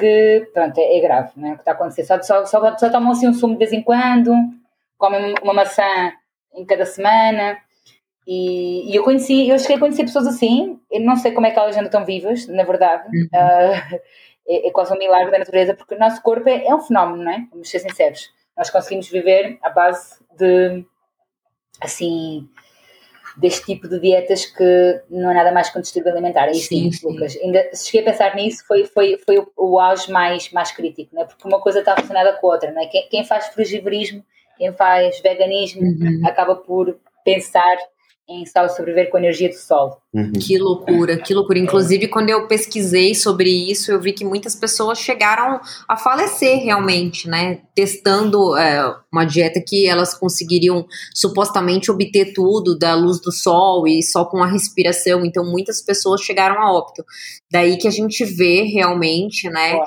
que 0.00 0.50
pronto, 0.52 0.78
é, 0.78 0.98
é 0.98 1.00
grave, 1.00 1.30
não 1.36 1.48
é? 1.48 1.52
o 1.52 1.54
que 1.54 1.60
está 1.60 1.72
a 1.72 1.74
acontecer. 1.74 2.04
Só, 2.04 2.20
só, 2.22 2.44
só, 2.44 2.76
só 2.76 2.90
tomam 2.90 3.12
assim 3.12 3.28
um 3.28 3.34
sumo 3.34 3.54
de 3.54 3.58
vez 3.60 3.72
em 3.72 3.82
quando, 3.82 4.32
comem 4.98 5.34
uma 5.42 5.54
maçã 5.54 6.12
em 6.54 6.64
cada 6.64 6.84
semana. 6.84 7.58
E, 8.26 8.90
e, 8.90 8.96
eu 8.96 9.02
conheci, 9.02 9.48
eu 9.48 9.58
cheguei 9.58 9.76
a 9.76 9.80
conhecer 9.80 10.04
pessoas 10.04 10.26
assim, 10.26 10.78
eu 10.90 11.00
não 11.00 11.16
sei 11.16 11.32
como 11.32 11.46
é 11.46 11.50
que 11.50 11.58
elas 11.58 11.76
ainda 11.76 11.88
estão 11.88 12.04
vivas, 12.04 12.46
na 12.48 12.64
verdade. 12.64 13.08
Uhum. 13.08 13.28
Uh, 13.32 14.00
é, 14.48 14.68
é, 14.68 14.70
quase 14.70 14.92
um 14.92 14.98
milagre 14.98 15.30
da 15.30 15.38
natureza, 15.38 15.74
porque 15.74 15.94
o 15.94 15.98
nosso 15.98 16.20
corpo 16.22 16.48
é, 16.48 16.66
é 16.66 16.74
um 16.74 16.80
fenómeno, 16.80 17.22
não 17.22 17.32
é? 17.32 17.46
Vamos 17.50 17.70
ser 17.70 17.78
sinceros. 17.78 18.30
Nós 18.56 18.68
conseguimos 18.68 19.08
viver 19.08 19.58
à 19.62 19.70
base 19.70 20.16
de, 20.36 20.84
assim, 21.80 22.48
deste 23.40 23.66
tipo 23.66 23.88
de 23.88 23.98
dietas 23.98 24.46
que 24.46 25.00
não 25.10 25.30
é 25.30 25.34
nada 25.34 25.50
mais 25.50 25.70
que 25.70 25.78
um 25.78 25.80
distúrbio 25.80 26.12
alimentar. 26.12 26.48
É 26.48 26.52
isso, 26.52 26.68
sim, 26.68 26.92
sim. 26.92 27.08
Lucas. 27.08 27.36
Ainda, 27.36 27.68
se 27.72 27.86
cheguei 27.86 28.02
a 28.02 28.12
pensar 28.12 28.36
nisso, 28.36 28.64
foi, 28.66 28.84
foi, 28.84 29.18
foi 29.24 29.38
o, 29.38 29.50
o 29.56 29.80
auge 29.80 30.10
mais, 30.10 30.50
mais 30.52 30.70
crítico, 30.70 31.14
não 31.14 31.22
é? 31.22 31.24
porque 31.24 31.46
uma 31.48 31.60
coisa 31.60 31.80
está 31.80 31.94
relacionada 31.94 32.34
com 32.34 32.46
a 32.48 32.54
outra. 32.54 32.70
Não 32.70 32.82
é? 32.82 32.86
quem, 32.86 33.08
quem 33.08 33.24
faz 33.24 33.48
frugivorismo, 33.48 34.24
quem 34.58 34.72
faz 34.72 35.20
veganismo, 35.20 35.82
uhum. 35.82 36.22
acaba 36.24 36.54
por 36.54 36.98
pensar 37.24 37.76
em 38.30 38.46
só 38.46 38.68
sobreviver 38.68 39.10
com 39.10 39.16
a 39.16 39.20
energia 39.20 39.48
do 39.48 39.54
sol. 39.54 40.00
Uhum. 40.14 40.32
Que 40.32 40.56
loucura, 40.58 41.16
que 41.16 41.34
loucura. 41.34 41.58
Inclusive, 41.58 42.08
quando 42.08 42.30
eu 42.30 42.46
pesquisei 42.46 43.14
sobre 43.14 43.50
isso, 43.50 43.90
eu 43.90 44.00
vi 44.00 44.12
que 44.12 44.24
muitas 44.24 44.54
pessoas 44.54 44.98
chegaram 44.98 45.60
a 45.88 45.96
falecer 45.96 46.58
realmente, 46.58 47.28
né? 47.28 47.60
Testando 47.74 48.56
é, 48.56 48.94
uma 49.12 49.24
dieta 49.24 49.60
que 49.66 49.88
elas 49.88 50.14
conseguiriam 50.14 50.86
supostamente 51.14 51.90
obter 51.90 52.32
tudo 52.32 52.78
da 52.78 52.94
luz 52.94 53.20
do 53.20 53.32
sol 53.32 53.86
e 53.86 54.02
só 54.02 54.24
com 54.24 54.42
a 54.42 54.46
respiração. 54.46 55.24
Então, 55.24 55.44
muitas 55.44 55.82
pessoas 55.82 56.20
chegaram 56.20 56.60
a 56.60 56.72
óbito. 56.72 57.04
Daí 57.50 57.76
que 57.76 57.88
a 57.88 57.92
gente 57.92 58.24
vê 58.24 58.62
realmente, 58.62 59.48
né? 59.50 59.74
é, 59.74 59.84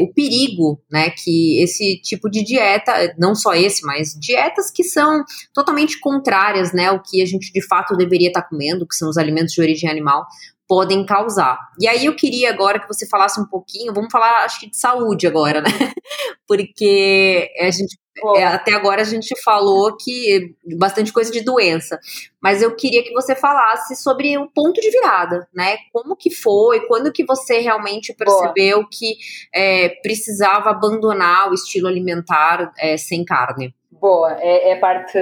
o 0.00 0.12
perigo, 0.12 0.80
né, 0.90 1.10
que 1.10 1.62
esse 1.62 2.00
tipo 2.02 2.28
de 2.28 2.44
dieta, 2.44 3.14
não 3.18 3.34
só 3.34 3.54
esse, 3.54 3.84
mas 3.84 4.14
dietas 4.18 4.70
que 4.70 4.84
são 4.84 5.24
totalmente 5.52 5.98
contrárias, 6.00 6.72
né, 6.72 6.86
ao 6.86 7.02
que 7.02 7.22
a 7.22 7.26
gente 7.26 7.52
de 7.52 7.66
fato 7.66 7.96
deveria 7.96 8.28
estar 8.28 8.42
comendo, 8.42 8.86
que 8.86 8.94
são 8.94 9.08
os 9.08 9.16
alimentos 9.16 9.52
de 9.52 9.60
origem 9.60 9.88
animal, 9.88 10.26
podem 10.66 11.04
causar. 11.04 11.58
E 11.80 11.86
aí 11.86 12.06
eu 12.06 12.16
queria 12.16 12.50
agora 12.50 12.80
que 12.80 12.88
você 12.88 13.06
falasse 13.06 13.40
um 13.40 13.46
pouquinho, 13.46 13.92
vamos 13.92 14.10
falar 14.10 14.44
acho 14.44 14.60
que 14.60 14.70
de 14.70 14.76
saúde 14.76 15.26
agora, 15.26 15.60
né? 15.60 15.68
Porque 16.48 17.50
a 17.60 17.70
gente 17.70 17.98
é, 18.36 18.44
até 18.44 18.72
agora 18.72 19.02
a 19.02 19.04
gente 19.04 19.34
falou 19.42 19.96
que 19.96 20.54
bastante 20.76 21.12
coisa 21.12 21.32
de 21.32 21.42
doença, 21.42 21.98
mas 22.40 22.62
eu 22.62 22.74
queria 22.76 23.02
que 23.02 23.12
você 23.12 23.34
falasse 23.34 23.96
sobre 23.96 24.36
o 24.38 24.48
ponto 24.48 24.80
de 24.80 24.90
virada, 24.90 25.48
né? 25.54 25.76
Como 25.92 26.14
que 26.16 26.30
foi, 26.30 26.86
quando 26.86 27.12
que 27.12 27.24
você 27.24 27.58
realmente 27.58 28.14
percebeu 28.14 28.78
Boa. 28.78 28.88
que 28.90 29.16
é, 29.52 29.88
precisava 30.02 30.70
abandonar 30.70 31.50
o 31.50 31.54
estilo 31.54 31.88
alimentar 31.88 32.72
é, 32.78 32.96
sem 32.96 33.24
carne? 33.24 33.74
Boa, 33.90 34.36
é, 34.40 34.70
é, 34.70 34.74
a 34.74 34.80
parte, 34.80 35.18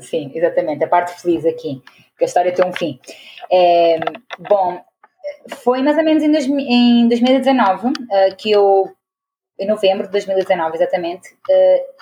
sim, 0.00 0.30
exatamente, 0.34 0.82
a 0.84 0.88
parte 0.88 1.20
feliz 1.20 1.44
aqui, 1.44 1.80
que 2.18 2.24
a 2.24 2.26
história 2.26 2.52
tem 2.52 2.66
um 2.66 2.72
fim. 2.72 2.98
É, 3.50 3.98
bom, 4.38 4.80
foi 5.62 5.82
mais 5.82 5.96
ou 5.96 6.04
menos 6.04 6.22
em, 6.22 6.30
dois, 6.30 6.46
em 6.46 7.08
2019 7.08 7.88
uh, 7.88 7.92
que 8.36 8.50
eu, 8.50 8.90
em 9.58 9.66
novembro 9.66 10.06
de 10.06 10.12
2019 10.12 10.76
exatamente, 10.76 11.28
uh, 11.28 11.95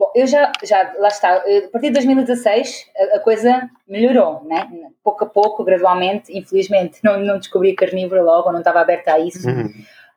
Bom, 0.00 0.10
eu 0.14 0.26
já, 0.26 0.50
já, 0.64 0.94
lá 0.96 1.08
está, 1.08 1.36
a 1.36 1.68
partir 1.70 1.88
de 1.88 1.90
2016 1.90 2.86
a, 2.96 3.16
a, 3.16 3.20
coisa 3.20 3.68
melhorou, 3.86 4.42
né? 4.44 4.66
Pouco 5.04 5.24
a 5.24 5.26
pouco, 5.26 5.62
gradualmente, 5.62 6.34
infelizmente 6.34 7.00
não, 7.04 7.20
não 7.20 7.38
descobri 7.38 7.74
carnívoro 7.74 8.24
logo, 8.24 8.50
não 8.50 8.60
estava 8.60 8.80
aberta 8.80 9.12
a 9.12 9.18
isso. 9.18 9.46
Uhum. 9.46 9.70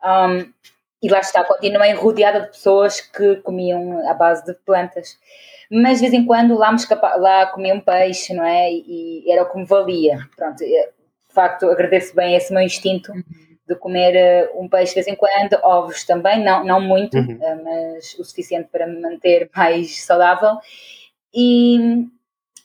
Um, 0.06 0.54
e 1.02 1.10
lá 1.10 1.20
está, 1.20 1.44
continuei 1.44 1.92
rodeada 1.96 2.40
de 2.40 2.48
pessoas 2.48 3.02
que 3.02 3.36
comiam 3.42 4.08
à 4.08 4.14
base 4.14 4.46
de 4.46 4.54
plantas. 4.66 5.20
Mas 5.70 5.96
de 6.00 6.08
vez 6.08 6.14
em 6.14 6.26
quando 6.26 6.58
lá, 6.58 6.72
me 6.72 6.78
escapa, 6.78 7.18
lá 7.18 7.48
comia 7.48 7.76
um 7.76 7.82
peixe, 7.82 8.34
não 8.34 8.46
é? 8.46 8.72
E, 8.72 9.26
e 9.26 9.32
era 9.34 9.44
o 9.44 9.52
que 9.52 9.58
me 9.58 9.66
valia. 9.66 10.18
Pronto, 10.38 10.60
de 10.60 10.88
facto, 11.28 11.66
agradeço 11.66 12.16
bem 12.16 12.38
esse 12.38 12.54
meu 12.54 12.64
instinto. 12.64 13.12
Uhum 13.12 13.53
de 13.68 13.76
comer 13.76 14.16
eh, 14.16 14.52
um 14.56 14.68
peixe 14.68 14.94
de 14.94 14.96
vez 14.96 15.08
em 15.08 15.16
quando, 15.16 15.58
ovos 15.64 16.04
também, 16.04 16.44
não, 16.44 16.64
não 16.66 16.82
muito, 16.82 17.18
uhum. 17.18 17.40
Eh, 17.42 17.56
mas 17.56 18.14
o 18.20 18.24
suficiente 18.24 18.70
para 18.72 18.86
me 18.86 19.00
manter 19.00 19.50
mais 19.56 20.04
saudável. 20.04 20.58
E, 21.34 22.08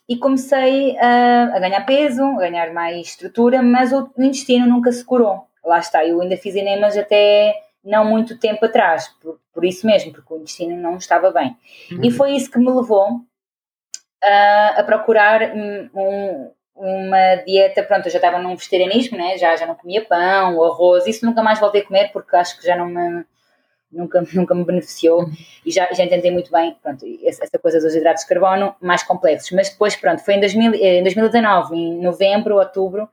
e 0.07 0.17
comecei 0.17 0.97
a, 0.99 1.55
a, 1.55 1.59
ganhar 1.59 1.85
peso, 1.85 2.23
a 2.23 2.39
ganhar 2.39 2.73
mais 2.73 3.07
estrutura, 3.07 3.61
mas 3.61 3.93
o, 3.93 4.11
o 4.15 4.23
intestino 4.23 4.67
nunca 4.67 4.91
se 4.91 5.03
curou. 5.03 5.47
Lá 5.63 5.79
está, 5.79 6.05
eu 6.05 6.21
ainda 6.21 6.37
fiz 6.37 6.55
enemas 6.55 6.97
até 6.97 7.53
não 7.83 8.05
muito 8.05 8.37
tempo 8.37 8.65
atrás, 8.65 9.07
por, 9.21 9.39
por 9.53 9.63
isso 9.63 9.87
mesmo, 9.87 10.11
porque 10.11 10.33
o 10.33 10.37
intestino 10.37 10.75
não 10.75 10.97
estava 10.97 11.31
bem. 11.31 11.55
Uhum. 11.91 12.03
E 12.03 12.11
foi 12.11 12.31
isso 12.35 12.51
que 12.51 12.59
me 12.59 12.71
levou 12.71 13.21
a, 14.23 14.79
a 14.79 14.83
procurar 14.83 15.55
um, 15.55 16.51
uma 16.79 17.35
dieta, 17.45 17.83
pronto, 17.83 18.05
eu 18.07 18.11
já 18.11 18.17
estava 18.17 18.39
num 18.39 18.55
vegetarianismo, 18.55 19.17
né? 19.17 19.37
já, 19.37 19.55
já 19.57 19.65
não 19.65 19.75
comia 19.75 20.03
pão, 20.03 20.63
arroz, 20.63 21.05
isso 21.05 21.25
nunca 21.25 21.43
mais 21.43 21.59
voltei 21.59 21.81
a 21.81 21.85
comer 21.85 22.09
porque 22.13 22.35
acho 22.37 22.57
que 22.57 22.65
já 22.65 22.77
não 22.77 22.87
me, 22.87 23.25
nunca, 23.91 24.23
nunca 24.33 24.55
me 24.55 24.63
beneficiou 24.63 25.25
e 25.65 25.71
já, 25.71 25.91
já 25.91 26.05
entendi 26.05 26.31
muito 26.31 26.49
bem, 26.49 26.75
pronto, 26.81 27.05
essa 27.25 27.59
coisa 27.59 27.81
dos 27.81 27.93
hidratos 27.93 28.23
de 28.23 28.29
carbono 28.29 28.73
mais 28.81 29.03
complexos, 29.03 29.51
mas 29.51 29.69
depois, 29.69 29.95
pronto, 29.97 30.23
foi 30.23 30.35
em, 30.35 30.39
2000, 30.39 30.73
em 30.75 31.03
2019, 31.03 31.75
em 31.75 32.01
novembro, 32.01 32.55
outubro, 32.55 33.09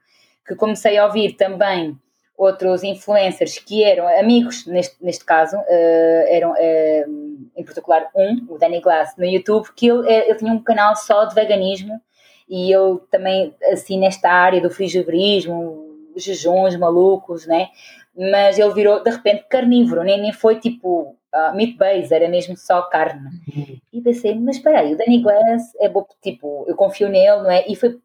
que 0.47 0.55
comecei 0.55 0.97
a 0.97 1.05
ouvir 1.05 1.33
também 1.33 1.97
outros 2.37 2.83
influencers 2.83 3.59
que 3.59 3.83
eram 3.83 4.07
amigos, 4.17 4.65
neste, 4.65 4.95
neste 5.03 5.25
caso, 5.25 5.57
uh, 5.57 6.25
eram 6.29 6.51
uh, 6.51 7.49
em 7.53 7.65
particular 7.65 8.07
um, 8.15 8.45
o 8.47 8.57
Danny 8.57 8.79
Glass, 8.79 9.15
no 9.17 9.25
YouTube, 9.25 9.67
que 9.75 9.89
ele, 9.89 10.09
ele 10.09 10.35
tinha 10.35 10.53
um 10.53 10.63
canal 10.63 10.95
só 10.95 11.25
de 11.25 11.35
veganismo 11.35 11.99
e 12.47 12.71
eu 12.71 13.05
também, 13.11 13.53
assim, 13.71 13.99
nesta 13.99 14.29
área 14.29 14.61
do 14.61 14.69
frigiverismo, 14.69 15.85
jejuns 16.15 16.75
malucos, 16.77 17.45
né? 17.45 17.69
Mas 18.15 18.57
ele 18.57 18.73
virou, 18.73 19.03
de 19.03 19.11
repente, 19.11 19.45
carnívoro, 19.49 20.03
nem, 20.03 20.19
nem 20.19 20.31
foi 20.31 20.59
tipo 20.59 21.15
uh, 21.33 21.55
meat-based, 21.55 22.13
era 22.13 22.27
mesmo 22.27 22.57
só 22.57 22.81
carne. 22.83 23.29
Uhum. 23.55 23.77
E 23.93 24.01
pensei, 24.01 24.33
mas 24.35 24.57
espera 24.57 24.79
aí, 24.79 24.93
o 24.93 24.97
Danny 24.97 25.21
Glass 25.21 25.75
é 25.79 25.89
bom, 25.89 26.05
tipo, 26.21 26.65
eu 26.67 26.75
confio 26.75 27.09
nele, 27.09 27.43
não 27.43 27.51
é? 27.51 27.67
E, 27.67 27.75
foi, 27.75 27.99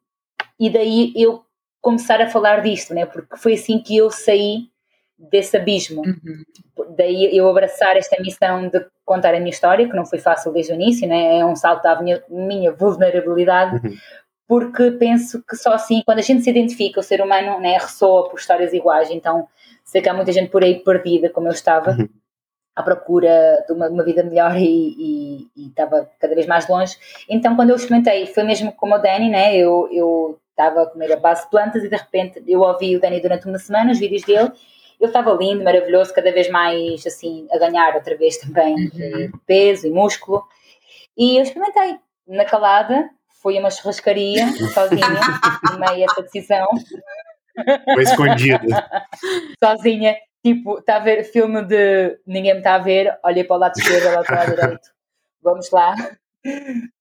e 0.59 0.69
daí 0.69 1.13
eu 1.17 1.45
começar 1.81 2.21
a 2.21 2.29
falar 2.29 2.61
disto, 2.61 2.93
né? 2.93 3.07
Porque 3.07 3.37
foi 3.37 3.55
assim 3.55 3.79
que 3.79 3.97
eu 3.97 4.11
saí 4.11 4.67
desse 5.17 5.57
abismo. 5.57 6.03
Uhum. 6.03 6.95
Daí 6.97 7.35
eu 7.35 7.49
abraçar 7.49 7.97
esta 7.97 8.21
missão 8.21 8.69
de 8.69 8.85
contar 9.05 9.35
a 9.35 9.39
minha 9.39 9.51
história, 9.51 9.89
que 9.89 9.97
não 9.97 10.05
foi 10.05 10.19
fácil 10.19 10.53
desde 10.53 10.73
o 10.73 10.75
início, 10.75 11.09
né? 11.09 11.39
é 11.39 11.45
um 11.45 11.57
salto 11.57 11.87
à 11.87 12.01
minha, 12.03 12.23
minha 12.29 12.73
vulnerabilidade, 12.73 13.87
uhum 13.87 13.97
porque 14.53 14.91
penso 14.91 15.43
que 15.49 15.57
só 15.57 15.73
assim, 15.73 16.03
quando 16.05 16.19
a 16.19 16.23
gente 16.23 16.43
se 16.43 16.51
identifica, 16.51 17.01
o 17.01 17.03
ser 17.03 17.23
humano 17.23 17.59
né, 17.59 17.79
ressoa 17.79 18.29
por 18.29 18.39
histórias 18.39 18.75
iguais, 18.75 19.09
então 19.11 19.49
sei 19.83 20.03
que 20.03 20.11
há 20.11 20.13
muita 20.13 20.31
gente 20.31 20.51
por 20.51 20.63
aí 20.63 20.79
perdida, 20.81 21.31
como 21.31 21.49
eu 21.49 21.53
estava, 21.53 21.93
uhum. 21.93 22.07
à 22.77 22.83
procura 22.83 23.65
de 23.67 23.73
uma, 23.73 23.89
uma 23.89 24.05
vida 24.05 24.23
melhor 24.23 24.55
e, 24.59 24.67
e, 24.67 25.49
e, 25.57 25.69
estava 25.69 26.07
cada 26.21 26.35
vez 26.35 26.47
mais 26.47 26.69
longe. 26.69 26.99
Então, 27.31 27.57
quando 27.57 27.71
eu 27.71 27.77
experimentei, 27.77 28.27
foi 28.27 28.43
mesmo 28.43 28.71
como 28.73 28.95
o 28.95 28.99
Dani, 28.99 29.31
né? 29.31 29.57
Eu, 29.57 29.89
eu 29.91 30.39
estava 30.51 30.83
a 30.83 30.87
comer 30.87 31.11
a 31.15 31.17
base 31.17 31.45
de 31.45 31.51
plantas 31.51 31.83
e 31.83 31.89
de 31.89 31.97
repente 31.97 32.45
eu 32.47 32.61
ouvi 32.61 32.95
o 32.95 33.01
Dani 33.01 33.23
durante 33.23 33.49
uma 33.49 33.59
semana, 33.59 33.93
os 33.93 33.99
vídeos 33.99 34.23
dele. 34.23 34.53
Ele 35.01 35.09
estava 35.09 35.33
lindo, 35.33 35.65
maravilhoso, 35.65 36.13
cada 36.13 36.31
vez 36.31 36.51
mais 36.51 37.07
assim, 37.07 37.49
a 37.51 37.57
ganhar 37.57 37.95
outra 37.95 38.19
vez 38.19 38.37
também 38.37 38.75
uhum. 38.75 39.33
peso 39.47 39.87
e 39.87 39.91
músculo. 39.91 40.45
E 41.17 41.39
eu 41.39 41.43
experimentei 41.43 41.97
na 42.29 42.45
calada, 42.45 43.09
fui 43.43 43.57
a 43.57 43.61
uma 43.61 43.71
churrascaria 43.71 44.47
sozinha, 44.73 45.21
tomei 45.67 46.05
essa 46.05 46.23
decisão. 46.23 46.67
Foi 47.95 48.03
escondida. 48.03 48.87
sozinha, 49.63 50.17
tipo, 50.45 50.79
está 50.79 50.97
a 50.97 51.01
ver 51.01 51.25
filme 51.25 51.63
de 51.65 52.19
ninguém 52.27 52.55
me 52.55 52.59
está 52.59 52.77
a 52.77 52.79
ver, 52.79 53.19
olhei 53.25 53.45
para 53.45 53.57
o 53.57 53.59
lado 53.59 53.77
esquerdo, 53.77 54.25
para 54.25 54.35
o 54.35 54.39
lado 54.39 54.55
direito. 54.55 54.89
Vamos 55.43 55.71
lá. 55.71 55.95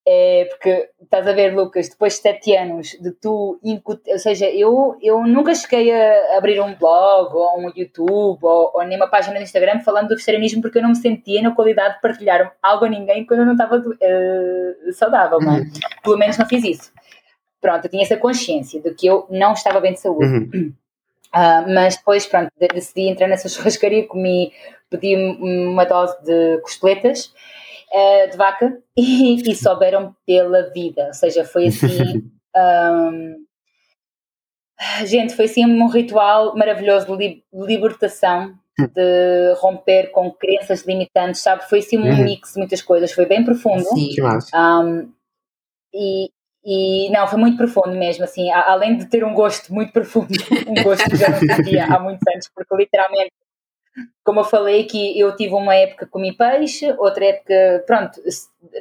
É, 0.07 0.45
porque 0.51 0.89
estás 1.01 1.27
a 1.27 1.33
ver, 1.33 1.55
Lucas, 1.55 1.89
depois 1.89 2.13
de 2.13 2.21
sete 2.21 2.55
anos 2.55 2.89
de 3.01 3.11
tu 3.11 3.59
ou 3.63 4.19
seja, 4.19 4.45
eu, 4.45 4.95
eu 5.01 5.23
nunca 5.25 5.55
cheguei 5.55 5.91
a 5.91 6.37
abrir 6.37 6.61
um 6.61 6.75
blog 6.75 7.33
ou 7.33 7.59
um 7.59 7.71
YouTube 7.75 8.39
ou, 8.43 8.71
ou 8.73 8.83
nem 8.83 8.97
uma 8.97 9.07
página 9.07 9.35
no 9.35 9.43
Instagram 9.43 9.79
falando 9.79 10.09
do 10.09 10.15
vegetarianismo 10.15 10.61
porque 10.61 10.77
eu 10.77 10.83
não 10.83 10.89
me 10.89 10.95
sentia 10.95 11.41
na 11.41 11.55
qualidade 11.55 11.95
de 11.95 12.01
partilhar 12.01 12.55
algo 12.61 12.85
a 12.85 12.89
ninguém 12.89 13.25
quando 13.25 13.39
eu 13.39 13.45
não 13.47 13.53
estava 13.53 13.77
uh, 13.77 14.93
saudável, 14.93 15.39
não 15.39 15.55
é? 15.55 15.59
Uhum. 15.61 15.71
Pelo 16.03 16.17
menos 16.17 16.37
não 16.37 16.45
fiz 16.45 16.63
isso. 16.63 16.91
Pronto, 17.59 17.85
eu 17.85 17.89
tinha 17.89 18.03
essa 18.03 18.17
consciência 18.17 18.79
de 18.79 18.93
que 18.93 19.07
eu 19.07 19.25
não 19.29 19.53
estava 19.53 19.79
bem 19.79 19.93
de 19.93 20.01
saúde. 20.01 20.25
Uhum. 20.25 20.73
Uh, 21.33 21.69
mas 21.73 21.97
depois, 21.97 22.27
pronto, 22.27 22.51
decidi 22.59 23.07
entrar 23.07 23.27
nessa 23.27 23.49
churrascaria, 23.49 24.05
comi, 24.07 24.51
pedi 24.89 25.15
uma 25.15 25.85
dose 25.85 26.15
de 26.23 26.59
costeletas 26.59 27.33
uh, 27.91 28.29
de 28.29 28.37
vaca 28.37 28.77
e, 28.97 29.51
e 29.51 29.55
souberam 29.55 30.15
pela 30.25 30.69
vida. 30.71 31.07
Ou 31.07 31.13
seja, 31.13 31.43
foi 31.43 31.67
assim. 31.67 32.31
um, 32.55 33.45
gente, 35.05 35.35
foi 35.35 35.45
assim 35.45 35.65
um 35.65 35.87
ritual 35.87 36.55
maravilhoso 36.55 37.05
de 37.05 37.15
li 37.17 37.43
libertação, 37.53 38.53
de 38.79 39.53
romper 39.57 40.11
com 40.11 40.31
crenças 40.31 40.83
limitantes, 40.85 41.41
sabe? 41.41 41.67
Foi 41.69 41.79
assim 41.79 41.97
um 41.97 42.09
uhum. 42.09 42.23
mix 42.23 42.53
de 42.53 42.59
muitas 42.59 42.81
coisas, 42.81 43.11
foi 43.11 43.25
bem 43.25 43.43
profundo. 43.43 43.83
Sim, 43.83 44.09
que 44.09 44.21
massa. 44.21 44.49
Um, 44.57 45.11
e, 45.93 46.29
e 46.63 47.09
não, 47.11 47.27
foi 47.27 47.39
muito 47.39 47.57
profundo 47.57 47.91
mesmo, 47.91 48.23
assim, 48.23 48.51
além 48.51 48.97
de 48.97 49.05
ter 49.05 49.23
um 49.23 49.33
gosto 49.33 49.73
muito 49.73 49.91
profundo, 49.91 50.27
um 50.67 50.83
gosto 50.83 51.09
que 51.09 51.17
já 51.17 51.29
não 51.29 51.39
sentia 51.39 51.85
há 51.85 51.99
muitos 51.99 52.25
anos, 52.27 52.49
porque 52.55 52.75
literalmente 52.75 53.31
como 54.23 54.39
eu 54.39 54.43
falei 54.43 54.85
que 54.85 55.19
eu 55.19 55.35
tive 55.35 55.53
uma 55.53 55.75
época 55.75 56.05
que 56.05 56.11
comi 56.11 56.35
peixe, 56.35 56.91
outra 56.97 57.25
época, 57.25 57.83
pronto, 57.85 58.21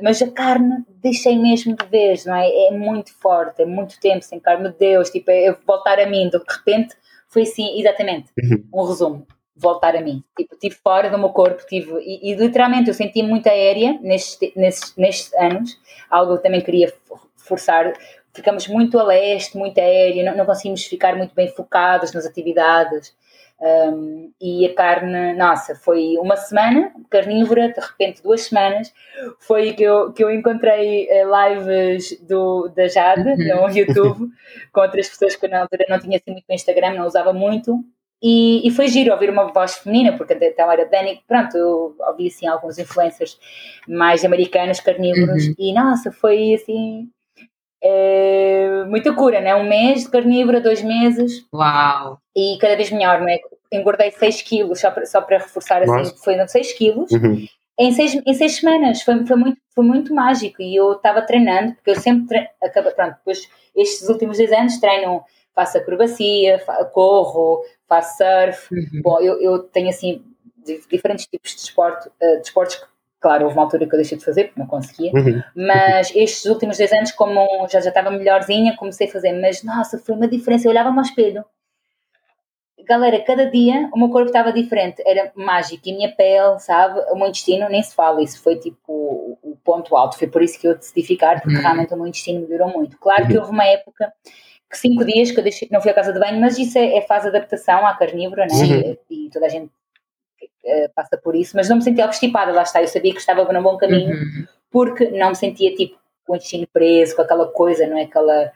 mas 0.03 0.21
a 0.23 0.31
carne 0.31 0.85
deixei 1.03 1.37
mesmo 1.37 1.75
de 1.75 1.87
vez, 1.87 2.25
não 2.25 2.35
é? 2.35 2.49
É 2.69 2.71
muito 2.71 3.13
forte, 3.15 3.63
é 3.63 3.67
muito 3.67 3.99
tempo 3.99 4.25
sem 4.25 4.39
carne, 4.39 4.63
meu 4.63 4.73
Deus, 4.73 5.11
tipo, 5.11 5.31
é 5.31 5.57
voltar 5.67 5.99
a 5.99 6.07
mim, 6.07 6.29
de 6.29 6.39
repente 6.39 6.95
foi 7.29 7.43
assim, 7.43 7.79
exatamente, 7.79 8.31
uhum. 8.43 8.65
um 8.75 8.87
resumo, 8.87 9.27
voltar 9.57 9.97
a 9.97 10.01
mim, 10.01 10.23
tipo, 10.37 10.55
estive 10.55 10.75
fora 10.75 11.11
do 11.11 11.19
meu 11.19 11.31
corpo, 11.31 11.65
tive, 11.67 11.93
e, 12.01 12.33
e 12.33 12.35
literalmente 12.35 12.89
eu 12.89 12.95
senti 12.95 13.23
muito 13.23 13.49
aérea 13.49 13.99
nestes, 14.03 14.53
nestes, 14.55 14.97
nestes 14.97 15.35
anos, 15.35 15.79
algo 16.09 16.33
que 16.33 16.39
eu 16.39 16.43
também 16.43 16.61
queria 16.61 16.93
forçar, 17.37 17.93
ficamos 18.35 18.69
muito 18.69 18.99
a 18.99 19.03
leste, 19.03 19.57
muito 19.57 19.79
aéreo, 19.79 20.25
não, 20.25 20.37
não 20.37 20.47
conseguimos 20.47 20.85
ficar 20.85 21.17
muito 21.17 21.35
bem 21.35 21.49
focados 21.49 22.13
nas 22.13 22.27
atividades, 22.27 23.15
um, 23.63 24.33
e 24.41 24.65
a 24.65 24.75
carne, 24.75 25.35
nossa, 25.35 25.75
foi 25.75 26.17
uma 26.19 26.35
semana 26.37 26.93
carnívora, 27.11 27.69
de 27.69 27.81
repente 27.81 28.23
duas 28.23 28.43
semanas, 28.43 28.93
foi 29.39 29.75
que 29.75 29.83
eu, 29.83 30.13
que 30.13 30.25
eu 30.25 30.31
encontrei 30.31 31.07
eh, 31.11 31.25
lives 31.25 32.19
do, 32.23 32.69
da 32.69 32.89
Jade 32.89 33.29
uhum. 33.29 33.37
no 33.37 33.69
YouTube 33.69 34.31
com 34.73 34.81
outras 34.81 35.11
pessoas 35.11 35.37
que 35.37 35.47
na 35.47 35.61
altura 35.61 35.85
não 35.91 36.01
tinha 36.01 36.17
assim 36.17 36.33
muito 36.33 36.47
no 36.49 36.55
Instagram, 36.55 36.95
não 36.95 37.07
usava 37.07 37.35
muito. 37.35 37.85
E, 38.23 38.67
e 38.67 38.71
foi 38.71 38.89
giro 38.89 39.13
ouvir 39.13 39.31
uma 39.31 39.53
voz 39.53 39.77
feminina, 39.77 40.17
porque 40.17 40.35
então 40.41 40.71
era 40.71 40.87
Dani, 40.87 41.23
pronto, 41.27 41.57
eu 41.57 41.95
ouvi 42.09 42.29
assim 42.29 42.47
alguns 42.47 42.79
influencers 42.79 43.39
mais 43.89 44.25
americanas, 44.25 44.81
carnívoros, 44.81 45.49
uhum. 45.49 45.55
e 45.59 45.73
nossa, 45.73 46.13
foi 46.13 46.55
assim, 46.55 47.09
é, 47.83 48.85
muita 48.87 49.15
cura, 49.15 49.41
né? 49.41 49.55
Um 49.55 49.69
mês 49.69 50.03
de 50.03 50.11
carnívora, 50.11 50.61
dois 50.61 50.83
meses. 50.83 51.47
Uau! 51.53 52.19
E 52.37 52.59
cada 52.61 52.77
vez 52.77 52.91
melhor, 52.91 53.21
não 53.21 53.29
é? 53.29 53.39
Engordei 53.73 54.11
6 54.11 54.43
quilos, 54.43 54.81
só 54.81 54.91
para, 54.91 55.07
só 55.07 55.21
para 55.21 55.39
reforçar 55.39 55.83
assim, 55.83 55.93
Nossa. 55.93 56.17
foi 56.17 56.47
6 56.47 56.73
quilos. 56.75 57.11
Uhum. 57.11 57.47
Em 57.79 57.93
seis, 57.93 58.15
em 58.27 58.35
seis 58.35 58.57
semanas, 58.57 59.01
foi, 59.01 59.25
foi, 59.25 59.37
muito, 59.37 59.59
foi 59.75 59.85
muito 59.85 60.15
mágico 60.15 60.61
e 60.61 60.77
eu 60.77 60.93
estava 60.93 61.23
treinando, 61.23 61.73
porque 61.73 61.91
eu 61.93 61.95
sempre 61.95 62.27
treino, 62.27 62.49
acaba, 62.63 62.91
pronto, 62.91 63.17
depois 63.17 63.49
estes 63.75 64.07
últimos 64.07 64.37
dois 64.37 64.53
anos 64.53 64.79
treino, 64.79 65.25
faço 65.55 65.79
acrobacia, 65.79 66.63
corro, 66.93 67.65
faço 67.89 68.19
surf, 68.19 68.75
uhum. 68.75 69.03
bom, 69.03 69.21
eu, 69.21 69.41
eu 69.41 69.61
tenho 69.61 69.89
assim 69.89 70.23
diferentes 70.91 71.27
tipos 71.27 71.55
de 71.55 71.63
esporte, 71.63 72.07
uh, 72.09 72.41
de 72.43 72.47
esportes 72.47 72.77
que 72.77 72.91
Claro, 73.21 73.45
houve 73.45 73.55
uma 73.55 73.65
altura 73.65 73.87
que 73.87 73.95
eu 73.95 73.99
deixei 73.99 74.17
de 74.17 74.25
fazer 74.25 74.45
porque 74.45 74.61
não 74.61 74.67
conseguia, 74.67 75.13
uhum. 75.13 75.43
mas 75.55 76.11
estes 76.17 76.47
últimos 76.47 76.79
dois 76.79 76.91
anos, 76.91 77.13
como 77.13 77.69
já, 77.69 77.79
já 77.79 77.91
estava 77.91 78.11
melhorzinha, 78.11 78.75
comecei 78.79 79.07
a 79.07 79.11
fazer. 79.11 79.33
Mas 79.39 79.63
nossa, 79.63 79.99
foi 79.99 80.15
uma 80.15 80.27
diferença. 80.27 80.67
Eu 80.67 80.71
olhava-me 80.71 80.97
ao 80.97 81.05
espelho, 81.05 81.45
galera, 82.85 83.21
cada 83.21 83.51
dia 83.51 83.89
o 83.93 83.99
meu 83.99 84.09
corpo 84.09 84.27
estava 84.27 84.53
diferente, 84.53 85.03
era 85.07 85.33
mágico. 85.35 85.83
E 85.87 85.93
a 85.93 85.97
minha 85.97 86.13
pele, 86.15 86.59
sabe, 86.59 87.01
o 87.11 87.17
meu 87.17 87.29
intestino, 87.29 87.69
nem 87.69 87.83
se 87.83 87.95
fala, 87.95 88.23
isso 88.23 88.43
foi 88.43 88.57
tipo 88.57 89.39
o, 89.43 89.57
ponto 89.65 89.97
alto. 89.97 90.19
Foi 90.19 90.27
por 90.27 90.43
isso 90.43 90.59
que 90.59 90.67
eu 90.67 90.77
decidi 90.77 91.03
ficar, 91.03 91.41
porque 91.41 91.57
uhum. 91.57 91.63
realmente 91.63 91.95
o 91.95 91.97
meu 91.97 92.07
intestino 92.07 92.41
melhorou 92.41 92.69
muito. 92.69 92.99
Claro 92.99 93.27
que 93.27 93.35
uhum. 93.35 93.41
houve 93.41 93.53
uma 93.53 93.65
época 93.65 94.13
que 94.71 94.79
cinco 94.79 95.05
dias 95.05 95.31
que 95.31 95.39
eu 95.39 95.43
deixei, 95.43 95.69
não 95.71 95.81
fui 95.81 95.91
à 95.91 95.95
casa 95.95 96.13
de 96.13 96.19
banho, 96.19 96.41
mas 96.41 96.57
isso 96.59 96.79
é, 96.79 96.99
é 96.99 97.03
fase 97.03 97.31
de 97.31 97.37
adaptação 97.37 97.87
à 97.87 97.95
carnívora, 97.95 98.47
né? 98.47 98.55
Uhum. 98.55 98.97
E, 99.11 99.27
e 99.27 99.31
toda 99.31 99.47
a 99.47 99.49
gente 99.49 99.67
uh, 99.67 100.91
passa 100.95 101.19
por 101.19 101.35
isso, 101.35 101.57
mas 101.57 101.69
não 101.69 101.77
me 101.77 101.83
sentia 101.83 102.05
obstipada, 102.05 102.53
lá 102.53 102.63
está, 102.63 102.81
eu 102.81 102.89
sabia 102.89 103.13
que 103.13 103.19
estava 103.19 103.53
no 103.53 103.63
bom 103.63 103.77
caminho, 103.77 104.15
uhum. 104.15 104.47
porque 104.71 105.11
não 105.11 105.31
me 105.31 105.37
sentia 105.37 105.75
tipo 105.75 105.99
com 106.25 106.35
o 106.35 106.37
intestino 106.37 106.67
preso, 106.73 107.17
com 107.17 107.23
aquela 107.23 107.49
coisa, 107.49 107.87
não 107.87 107.99
é? 107.99 108.03
Aquela. 108.03 108.53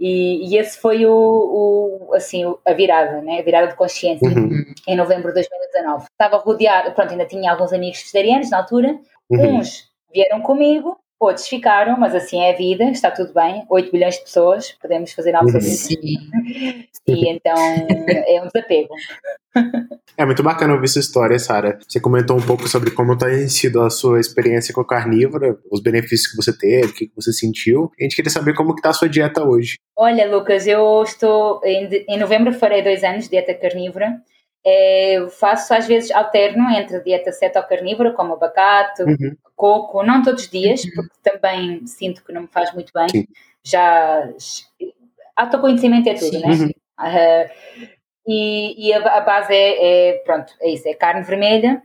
E, 0.00 0.48
e, 0.48 0.56
esse 0.56 0.78
foi 0.78 1.04
o, 1.04 1.12
o, 1.12 2.14
assim, 2.14 2.42
a 2.64 2.72
virada, 2.72 3.20
né? 3.20 3.38
a 3.38 3.42
virada 3.42 3.68
de 3.68 3.76
consciência, 3.76 4.28
uhum. 4.28 4.64
em 4.86 4.96
novembro 4.96 5.28
de 5.28 5.34
2019. 5.34 6.06
Estava 6.10 6.38
rodeada, 6.38 6.90
pronto, 6.92 7.10
ainda 7.10 7.26
tinha 7.26 7.52
alguns 7.52 7.72
amigos 7.72 7.98
vegetarianos 8.00 8.50
na 8.50 8.58
altura, 8.58 8.98
uhum. 9.30 9.58
uns 9.58 9.90
vieram 10.12 10.40
comigo, 10.40 10.96
outros 11.18 11.48
ficaram, 11.48 11.98
mas 11.98 12.14
assim 12.14 12.40
é 12.40 12.52
a 12.52 12.56
vida, 12.56 12.84
está 12.84 13.10
tudo 13.10 13.32
bem, 13.32 13.64
8 13.68 13.90
bilhões 13.90 14.16
de 14.16 14.22
pessoas, 14.22 14.72
podemos 14.72 15.12
fazer 15.12 15.34
algo 15.34 15.50
sobre 15.50 15.66
isso. 15.66 15.92
E 17.06 17.28
então 17.28 17.56
é 17.56 18.40
um 18.42 18.46
desapego. 18.46 18.94
É 20.16 20.24
muito 20.24 20.44
bacana 20.44 20.74
ouvir 20.74 20.86
sua 20.86 21.00
história, 21.00 21.36
Sara. 21.40 21.76
Você 21.88 21.98
comentou 21.98 22.38
um 22.38 22.40
pouco 22.40 22.68
sobre 22.68 22.92
como 22.92 23.18
tem 23.18 23.48
sido 23.48 23.80
a 23.80 23.90
sua 23.90 24.20
experiência 24.20 24.72
com 24.72 24.80
a 24.80 24.86
carnívora, 24.86 25.58
os 25.70 25.82
benefícios 25.82 26.28
que 26.28 26.36
você 26.36 26.56
teve, 26.56 26.86
o 26.86 26.94
que 26.94 27.10
você 27.16 27.32
sentiu. 27.32 27.90
A 27.98 28.04
gente 28.04 28.14
queria 28.14 28.30
saber 28.30 28.54
como 28.54 28.74
está 28.74 28.90
a 28.90 28.92
sua 28.92 29.08
dieta 29.08 29.42
hoje. 29.42 29.76
Olha, 29.96 30.30
Lucas, 30.30 30.68
eu 30.68 31.02
estou 31.02 31.60
em, 31.64 31.88
em 32.08 32.16
novembro 32.16 32.52
farei 32.52 32.80
dois 32.80 33.02
anos 33.02 33.24
de 33.24 33.30
dieta 33.30 33.54
carnívora. 33.54 34.14
É, 34.64 35.26
faço 35.30 35.74
às 35.74 35.88
vezes 35.88 36.12
alterno 36.12 36.70
entre 36.70 37.00
dieta 37.00 37.32
ceto-carnívora, 37.32 38.12
como 38.12 38.34
abacate, 38.34 39.02
uhum. 39.02 39.36
coco, 39.56 40.02
não 40.04 40.22
todos 40.22 40.44
os 40.44 40.48
dias, 40.48 40.84
uhum. 40.84 40.90
porque 40.94 41.16
também 41.22 41.84
sinto 41.86 42.24
que 42.24 42.32
não 42.32 42.42
me 42.42 42.48
faz 42.48 42.72
muito 42.72 42.92
bem. 42.94 43.08
Sim. 43.08 43.26
Já 43.64 44.30
autoconhecimento 45.36 46.08
é 46.08 46.14
tudo, 46.14 46.38
né? 46.38 46.48
Uhum. 46.48 46.70
Uh, 47.00 47.50
e, 48.26 48.88
e 48.88 48.92
a, 48.92 49.18
a, 49.18 49.20
base 49.20 49.52
é, 49.52 50.10
é, 50.10 50.18
pronto, 50.18 50.52
é 50.60 50.70
isso, 50.70 50.88
é 50.88 50.94
carne 50.94 51.22
vermelha. 51.22 51.82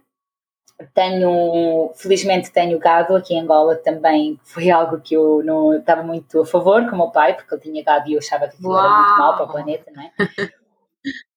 Tenho, 0.93 1.91
felizmente 1.95 2.51
tenho 2.51 2.79
gado 2.79 3.13
aqui 3.13 3.33
em 3.33 3.41
Angola 3.41 3.75
também, 3.75 4.39
foi 4.45 4.69
algo 4.69 5.01
que 5.01 5.13
eu 5.13 5.43
não 5.43 5.73
estava 5.73 6.01
muito 6.01 6.39
a 6.41 6.45
favor 6.45 6.85
com 6.87 6.95
o 6.95 6.97
meu 6.97 7.11
pai, 7.11 7.35
porque 7.35 7.53
ele 7.53 7.61
tinha 7.61 7.83
gado 7.83 8.09
e 8.09 8.13
eu 8.13 8.19
achava 8.19 8.47
que 8.47 8.55
aquilo 8.55 8.77
era 8.77 8.89
muito 8.89 9.17
mal 9.17 9.35
para 9.35 9.45
o 9.45 9.51
planeta, 9.51 9.91
não 9.93 10.01
é? 10.01 10.11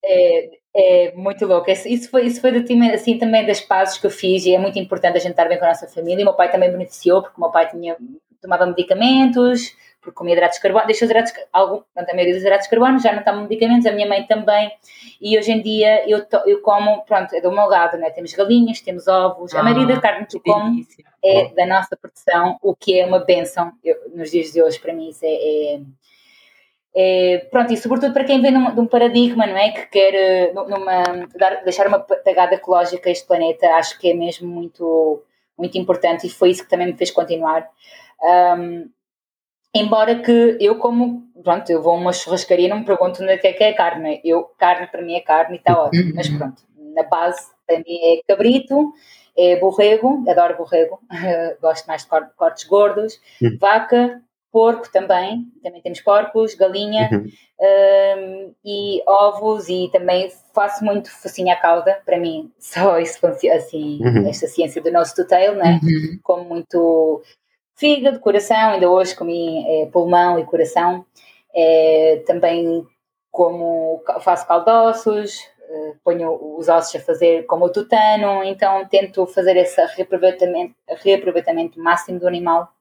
é, 0.05 0.51
é 0.75 1.13
muito 1.17 1.45
louco. 1.45 1.69
Isso 1.71 2.09
foi, 2.09 2.27
isso 2.27 2.41
foi 2.41 2.53
assim, 2.95 3.19
também 3.19 3.45
das 3.45 3.61
pazes 3.61 3.99
que 3.99 4.07
eu 4.07 4.11
fiz 4.11 4.47
e 4.47 4.55
é 4.55 4.59
muito 4.59 4.79
importante 4.79 5.17
a 5.17 5.21
gente 5.21 5.33
estar 5.33 5.49
bem 5.49 5.59
com 5.59 5.65
a 5.65 5.69
nossa 5.69 5.89
família. 5.89 6.21
E 6.21 6.23
o 6.23 6.27
meu 6.27 6.35
pai 6.35 6.51
também 6.51 6.71
beneficiou, 6.71 7.23
porque 7.23 7.37
o 7.37 7.41
meu 7.41 7.51
pai 7.51 7.69
tinha, 7.69 7.97
tomava 8.41 8.65
medicamentos, 8.67 9.75
porque 10.03 10.17
comia 10.17 10.35
hidratos 10.35 10.57
de 10.57 10.63
carbono, 10.63 10.87
deixa 10.87 11.05
os 11.05 11.11
hidratos, 11.11 11.33
algum, 11.53 11.83
a 11.97 12.03
maioria 12.13 12.35
dos 12.35 12.43
hidratos 12.43 12.65
de 12.65 12.71
carbono, 12.71 12.99
já 12.99 13.13
não 13.13 13.23
tomo 13.23 13.43
medicamentos, 13.43 13.87
a 13.87 13.93
minha 13.93 14.09
mãe 14.09 14.27
também, 14.27 14.73
e 15.21 15.39
hoje 15.39 15.53
em 15.53 15.63
dia 15.63 16.09
eu, 16.11 16.27
to, 16.27 16.39
eu 16.45 16.61
como, 16.61 17.05
pronto, 17.05 17.33
é 17.33 17.41
do 17.41 17.53
meu 17.53 17.67
lado, 17.67 17.97
né? 17.97 18.11
temos 18.11 18.33
galinhas, 18.33 18.81
temos 18.81 19.07
ovos, 19.07 19.55
ah, 19.55 19.61
a 19.61 19.63
maioria 19.63 19.87
da 19.87 20.01
carne 20.01 20.27
que 20.27 20.37
eu 20.37 20.41
como 20.41 20.85
é 21.25 21.55
da 21.55 21.67
nossa 21.67 21.97
produção, 21.97 22.59
o 22.61 22.75
que 22.75 22.99
é 22.99 23.07
uma 23.07 23.21
benção 23.21 23.73
eu, 23.85 23.97
nos 24.13 24.33
dias 24.33 24.53
de 24.53 24.61
hoje, 24.61 24.81
para 24.81 24.93
mim 24.93 25.09
isso 25.09 25.25
é, 25.25 25.29
é, 25.29 25.81
é 26.97 27.39
pronto, 27.49 27.73
e 27.73 27.77
sobretudo 27.77 28.13
para 28.13 28.25
quem 28.25 28.43
vem 28.43 28.51
num, 28.51 28.75
de 28.75 28.81
um 28.81 28.87
paradigma, 28.87 29.47
não 29.47 29.57
é, 29.57 29.71
que 29.71 29.87
quer 29.87 30.15
eh, 30.15 30.53
numa, 30.53 31.29
dar, 31.39 31.63
deixar 31.63 31.87
uma 31.87 32.01
pegada 32.01 32.57
ecológica 32.57 33.09
a 33.09 33.13
este 33.13 33.25
planeta, 33.25 33.69
acho 33.77 33.97
que 34.01 34.11
é 34.11 34.15
mesmo 34.15 34.49
muito, 34.49 35.23
muito 35.57 35.79
importante, 35.79 36.27
e 36.27 36.31
foi 36.31 36.51
isso 36.51 36.65
que 36.65 36.71
também 36.71 36.89
me 36.89 36.97
fez 36.97 37.13
continuar. 37.13 37.71
Um, 38.21 38.91
Embora 39.75 40.17
que 40.17 40.59
eu 40.61 40.77
como, 40.79 41.23
pronto, 41.43 41.71
eu 41.71 41.83
vou 41.83 41.95
a 41.95 41.99
uma 41.99 42.13
churrascaria 42.13 42.67
e 42.67 42.69
não 42.69 42.81
me 42.81 42.85
pergunto 42.85 43.23
onde 43.23 43.33
é 43.33 43.39
que 43.39 43.47
é, 43.47 43.71
é 43.71 43.73
carne. 43.73 44.21
Eu, 44.23 44.45
carne 44.59 44.87
para 44.87 45.03
mim 45.03 45.15
é 45.15 45.21
carne 45.21 45.57
e 45.57 45.59
está 45.59 45.81
ótimo. 45.81 46.13
Mas 46.15 46.29
pronto, 46.29 46.63
na 46.95 47.03
base 47.05 47.47
para 47.67 47.79
mim 47.79 47.99
é 48.03 48.21
cabrito, 48.29 48.93
é 49.37 49.57
borrego, 49.57 50.25
adoro 50.29 50.59
borrego, 50.59 51.01
gosto 51.61 51.87
mais 51.87 52.03
de 52.03 52.09
cortes 52.37 52.65
gordos, 52.65 53.19
uhum. 53.41 53.57
vaca, 53.59 54.21
porco 54.53 54.93
também, 54.93 55.47
também 55.63 55.81
temos 55.81 56.03
porcos, 56.03 56.55
galinha 56.55 57.09
uhum. 57.11 57.27
um, 57.59 58.55
e 58.63 59.03
ovos 59.07 59.71
e 59.71 59.89
também 59.91 60.31
faço 60.55 60.85
muito 60.85 61.11
focinho 61.11 61.51
à 61.51 61.57
cauda, 61.57 61.99
para 62.05 62.19
mim 62.19 62.53
só 62.59 62.99
isso 62.99 63.27
assim, 63.27 64.01
uhum. 64.03 64.29
esta 64.29 64.47
ciência 64.47 64.83
do 64.83 64.93
nosso 64.93 65.15
tutel, 65.15 65.55
né? 65.55 65.81
Uhum. 65.83 66.19
como 66.23 66.45
muito 66.45 67.23
fígado, 67.83 68.21
coração, 68.21 68.71
ainda 68.71 68.89
hoje 68.89 69.17
comi 69.17 69.65
é, 69.67 69.87
pulmão 69.87 70.39
e 70.39 70.45
coração, 70.45 71.05
é, 71.53 72.23
também 72.25 72.87
como 73.29 74.01
faço 74.21 74.47
caldoços, 74.47 75.41
é, 75.69 75.95
ponho 76.05 76.57
os 76.57 76.69
ossos 76.69 76.95
a 76.95 77.01
fazer 77.01 77.45
como 77.47 77.65
o 77.65 77.73
tutano, 77.73 78.45
então 78.45 78.87
tento 78.89 79.27
fazer 79.27 79.57
esse 79.57 79.85
reaproveitamento, 79.97 80.77
reaproveitamento 81.03 81.81
máximo 81.81 82.21
do 82.21 82.29
animal. 82.29 82.73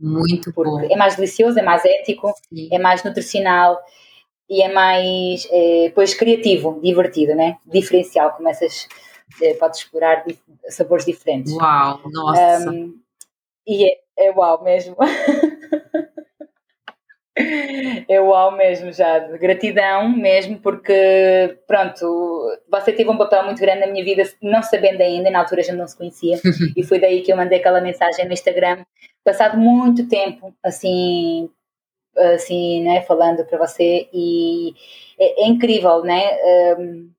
Muito 0.00 0.50
porque 0.54 0.70
bom. 0.70 0.94
É 0.94 0.96
mais 0.96 1.16
delicioso, 1.16 1.58
é 1.58 1.62
mais 1.62 1.84
ético, 1.84 2.32
Sim. 2.48 2.70
é 2.72 2.78
mais 2.78 3.04
nutricional 3.04 3.78
e 4.48 4.62
é 4.62 4.72
mais, 4.72 5.46
é, 5.50 5.92
pois, 5.94 6.14
criativo, 6.14 6.80
divertido, 6.82 7.34
né? 7.34 7.58
Diferencial, 7.66 8.32
começas, 8.32 8.88
é, 9.42 9.52
podes 9.54 9.80
explorar 9.80 10.24
sabores 10.70 11.04
diferentes. 11.04 11.52
Uau, 11.52 12.00
nossa! 12.06 12.70
Um, 12.70 12.98
e 13.66 13.84
é, 13.84 13.98
é 14.18 14.30
uau 14.30 14.62
mesmo. 14.62 14.96
é 18.08 18.20
uau 18.20 18.56
mesmo, 18.56 18.92
já. 18.92 19.18
Gratidão 19.18 20.08
mesmo, 20.08 20.58
porque, 20.58 21.58
pronto, 21.66 22.58
você 22.68 22.92
teve 22.92 23.08
um 23.08 23.16
papel 23.16 23.44
muito 23.44 23.60
grande 23.60 23.80
na 23.80 23.86
minha 23.86 24.04
vida, 24.04 24.24
não 24.42 24.62
sabendo 24.62 25.00
ainda, 25.00 25.30
na 25.30 25.40
altura 25.40 25.60
a 25.60 25.64
gente 25.64 25.76
não 25.76 25.86
se 25.86 25.96
conhecia, 25.96 26.38
e 26.76 26.82
foi 26.84 26.98
daí 26.98 27.22
que 27.22 27.32
eu 27.32 27.36
mandei 27.36 27.58
aquela 27.58 27.80
mensagem 27.80 28.26
no 28.26 28.32
Instagram, 28.32 28.84
passado 29.24 29.56
muito 29.56 30.08
tempo, 30.08 30.54
assim, 30.64 31.48
assim, 32.16 32.82
né, 32.84 33.02
falando 33.02 33.44
para 33.44 33.58
você, 33.58 34.08
e 34.12 34.74
é, 35.18 35.44
é 35.44 35.46
incrível, 35.46 36.02
né? 36.02 36.22
Um, 36.78 37.10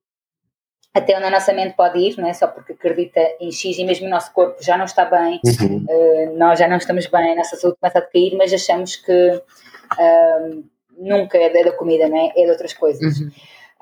até 0.92 1.16
onde 1.16 1.26
a 1.26 1.30
nossa 1.30 1.52
mente 1.52 1.74
pode 1.76 1.98
ir, 1.98 2.18
não 2.18 2.28
é 2.28 2.32
só 2.32 2.46
porque 2.48 2.72
acredita 2.72 3.20
em 3.40 3.52
X 3.52 3.78
e 3.78 3.84
mesmo 3.84 4.06
o 4.06 4.10
nosso 4.10 4.32
corpo 4.32 4.62
já 4.62 4.76
não 4.76 4.84
está 4.84 5.04
bem, 5.04 5.40
Uhum. 5.60 5.86
uh, 5.88 6.36
nós 6.36 6.58
já 6.58 6.66
não 6.66 6.76
estamos 6.76 7.06
bem, 7.06 7.32
a 7.32 7.36
nossa 7.36 7.56
saúde 7.56 7.78
começa 7.80 7.98
a 7.98 8.00
decair, 8.02 8.36
mas 8.36 8.52
achamos 8.52 8.96
que 8.96 9.30
uh, 9.32 10.64
nunca 10.98 11.38
é 11.38 11.64
da 11.64 11.72
comida, 11.72 12.08
não 12.08 12.16
é? 12.16 12.32
É 12.36 12.44
de 12.44 12.50
outras 12.50 12.72
coisas. 12.72 13.20
Uhum. 13.20 13.30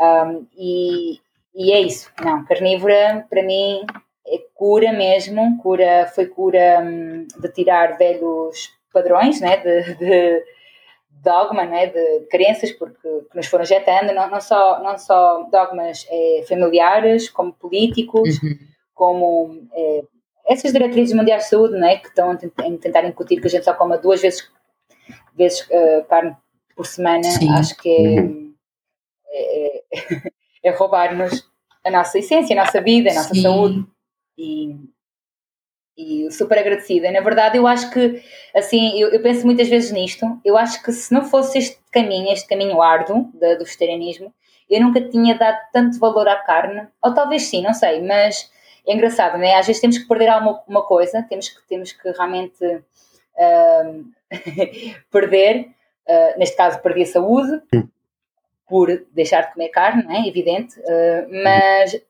Um, 0.00 0.46
e, 0.56 1.18
e 1.54 1.72
é 1.72 1.80
isso. 1.80 2.11
Não, 2.24 2.44
carnívora 2.44 3.26
para 3.28 3.42
mim 3.42 3.84
é 4.26 4.38
cura 4.54 4.92
mesmo, 4.92 5.59
cura, 5.62 6.06
foi 6.14 6.26
cura 6.26 6.80
um, 6.80 7.26
de 7.40 7.48
tirar 7.52 7.96
velhos 7.96 8.70
padrões, 8.92 9.40
né? 9.40 9.56
de, 9.56 9.94
de 9.94 10.44
dogma, 11.23 11.64
né, 11.64 11.87
de 11.89 12.21
crenças, 12.31 12.73
porque 12.73 13.09
que 13.31 13.37
nos 13.37 13.47
foram 13.47 13.64
jetando, 13.64 14.12
não, 14.14 14.31
não, 14.31 14.41
só, 14.41 14.83
não 14.83 14.97
só 14.99 15.43
dogmas 15.51 16.07
é, 16.11 16.45
familiares, 16.49 17.29
como 17.31 17.53
políticos, 17.53 18.41
Uhum. 18.43 18.59
como 18.95 19.69
é, 19.73 20.03
essas 20.47 20.73
diretrizes 20.73 21.14
mundiais 21.14 21.45
de 21.45 21.51
saúde, 21.51 21.75
né, 21.79 21.97
que 21.99 22.09
estão 22.09 22.31
a 22.31 22.37
tent- 22.37 22.53
a 22.59 22.79
tentar 22.79 23.05
incutir 23.05 23.41
que 23.41 23.47
a 23.47 23.51
gente 23.51 23.64
só 23.64 23.75
coma 23.75 23.99
duas 23.99 24.21
vezes, 24.23 24.51
vezes 25.35 25.66
eh, 25.71 26.05
carne 26.09 26.37
por 26.75 26.87
semana, 26.87 27.23
Sim. 27.25 27.51
acho 27.53 27.77
que 27.77 28.16
é, 29.31 29.79
é, 29.79 29.83
é 30.64 30.71
roubar-nos 30.71 31.47
a 31.85 31.91
nossa 31.91 32.19
essência, 32.19 32.59
a 32.59 32.64
nossa 32.64 32.81
vida, 32.81 33.11
a 33.11 33.14
nossa 33.14 33.35
Sim. 33.35 33.43
saúde. 33.43 33.85
E, 34.37 34.75
e 35.99 36.30
super 36.30 36.57
agradecida. 36.59 37.11
Na 37.11 37.20
verdade, 37.20 37.59
eu 37.59 37.66
acho 37.66 37.90
que, 37.90 38.22
assim, 38.55 38.99
eu, 39.01 39.09
eu 39.11 39.20
penso 39.20 39.44
muitas 39.44 39.68
vezes 39.68 39.90
nisto. 39.90 40.24
Eu 40.44 40.57
acho 40.57 40.82
que 40.82 40.92
se 40.92 41.12
não 41.12 41.24
fosse 41.24 41.59
este 41.59 41.78
caminho, 41.92 42.32
este 42.32 42.46
caminho 42.49 42.80
árduo 42.80 43.28
da- 43.34 43.55
do 43.57 43.64
vegetarianismo, 43.64 44.32
eu 44.70 44.80
nunca 44.80 45.01
tinha 45.01 45.34
dado 45.36 45.59
tanto 45.72 45.99
valor 45.99 46.28
à 46.28 46.36
carne. 46.36 46.86
Ou 47.03 47.12
talvez 47.12 47.42
sim, 47.42 47.62
não 47.62 47.74
sei, 47.74 48.01
mas 48.01 48.51
é 48.86 48.94
engraçado, 48.94 49.36
né? 49.38 49.57
Às 49.57 49.66
vezes 49.66 49.80
temos 49.80 49.99
que 49.99 50.07
perder 50.07 50.28
alguma 50.28 50.62
uma 50.68 50.82
coisa, 50.86 51.22
temos 51.28 51.49
que, 51.49 51.66
temos 51.68 51.92
que 51.92 52.09
realmente 52.12 52.64
perder. 55.11 55.68
ah, 56.09 56.34
neste 56.38 56.57
caso, 56.57 56.80
perdi 56.80 57.03
a 57.03 57.07
saúde 57.07 57.61
por 58.68 58.88
deixar 59.12 59.42
de 59.46 59.53
comer 59.55 59.68
carne, 59.70 60.03
não 60.05 60.12
é? 60.14 60.28
Evidente. 60.28 60.74
ah, 60.88 61.26
mas 61.44 62.01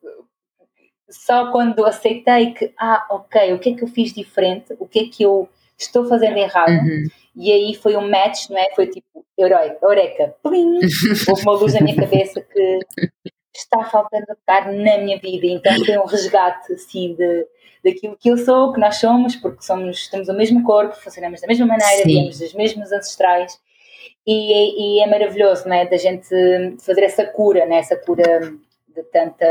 só 1.10 1.50
quando 1.50 1.84
aceitei 1.86 2.52
que, 2.52 2.72
ah, 2.78 3.06
ok, 3.10 3.52
o 3.52 3.58
que 3.58 3.70
é 3.70 3.74
que 3.74 3.84
eu 3.84 3.88
fiz 3.88 4.12
diferente? 4.12 4.74
O 4.78 4.86
que 4.86 4.98
é 5.00 5.04
que 5.04 5.22
eu 5.22 5.48
estou 5.76 6.06
fazendo 6.06 6.36
errado? 6.36 6.70
Uhum. 6.70 7.06
E 7.36 7.52
aí 7.52 7.74
foi 7.74 7.96
um 7.96 8.08
match, 8.08 8.50
não 8.50 8.58
é? 8.58 8.74
Foi 8.74 8.86
tipo, 8.86 9.24
herói, 9.38 9.76
eureka, 9.80 10.34
plim! 10.42 10.80
Houve 11.28 11.42
uma 11.42 11.52
luz 11.52 11.74
na 11.74 11.80
minha 11.80 11.96
cabeça 11.96 12.40
que 12.40 12.80
está 13.54 13.84
faltando 13.84 14.26
carne 14.46 14.82
na 14.84 14.98
minha 14.98 15.18
vida. 15.18 15.46
Então 15.46 15.84
foi 15.84 15.98
um 15.98 16.04
resgate, 16.04 16.72
assim, 16.72 17.14
de, 17.14 17.46
daquilo 17.84 18.16
que 18.18 18.28
eu 18.28 18.36
sou, 18.38 18.72
que 18.72 18.80
nós 18.80 18.96
somos, 18.96 19.36
porque 19.36 19.62
somos, 19.62 20.08
temos 20.08 20.28
o 20.28 20.34
mesmo 20.34 20.62
corpo, 20.64 20.96
funcionamos 20.96 21.40
da 21.40 21.46
mesma 21.46 21.66
maneira, 21.66 22.02
Sim. 22.02 22.08
viemos 22.08 22.38
dos 22.38 22.54
mesmos 22.54 22.92
ancestrais. 22.92 23.58
E, 24.26 24.98
e 24.98 25.02
é 25.02 25.06
maravilhoso, 25.06 25.66
não 25.66 25.74
é? 25.74 25.86
Da 25.86 25.96
gente 25.96 26.28
fazer 26.80 27.02
essa 27.02 27.24
cura, 27.24 27.64
né? 27.64 27.78
Essa 27.78 27.96
cura 27.96 28.40
de 28.88 29.02
tanta 29.04 29.46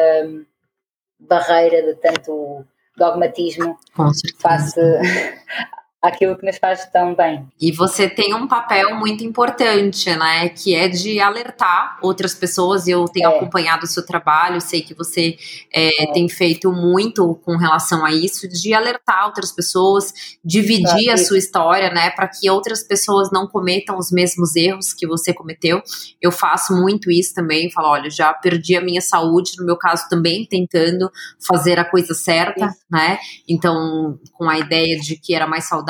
barreira, 1.19 1.81
de 1.81 1.95
tanto 1.95 2.65
dogmatismo 2.95 3.77
face 4.39 4.81
àquilo 6.01 6.37
que 6.37 6.45
nos 6.45 6.57
faz 6.57 6.85
tão 6.91 7.15
bem. 7.15 7.47
E 7.59 7.71
você 7.71 8.07
tem 8.07 8.33
um 8.33 8.47
papel 8.47 8.95
muito 8.95 9.23
importante, 9.23 10.09
né? 10.15 10.47
Que 10.49 10.75
é 10.75 10.87
de 10.87 11.19
alertar 11.19 11.97
outras 12.01 12.35
pessoas. 12.35 12.87
Eu 12.87 13.05
tenho 13.05 13.29
É. 13.29 13.35
acompanhado 13.35 13.83
o 13.83 13.87
seu 13.87 14.05
trabalho, 14.05 14.61
sei 14.61 14.81
que 14.81 14.93
você 14.93 15.35
é, 15.73 15.89
tem 16.13 16.29
feito 16.29 16.71
muito 16.71 17.35
com 17.43 17.57
relação 17.57 18.05
a 18.05 18.11
isso, 18.11 18.47
de 18.47 18.73
alertar 18.73 19.25
outras 19.25 19.51
pessoas, 19.51 20.13
dividir 20.45 21.09
Ah, 21.09 21.13
a 21.15 21.17
sua 21.17 21.37
história, 21.37 21.89
né? 21.89 22.11
Para 22.11 22.27
que 22.27 22.49
outras 22.49 22.83
pessoas 22.83 23.31
não 23.31 23.47
cometam 23.47 23.97
os 23.97 24.11
mesmos 24.11 24.55
erros 24.55 24.93
que 24.93 25.07
você 25.07 25.33
cometeu. 25.33 25.81
Eu 26.21 26.31
faço 26.31 26.73
muito 26.75 27.09
isso 27.09 27.33
também. 27.33 27.71
Falo, 27.71 27.89
olha, 27.89 28.09
já 28.09 28.31
perdi 28.33 28.77
a 28.77 28.81
minha 28.81 29.01
saúde, 29.01 29.53
no 29.57 29.65
meu 29.65 29.77
caso 29.77 30.07
também, 30.09 30.45
tentando 30.45 31.09
fazer 31.45 31.79
a 31.79 31.85
coisa 31.85 32.13
certa, 32.13 32.65
Isso. 32.67 32.75
né? 32.89 33.17
Então, 33.49 34.19
com 34.33 34.47
a 34.47 34.59
ideia 34.59 34.99
de 34.99 35.15
que 35.19 35.33
era 35.33 35.47
mais 35.47 35.63
saudável 35.65 35.87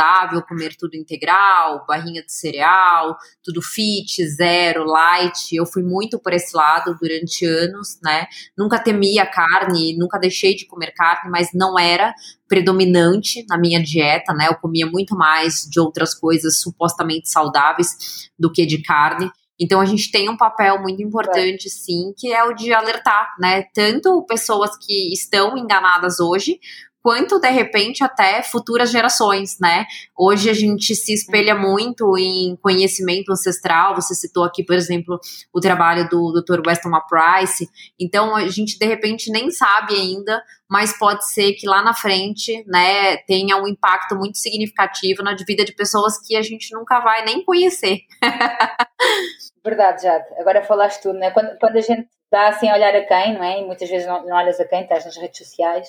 comer 0.47 0.75
tudo 0.75 0.95
integral, 0.95 1.85
barrinha 1.87 2.23
de 2.23 2.31
cereal, 2.31 3.17
tudo 3.43 3.61
fit, 3.61 4.25
zero, 4.27 4.83
light. 4.83 5.55
Eu 5.55 5.65
fui 5.65 5.83
muito 5.83 6.19
por 6.19 6.33
esse 6.33 6.55
lado 6.55 6.95
durante 6.99 7.45
anos, 7.45 7.99
né? 8.03 8.27
Nunca 8.57 8.79
temia 8.79 9.25
carne, 9.25 9.97
nunca 9.97 10.19
deixei 10.19 10.55
de 10.55 10.65
comer 10.65 10.91
carne, 10.93 11.29
mas 11.29 11.49
não 11.53 11.77
era 11.77 12.13
predominante 12.47 13.45
na 13.47 13.57
minha 13.57 13.81
dieta, 13.81 14.33
né? 14.33 14.47
Eu 14.47 14.55
comia 14.55 14.85
muito 14.85 15.15
mais 15.15 15.67
de 15.69 15.79
outras 15.79 16.13
coisas 16.13 16.59
supostamente 16.59 17.29
saudáveis 17.29 18.29
do 18.37 18.51
que 18.51 18.65
de 18.65 18.81
carne. 18.81 19.31
Então 19.59 19.81
a 19.81 19.85
gente 19.85 20.11
tem 20.11 20.29
um 20.29 20.37
papel 20.37 20.79
muito 20.81 21.01
importante, 21.01 21.69
sim, 21.69 22.13
que 22.15 22.31
é 22.31 22.43
o 22.43 22.53
de 22.53 22.71
alertar, 22.71 23.35
né? 23.39 23.63
Tanto 23.73 24.23
pessoas 24.27 24.77
que 24.77 25.11
estão 25.11 25.57
enganadas 25.57 26.19
hoje, 26.19 26.59
quanto 27.01 27.39
de 27.39 27.49
repente 27.49 28.03
até 28.03 28.43
futuras 28.43 28.91
gerações, 28.91 29.57
né? 29.59 29.85
Hoje 30.17 30.49
a 30.49 30.53
gente 30.53 30.95
se 30.95 31.13
espelha 31.13 31.55
muito 31.55 32.17
em 32.17 32.55
conhecimento 32.57 33.31
ancestral. 33.31 33.95
Você 33.95 34.13
citou 34.13 34.43
aqui, 34.43 34.63
por 34.63 34.75
exemplo, 34.75 35.19
o 35.53 35.59
trabalho 35.59 36.07
do 36.09 36.33
Dr. 36.33 36.61
Weston 36.65 36.91
Price. 37.07 37.67
Então 37.99 38.35
a 38.35 38.47
gente 38.47 38.77
de 38.77 38.85
repente 38.85 39.31
nem 39.31 39.49
sabe 39.51 39.95
ainda, 39.95 40.43
mas 40.69 40.97
pode 40.97 41.25
ser 41.31 41.53
que 41.53 41.67
lá 41.67 41.81
na 41.81 41.93
frente, 41.93 42.63
né, 42.67 43.17
tenha 43.25 43.57
um 43.57 43.67
impacto 43.67 44.15
muito 44.15 44.37
significativo 44.37 45.23
na 45.23 45.35
vida 45.35 45.63
de 45.63 45.73
pessoas 45.73 46.17
que 46.25 46.35
a 46.35 46.41
gente 46.41 46.73
nunca 46.73 46.99
vai 46.99 47.23
nem 47.23 47.43
conhecer. 47.43 47.99
Verdade, 49.63 50.03
Jade. 50.03 50.25
Agora 50.39 50.63
falaste 50.63 51.01
tudo, 51.01 51.19
né? 51.19 51.31
Quando, 51.31 51.57
quando 51.59 51.77
a 51.77 51.81
gente 51.81 52.07
dá 52.31 52.49
assim 52.49 52.69
a 52.69 52.73
olhar 52.73 52.95
a 52.95 53.05
quem, 53.05 53.33
não 53.33 53.43
é? 53.43 53.59
E 53.59 53.65
muitas 53.65 53.89
vezes 53.89 54.07
não, 54.07 54.25
não 54.25 54.35
olhas 54.35 54.59
a 54.59 54.65
quem, 54.65 54.81
estás 54.81 55.05
nas 55.05 55.17
redes 55.17 55.37
sociais, 55.37 55.87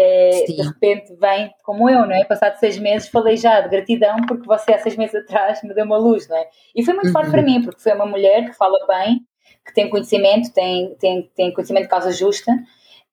é, 0.00 0.44
de 0.46 0.62
repente 0.62 1.12
vem 1.16 1.52
como 1.64 1.90
eu, 1.90 2.06
não 2.06 2.12
é? 2.12 2.24
Passado 2.24 2.56
seis 2.58 2.78
meses 2.78 3.08
falei 3.08 3.36
já 3.36 3.60
de 3.60 3.68
gratidão 3.68 4.16
porque 4.28 4.46
você 4.46 4.72
há 4.72 4.78
seis 4.78 4.96
meses 4.96 5.16
atrás 5.16 5.60
me 5.64 5.74
deu 5.74 5.84
uma 5.84 5.98
luz, 5.98 6.28
não 6.28 6.36
é? 6.36 6.46
E 6.74 6.84
foi 6.84 6.94
muito 6.94 7.10
forte 7.10 7.26
Uhum. 7.26 7.32
para 7.32 7.42
mim, 7.42 7.62
porque 7.62 7.80
foi 7.82 7.92
uma 7.92 8.06
mulher 8.06 8.44
que 8.46 8.52
fala 8.52 8.78
bem, 8.86 9.20
que 9.66 9.74
tem 9.74 9.90
conhecimento, 9.90 10.52
tem, 10.52 10.94
tem, 11.00 11.30
tem 11.34 11.52
conhecimento 11.52 11.84
de 11.84 11.90
causa 11.90 12.12
justa. 12.12 12.52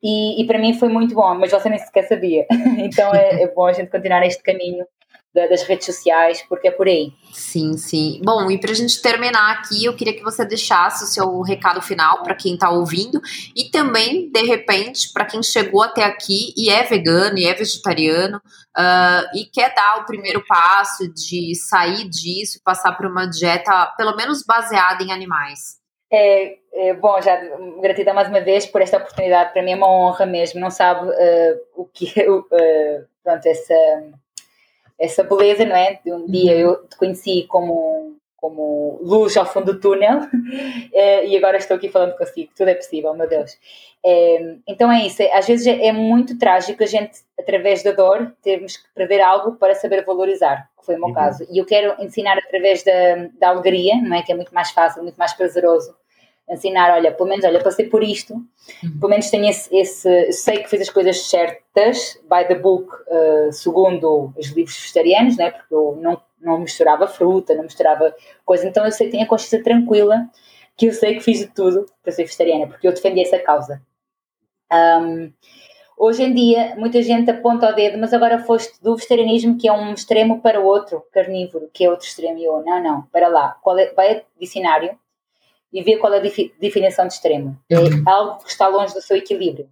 E, 0.04 0.42
e 0.42 0.46
para 0.46 0.60
mim 0.60 0.74
foi 0.74 0.88
muito 0.90 1.16
bom, 1.16 1.34
mas 1.36 1.52
você 1.52 1.68
nem 1.70 1.80
sequer 1.80 2.04
sabia. 2.04 2.46
então 2.78 3.14
é, 3.16 3.44
é 3.44 3.48
bom 3.48 3.66
a 3.66 3.74
gente 3.74 3.90
continuar 3.90 4.20
neste 4.20 4.44
caminho 4.44 4.86
das 5.36 5.64
redes 5.64 5.86
sociais, 5.86 6.42
porque 6.48 6.70
é 6.70 6.72
por 6.72 6.88
aí. 6.88 7.12
Sim, 7.34 7.78
sim. 7.78 8.22
Bom, 8.24 8.50
e 8.50 8.58
pra 8.58 8.74
gente 8.74 9.02
terminar 9.02 9.52
aqui, 9.52 9.84
eu 9.84 9.94
queria 9.94 10.16
que 10.16 10.24
você 10.24 10.46
deixasse 10.46 11.04
o 11.04 11.08
seu 11.08 11.42
recado 11.42 11.82
final 11.82 12.24
para 12.24 12.34
quem 12.34 12.58
tá 12.58 12.70
ouvindo 12.70 13.20
e 13.56 13.70
também, 13.70 14.32
de 14.32 14.44
repente, 14.44 15.12
para 15.12 15.26
quem 15.26 15.44
chegou 15.44 15.84
até 15.84 16.04
aqui 16.04 16.54
e 16.56 16.70
é 16.70 16.84
vegano 16.84 17.38
e 17.38 17.46
é 17.46 17.54
vegetariano 17.54 18.42
ah, 18.76 19.24
e 19.36 19.46
quer 19.46 19.74
dar 19.76 20.02
o 20.02 20.06
primeiro 20.06 20.44
passo 20.48 21.12
de 21.14 21.54
sair 21.56 22.08
disso 22.10 22.62
passar 22.64 22.94
por 22.94 23.06
uma 23.06 23.26
dieta, 23.26 23.94
pelo 23.98 24.16
menos 24.16 24.44
baseada 24.46 25.04
em 25.04 25.12
animais. 25.12 25.84
É, 26.12 26.58
é, 26.74 26.94
bom, 26.94 27.20
já 27.22 27.36
gratidão 27.82 28.14
mais 28.14 28.30
uma 28.30 28.40
vez 28.40 28.66
por 28.66 28.82
esta 28.82 28.98
oportunidade. 28.98 29.52
Para 29.52 29.64
mim 29.64 29.72
é 29.72 29.76
uma 29.76 29.90
honra 29.90 30.26
mesmo. 30.26 30.60
Não 30.60 30.70
sabe 30.70 31.10
eh, 31.14 31.58
o 31.76 31.86
que 31.86 32.14
eh, 32.18 33.04
pronto, 33.24 33.46
essa, 33.46 33.74
essa 35.00 35.24
beleza, 35.24 35.66
não 35.66 35.76
é? 35.76 36.00
De 36.04 36.12
um 36.12 36.26
dia 36.26 36.56
eu 36.58 36.88
te 36.88 36.96
conheci 36.98 37.46
como, 37.48 38.16
como 38.38 39.00
luz 39.02 39.36
ao 39.38 39.46
fundo 39.46 39.74
do 39.74 39.80
túnel 39.80 40.20
eh, 40.94 41.28
e 41.28 41.38
agora 41.38 41.58
estou 41.58 41.78
aqui 41.78 41.90
falando 41.90 42.16
consigo. 42.18 42.52
Tudo 42.56 42.70
é 42.70 42.76
possível, 42.76 43.14
meu 43.14 43.28
Deus. 43.28 43.58
Eh, 44.06 44.56
então 44.68 44.92
é 44.92 45.06
isso. 45.06 45.22
Às 45.34 45.48
vezes 45.48 45.68
é, 45.68 45.88
é 45.88 45.92
muito 45.92 46.38
trágico 46.38 46.84
a 46.84 46.86
gente, 46.88 47.20
através 47.40 47.84
da 47.84 47.92
dor, 47.92 48.34
termos 48.42 48.78
que 48.78 48.88
perder 48.94 49.22
algo 49.22 49.56
para 49.58 49.76
saber 49.76 50.06
valorizar, 50.06 50.70
que 50.80 50.86
foi 50.86 50.96
o 50.96 51.00
meu 51.00 51.08
Uhum. 51.10 51.14
caso. 51.14 51.46
E 51.52 51.58
eu 51.58 51.66
quero 51.66 51.96
ensinar 52.02 52.38
através 52.38 52.84
da, 52.84 52.92
da 53.40 53.50
alegria, 53.50 53.96
não 54.02 54.16
é? 54.16 54.22
Que 54.22 54.32
é 54.32 54.36
muito 54.36 54.54
mais 54.54 54.72
fácil, 54.72 55.04
muito 55.04 55.18
mais 55.18 55.34
prazeroso 55.34 55.94
ensinar, 56.50 56.94
olha, 56.94 57.12
pelo 57.12 57.30
menos, 57.30 57.44
olha, 57.46 57.64
passei 57.64 57.88
por 57.88 58.04
isto, 58.04 58.36
pelo 59.00 59.10
menos 59.10 59.30
tenho 59.30 59.50
esse, 59.50 59.76
esse 59.76 60.32
sei 60.32 60.60
que 60.60 60.70
fiz 60.70 60.82
as 60.82 60.90
coisas 60.90 61.28
certas, 61.28 62.20
by 62.24 62.48
the 62.48 62.56
book, 62.56 62.88
uh, 63.08 63.52
segundo 63.52 64.32
os 64.38 64.48
livros 64.48 64.78
vegetarianos, 64.78 65.38
né, 65.38 65.52
porque 65.52 65.74
eu 65.74 65.98
não, 66.02 66.22
não 66.40 66.60
misturava 66.60 67.08
fruta, 67.08 67.56
não 67.56 67.64
misturava 67.64 68.14
coisa, 68.46 68.68
então 68.68 68.86
eu 68.86 68.92
sei 68.92 69.08
que 69.08 69.12
tenho 69.14 69.24
a 69.24 69.28
consciência 69.28 69.64
tranquila 69.64 70.30
que 70.78 70.88
eu 70.88 70.94
sei 70.94 71.16
que 71.16 71.22
fiz 71.22 71.40
de 71.40 71.48
tudo 71.48 71.86
para 72.04 72.12
ser 72.12 72.24
vegetariana, 72.24 72.68
porque 72.68 72.88
eu 72.88 72.94
defendi 72.94 73.22
essa 73.22 73.40
causa. 73.40 73.82
Um, 74.72 75.32
hoje 75.98 76.24
em 76.24 76.34
dia, 76.34 76.76
muita 76.76 77.02
gente 77.02 77.32
aponta 77.32 77.70
o 77.70 77.74
dedo, 77.74 77.98
mas 77.98 78.14
agora 78.14 78.40
foste 78.40 78.82
do 78.84 78.96
vegetarianismo, 78.96 79.58
que 79.58 79.68
é 79.68 79.72
um 79.72 79.94
extremo, 79.94 80.42
para 80.42 80.60
o 80.60 80.66
outro, 80.66 81.04
carnívoro, 81.12 81.70
que 81.74 81.86
é 81.86 81.90
outro 81.90 82.06
extremo, 82.06 82.38
e 82.38 82.44
eu, 82.44 82.62
não, 82.64 82.84
não, 82.84 83.02
para 83.04 83.28
lá, 83.30 83.58
qual 83.62 83.78
é, 83.78 83.94
vai 83.94 84.18
a 84.18 84.22
dicionário, 84.40 84.98
e 85.76 85.84
ver 85.84 85.98
qual 85.98 86.14
é 86.14 86.18
a 86.18 86.22
defi- 86.22 86.54
definição 86.60 87.06
de 87.06 87.14
extremo. 87.14 87.56
É 87.70 87.78
Uhum. 87.78 88.04
algo 88.08 88.44
que 88.44 88.50
está 88.50 88.68
longe 88.68 88.94
do 88.94 89.02
seu 89.02 89.18
equilíbrio. 89.18 89.68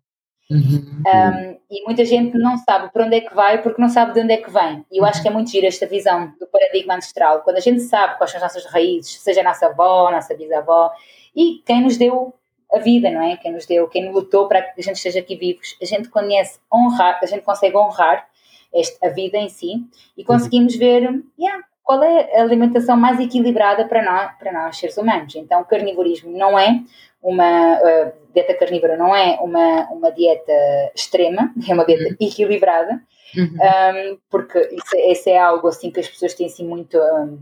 Uhum. 0.52 1.02
Um, 1.08 1.58
e 1.72 1.84
muita 1.86 2.04
gente 2.04 2.38
não 2.38 2.58
sabe 2.58 2.92
para 2.92 3.06
onde 3.06 3.16
é 3.16 3.22
que 3.22 3.34
vai 3.34 3.62
porque 3.62 3.82
não 3.82 3.88
sabe 3.88 4.14
de 4.14 4.20
onde 4.20 4.34
é 4.34 4.38
que 4.38 4.52
vem. 4.52 4.86
E 4.92 4.98
eu 5.00 5.06
acho 5.06 5.22
que 5.22 5.28
é 5.28 5.32
muito 5.32 5.50
gira 5.50 5.68
esta 5.68 5.88
visão 5.88 6.34
do 6.38 6.46
paradigma 6.48 6.96
ancestral. 6.96 7.40
Quando 7.42 7.56
a 7.58 7.62
gente 7.62 7.80
sabe 7.80 8.18
quais 8.18 8.30
são 8.32 8.38
as 8.38 8.44
nossas 8.44 8.70
raízes, 8.70 9.22
seja 9.22 9.40
a 9.40 9.44
nossa 9.46 9.68
avó, 9.68 10.08
a 10.10 10.12
nossa 10.12 10.36
bisavó, 10.36 10.92
e 11.34 11.64
quem 11.66 11.82
nos 11.82 11.98
deu 11.98 12.34
a 12.72 12.78
vida, 12.80 13.10
não 13.10 13.22
é? 13.22 13.38
Quem 13.38 13.54
nos 13.54 13.66
deu, 13.66 13.88
quem 13.88 14.12
lutou 14.12 14.48
para 14.48 14.62
que 14.62 14.82
a 14.82 14.84
gente 14.84 14.98
esteja 14.98 15.20
aqui 15.20 15.36
vivos, 15.38 15.78
a 15.82 15.86
gente 15.86 16.10
conhece 16.10 16.60
honrar, 16.72 17.20
a 17.24 17.26
gente 17.26 17.44
consegue 17.44 17.78
honrar 17.78 18.28
este, 18.74 18.98
a 19.06 19.10
vida 19.10 19.38
em 19.38 19.48
si 19.48 19.86
e 20.18 20.24
conseguimos 20.26 20.76
ver 20.76 21.04
yeah, 21.40 21.64
qual 21.84 22.02
é 22.04 22.40
a 22.40 22.42
alimentação 22.42 22.96
mais 22.96 23.20
equilibrada 23.20 23.86
para 23.86 24.02
nós, 24.02 24.32
para 24.38 24.52
nós 24.52 24.78
seres 24.78 24.98
humanos. 24.98 25.36
Então, 25.36 25.62
o 25.62 25.66
carnivorismo 25.66 26.36
não 26.36 26.58
é 26.58 26.82
uma 27.22 27.76
uh, 27.76 28.14
dieta 28.34 28.54
carnívora, 28.54 28.98
não 28.98 29.16
é 29.16 29.38
uma, 29.42 29.90
uma 29.92 30.12
dieta 30.12 30.54
extrema, 30.96 31.54
é 31.68 31.74
uma 31.74 31.86
dieta 31.86 32.04
uhum. 32.04 32.16
equilibrada, 32.20 33.02
uhum. 33.36 34.14
um, 34.14 34.18
porque 34.30 34.60
isso, 34.60 34.98
isso, 34.98 35.30
é 35.30 35.38
algo 35.38 35.68
assim 35.68 35.92
que 35.92 36.00
as 36.00 36.08
pessoas 36.08 36.34
têm 36.34 36.48
assim 36.48 36.66
muito. 36.66 36.98
Um, 36.98 37.40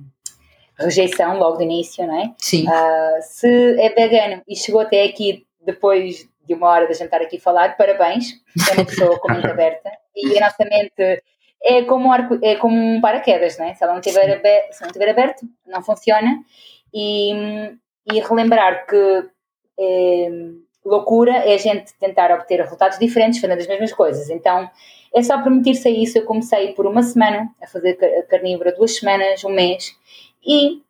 rejeição 0.79 1.37
logo 1.37 1.57
do 1.57 1.63
início, 1.63 2.07
não 2.07 2.19
é? 2.19 2.33
Sim. 2.39 2.65
Uh, 2.67 3.21
se 3.21 3.47
é 3.79 3.89
vegano 3.89 4.41
e 4.47 4.55
chegou 4.55 4.81
até 4.81 5.03
aqui 5.03 5.45
depois 5.63 6.27
de 6.47 6.53
uma 6.55 6.67
hora 6.67 6.87
de 6.87 6.93
jantar 6.95 7.21
aqui 7.21 7.39
falar, 7.39 7.77
parabéns, 7.77 8.33
é 8.69 8.73
uma 8.73 8.85
pessoa 8.85 9.19
com 9.19 9.31
mente 9.31 9.45
aberta 9.51 9.91
e 10.15 10.37
a 10.37 10.41
nossa 10.41 10.65
mente 10.65 11.23
é 11.63 11.83
como 11.83 12.07
um, 12.07 12.11
arco, 12.11 12.39
é 12.41 12.55
como 12.55 12.75
um 12.75 12.99
paraquedas, 12.99 13.57
não 13.57 13.65
é? 13.65 13.73
Se 13.75 13.83
ela 13.83 13.93
não 13.93 14.01
tiver 14.01 14.31
aberto, 14.33 14.73
se 14.73 14.83
não 14.83 14.91
tiver 14.91 15.09
aberto, 15.09 15.45
não 15.65 15.83
funciona 15.83 16.43
e, 16.93 17.31
e 18.11 18.19
relembrar 18.19 18.85
que 18.87 19.29
é, 19.79 20.29
loucura 20.83 21.31
é 21.31 21.53
a 21.53 21.57
gente 21.57 21.93
tentar 21.99 22.31
obter 22.31 22.59
resultados 22.59 22.97
diferentes 22.97 23.39
fazendo 23.39 23.59
as 23.59 23.67
mesmas 23.67 23.93
coisas. 23.93 24.29
Então 24.29 24.69
é 25.13 25.21
só 25.21 25.41
permitir-se 25.41 25.87
a 25.87 25.91
isso. 25.91 26.17
Eu 26.17 26.25
comecei 26.25 26.73
por 26.73 26.87
uma 26.87 27.03
semana 27.03 27.49
a 27.61 27.67
fazer 27.67 27.95
carnívora, 28.29 28.73
duas 28.73 28.95
semanas, 28.95 29.43
um 29.43 29.51
mês 29.51 29.95
e 30.45 30.81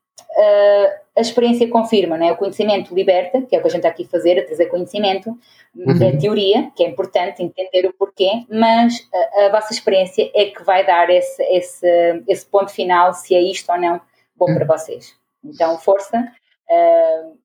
a 1.15 1.21
experiência 1.21 1.67
confirma, 1.69 2.17
né? 2.17 2.31
o 2.31 2.37
conhecimento 2.37 2.95
liberta, 2.95 3.41
que 3.41 3.55
é 3.55 3.59
o 3.59 3.61
que 3.61 3.67
a 3.67 3.71
gente 3.71 3.79
está 3.79 3.89
aqui 3.89 4.05
a 4.05 4.09
fazer, 4.09 4.39
a 4.39 4.45
trazer 4.45 4.67
conhecimento 4.67 5.37
uhum. 5.75 5.99
da 5.99 6.17
teoria, 6.17 6.71
que 6.75 6.83
é 6.83 6.87
importante 6.87 7.43
entender 7.43 7.85
o 7.85 7.93
porquê, 7.93 8.45
mas 8.49 9.07
a, 9.13 9.45
a, 9.45 9.49
vossa 9.49 9.73
experiência 9.73 10.31
é 10.33 10.45
que 10.45 10.63
vai 10.63 10.85
dar 10.85 11.09
esse, 11.09 11.43
esse, 11.43 12.23
esse 12.27 12.45
ponto 12.45 12.71
final, 12.71 13.13
se 13.13 13.35
é 13.35 13.41
isto 13.41 13.71
ou 13.71 13.77
não 13.77 13.99
bom 14.35 14.47
uhum. 14.47 14.55
para 14.55 14.77
vocês. 14.77 15.15
Então, 15.43 15.77
força, 15.77 16.17
uh, 16.17 17.37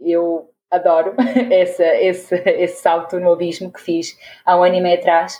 eu 0.00 0.50
adoro 0.70 1.14
esse, 1.50 1.84
esse, 1.84 2.34
esse 2.34 2.82
salto 2.82 3.20
no 3.20 3.32
abismo 3.32 3.72
que 3.72 3.80
fiz 3.80 4.18
há 4.44 4.56
um 4.56 4.64
ano 4.64 4.76
e 4.76 4.80
meio 4.80 4.98
atrás 4.98 5.38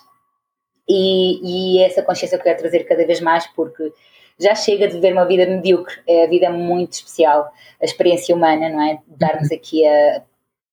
e, 0.88 1.78
e 1.78 1.82
essa 1.82 2.02
consciência 2.02 2.36
que 2.36 2.42
eu 2.42 2.44
quero 2.44 2.58
trazer 2.58 2.84
cada 2.84 3.06
vez 3.06 3.20
mais, 3.20 3.46
porque 3.48 3.92
já 4.38 4.54
chega 4.54 4.88
de 4.88 4.94
viver 4.94 5.12
uma 5.12 5.26
vida 5.26 5.46
medíocre, 5.46 6.00
é 6.06 6.24
a 6.24 6.28
vida 6.28 6.50
muito 6.50 6.94
especial, 6.94 7.52
a 7.80 7.84
experiência 7.84 8.34
humana, 8.34 8.68
não 8.68 8.82
é? 8.82 8.98
Darmos 9.06 9.50
uhum. 9.50 9.56
aqui 9.56 9.86
a, 9.86 10.22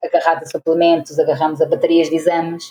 agarrado 0.04 0.44
a 0.44 0.46
suplementos, 0.46 1.20
agarramos 1.20 1.62
a 1.62 1.66
baterias 1.66 2.10
de 2.10 2.16
exames, 2.16 2.70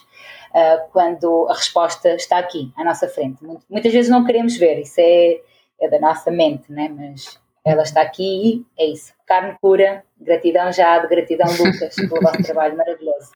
uh, 0.51 0.91
quando 0.93 1.47
a 1.49 1.55
resposta 1.55 2.15
está 2.15 2.39
aqui, 2.39 2.73
à 2.77 2.85
nossa 2.85 3.09
frente. 3.09 3.39
Muitas 3.69 3.93
vezes 3.93 4.11
não 4.11 4.25
queremos 4.25 4.57
ver, 4.57 4.81
isso 4.81 5.01
é, 5.01 5.41
é 5.81 5.89
da 5.89 5.99
nossa 6.01 6.31
mente, 6.31 6.71
né? 6.71 6.89
mas 6.89 7.39
ela 7.65 7.83
está 7.83 8.03
aqui 8.03 8.67
e 8.79 8.83
é 8.83 8.87
isso. 8.87 9.13
Carne 9.27 9.57
pura, 9.61 10.05
gratidão 10.19 10.73
já, 10.73 10.99
de 10.99 11.09
gratidão 11.09 11.49
Lucas, 11.49 11.95
pelo 11.95 12.21
vosso 12.21 12.43
trabalho 12.45 12.77
maravilhoso. 12.77 13.31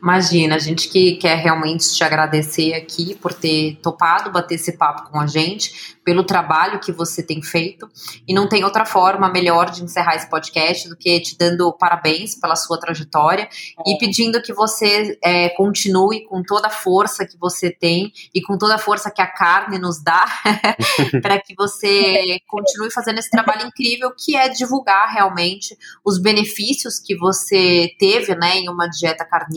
Imagina, 0.00 0.54
a 0.54 0.58
gente 0.58 0.88
que 0.88 1.16
quer 1.16 1.36
realmente 1.36 1.92
te 1.92 2.04
agradecer 2.04 2.74
aqui 2.74 3.16
por 3.16 3.34
ter 3.34 3.76
topado 3.82 4.30
bater 4.30 4.54
esse 4.54 4.76
papo 4.76 5.10
com 5.10 5.20
a 5.20 5.26
gente, 5.26 5.96
pelo 6.04 6.24
trabalho 6.24 6.78
que 6.78 6.92
você 6.92 7.22
tem 7.22 7.42
feito. 7.42 7.88
E 8.26 8.32
não 8.32 8.48
tem 8.48 8.64
outra 8.64 8.86
forma 8.86 9.28
melhor 9.28 9.70
de 9.70 9.82
encerrar 9.82 10.14
esse 10.14 10.30
podcast 10.30 10.88
do 10.88 10.96
que 10.96 11.20
te 11.20 11.36
dando 11.36 11.72
parabéns 11.72 12.36
pela 12.36 12.56
sua 12.56 12.78
trajetória 12.78 13.42
é. 13.42 13.90
e 13.90 13.98
pedindo 13.98 14.40
que 14.40 14.52
você 14.52 15.18
é, 15.22 15.48
continue 15.50 16.24
com 16.24 16.42
toda 16.42 16.68
a 16.68 16.70
força 16.70 17.26
que 17.26 17.36
você 17.36 17.70
tem 17.70 18.12
e 18.32 18.40
com 18.40 18.56
toda 18.56 18.76
a 18.76 18.78
força 18.78 19.10
que 19.10 19.20
a 19.20 19.26
carne 19.26 19.78
nos 19.78 20.02
dá, 20.02 20.24
para 21.20 21.40
que 21.40 21.54
você 21.56 22.38
continue 22.46 22.90
fazendo 22.92 23.18
esse 23.18 23.30
trabalho 23.30 23.66
incrível 23.66 24.12
que 24.16 24.36
é 24.36 24.48
divulgar 24.48 25.12
realmente 25.12 25.76
os 26.04 26.20
benefícios 26.20 26.98
que 26.98 27.16
você 27.16 27.90
teve 27.98 28.34
né, 28.36 28.58
em 28.58 28.68
uma 28.68 28.86
dieta 28.88 29.24
carnívora 29.24 29.47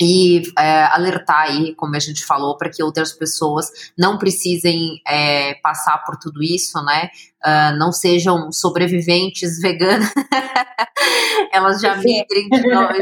e 0.00 0.42
é, 0.58 0.84
alertar 0.86 1.42
aí, 1.42 1.74
como 1.74 1.94
a 1.94 1.98
gente 2.00 2.24
falou, 2.24 2.56
para 2.56 2.70
que 2.70 2.82
outras 2.82 3.12
pessoas 3.12 3.70
não 3.96 4.18
precisem 4.18 5.00
é, 5.06 5.54
passar 5.62 5.98
por 5.98 6.16
tudo 6.16 6.42
isso, 6.42 6.82
né? 6.84 7.10
Uh, 7.44 7.76
não 7.76 7.90
sejam 7.90 8.52
sobreviventes 8.52 9.60
veganas, 9.60 10.12
elas 11.52 11.80
já 11.80 11.96
migrem, 11.96 12.48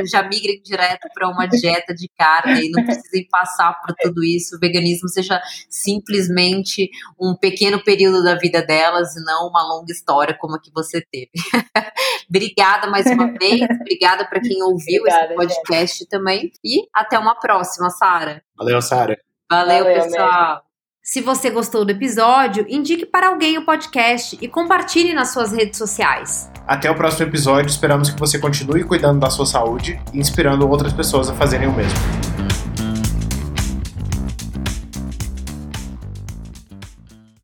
já 0.06 0.22
migrem 0.22 0.62
direto 0.62 1.08
para 1.12 1.28
uma 1.28 1.46
dieta 1.46 1.94
de 1.94 2.08
carne 2.16 2.66
e 2.66 2.70
não 2.70 2.84
precisem 2.84 3.26
passar 3.28 3.78
por 3.80 3.94
tudo 4.00 4.24
isso. 4.24 4.56
O 4.56 4.58
veganismo 4.58 5.08
seja 5.08 5.40
simplesmente 5.68 6.88
um 7.20 7.36
pequeno 7.36 7.82
período 7.82 8.22
da 8.22 8.34
vida 8.34 8.62
delas 8.62 9.14
e 9.14 9.24
não 9.24 9.48
uma 9.48 9.62
longa 9.62 9.92
história 9.92 10.36
como 10.38 10.56
a 10.56 10.60
que 10.60 10.70
você 10.72 11.00
teve. 11.00 11.30
obrigada 12.28 12.88
mais 12.88 13.06
uma 13.06 13.32
vez, 13.32 13.62
obrigada 13.80 14.26
para 14.26 14.40
quem 14.40 14.62
ouviu 14.62 15.02
obrigada, 15.02 15.26
esse 15.26 15.34
podcast 15.34 15.98
gente. 15.98 16.08
também 16.08 16.52
e 16.64 16.88
até 16.94 17.18
uma 17.18 17.34
próxima, 17.34 17.90
Sara. 17.90 18.42
Valeu, 18.56 18.80
Sara. 18.80 19.18
Valeu, 19.50 19.84
Valeu, 19.84 20.02
pessoal. 20.02 20.54
Mesmo. 20.54 20.69
Se 21.10 21.20
você 21.20 21.50
gostou 21.50 21.84
do 21.84 21.90
episódio, 21.90 22.64
indique 22.68 23.04
para 23.04 23.30
alguém 23.30 23.58
o 23.58 23.64
podcast 23.64 24.38
e 24.40 24.46
compartilhe 24.46 25.12
nas 25.12 25.32
suas 25.32 25.50
redes 25.50 25.76
sociais. 25.76 26.48
Até 26.64 26.88
o 26.88 26.94
próximo 26.94 27.26
episódio, 27.26 27.68
esperamos 27.68 28.10
que 28.10 28.20
você 28.20 28.38
continue 28.38 28.84
cuidando 28.84 29.18
da 29.18 29.28
sua 29.28 29.44
saúde 29.44 30.00
e 30.14 30.20
inspirando 30.20 30.68
outras 30.68 30.92
pessoas 30.92 31.28
a 31.28 31.34
fazerem 31.34 31.66
o 31.66 31.72
mesmo. 31.72 31.98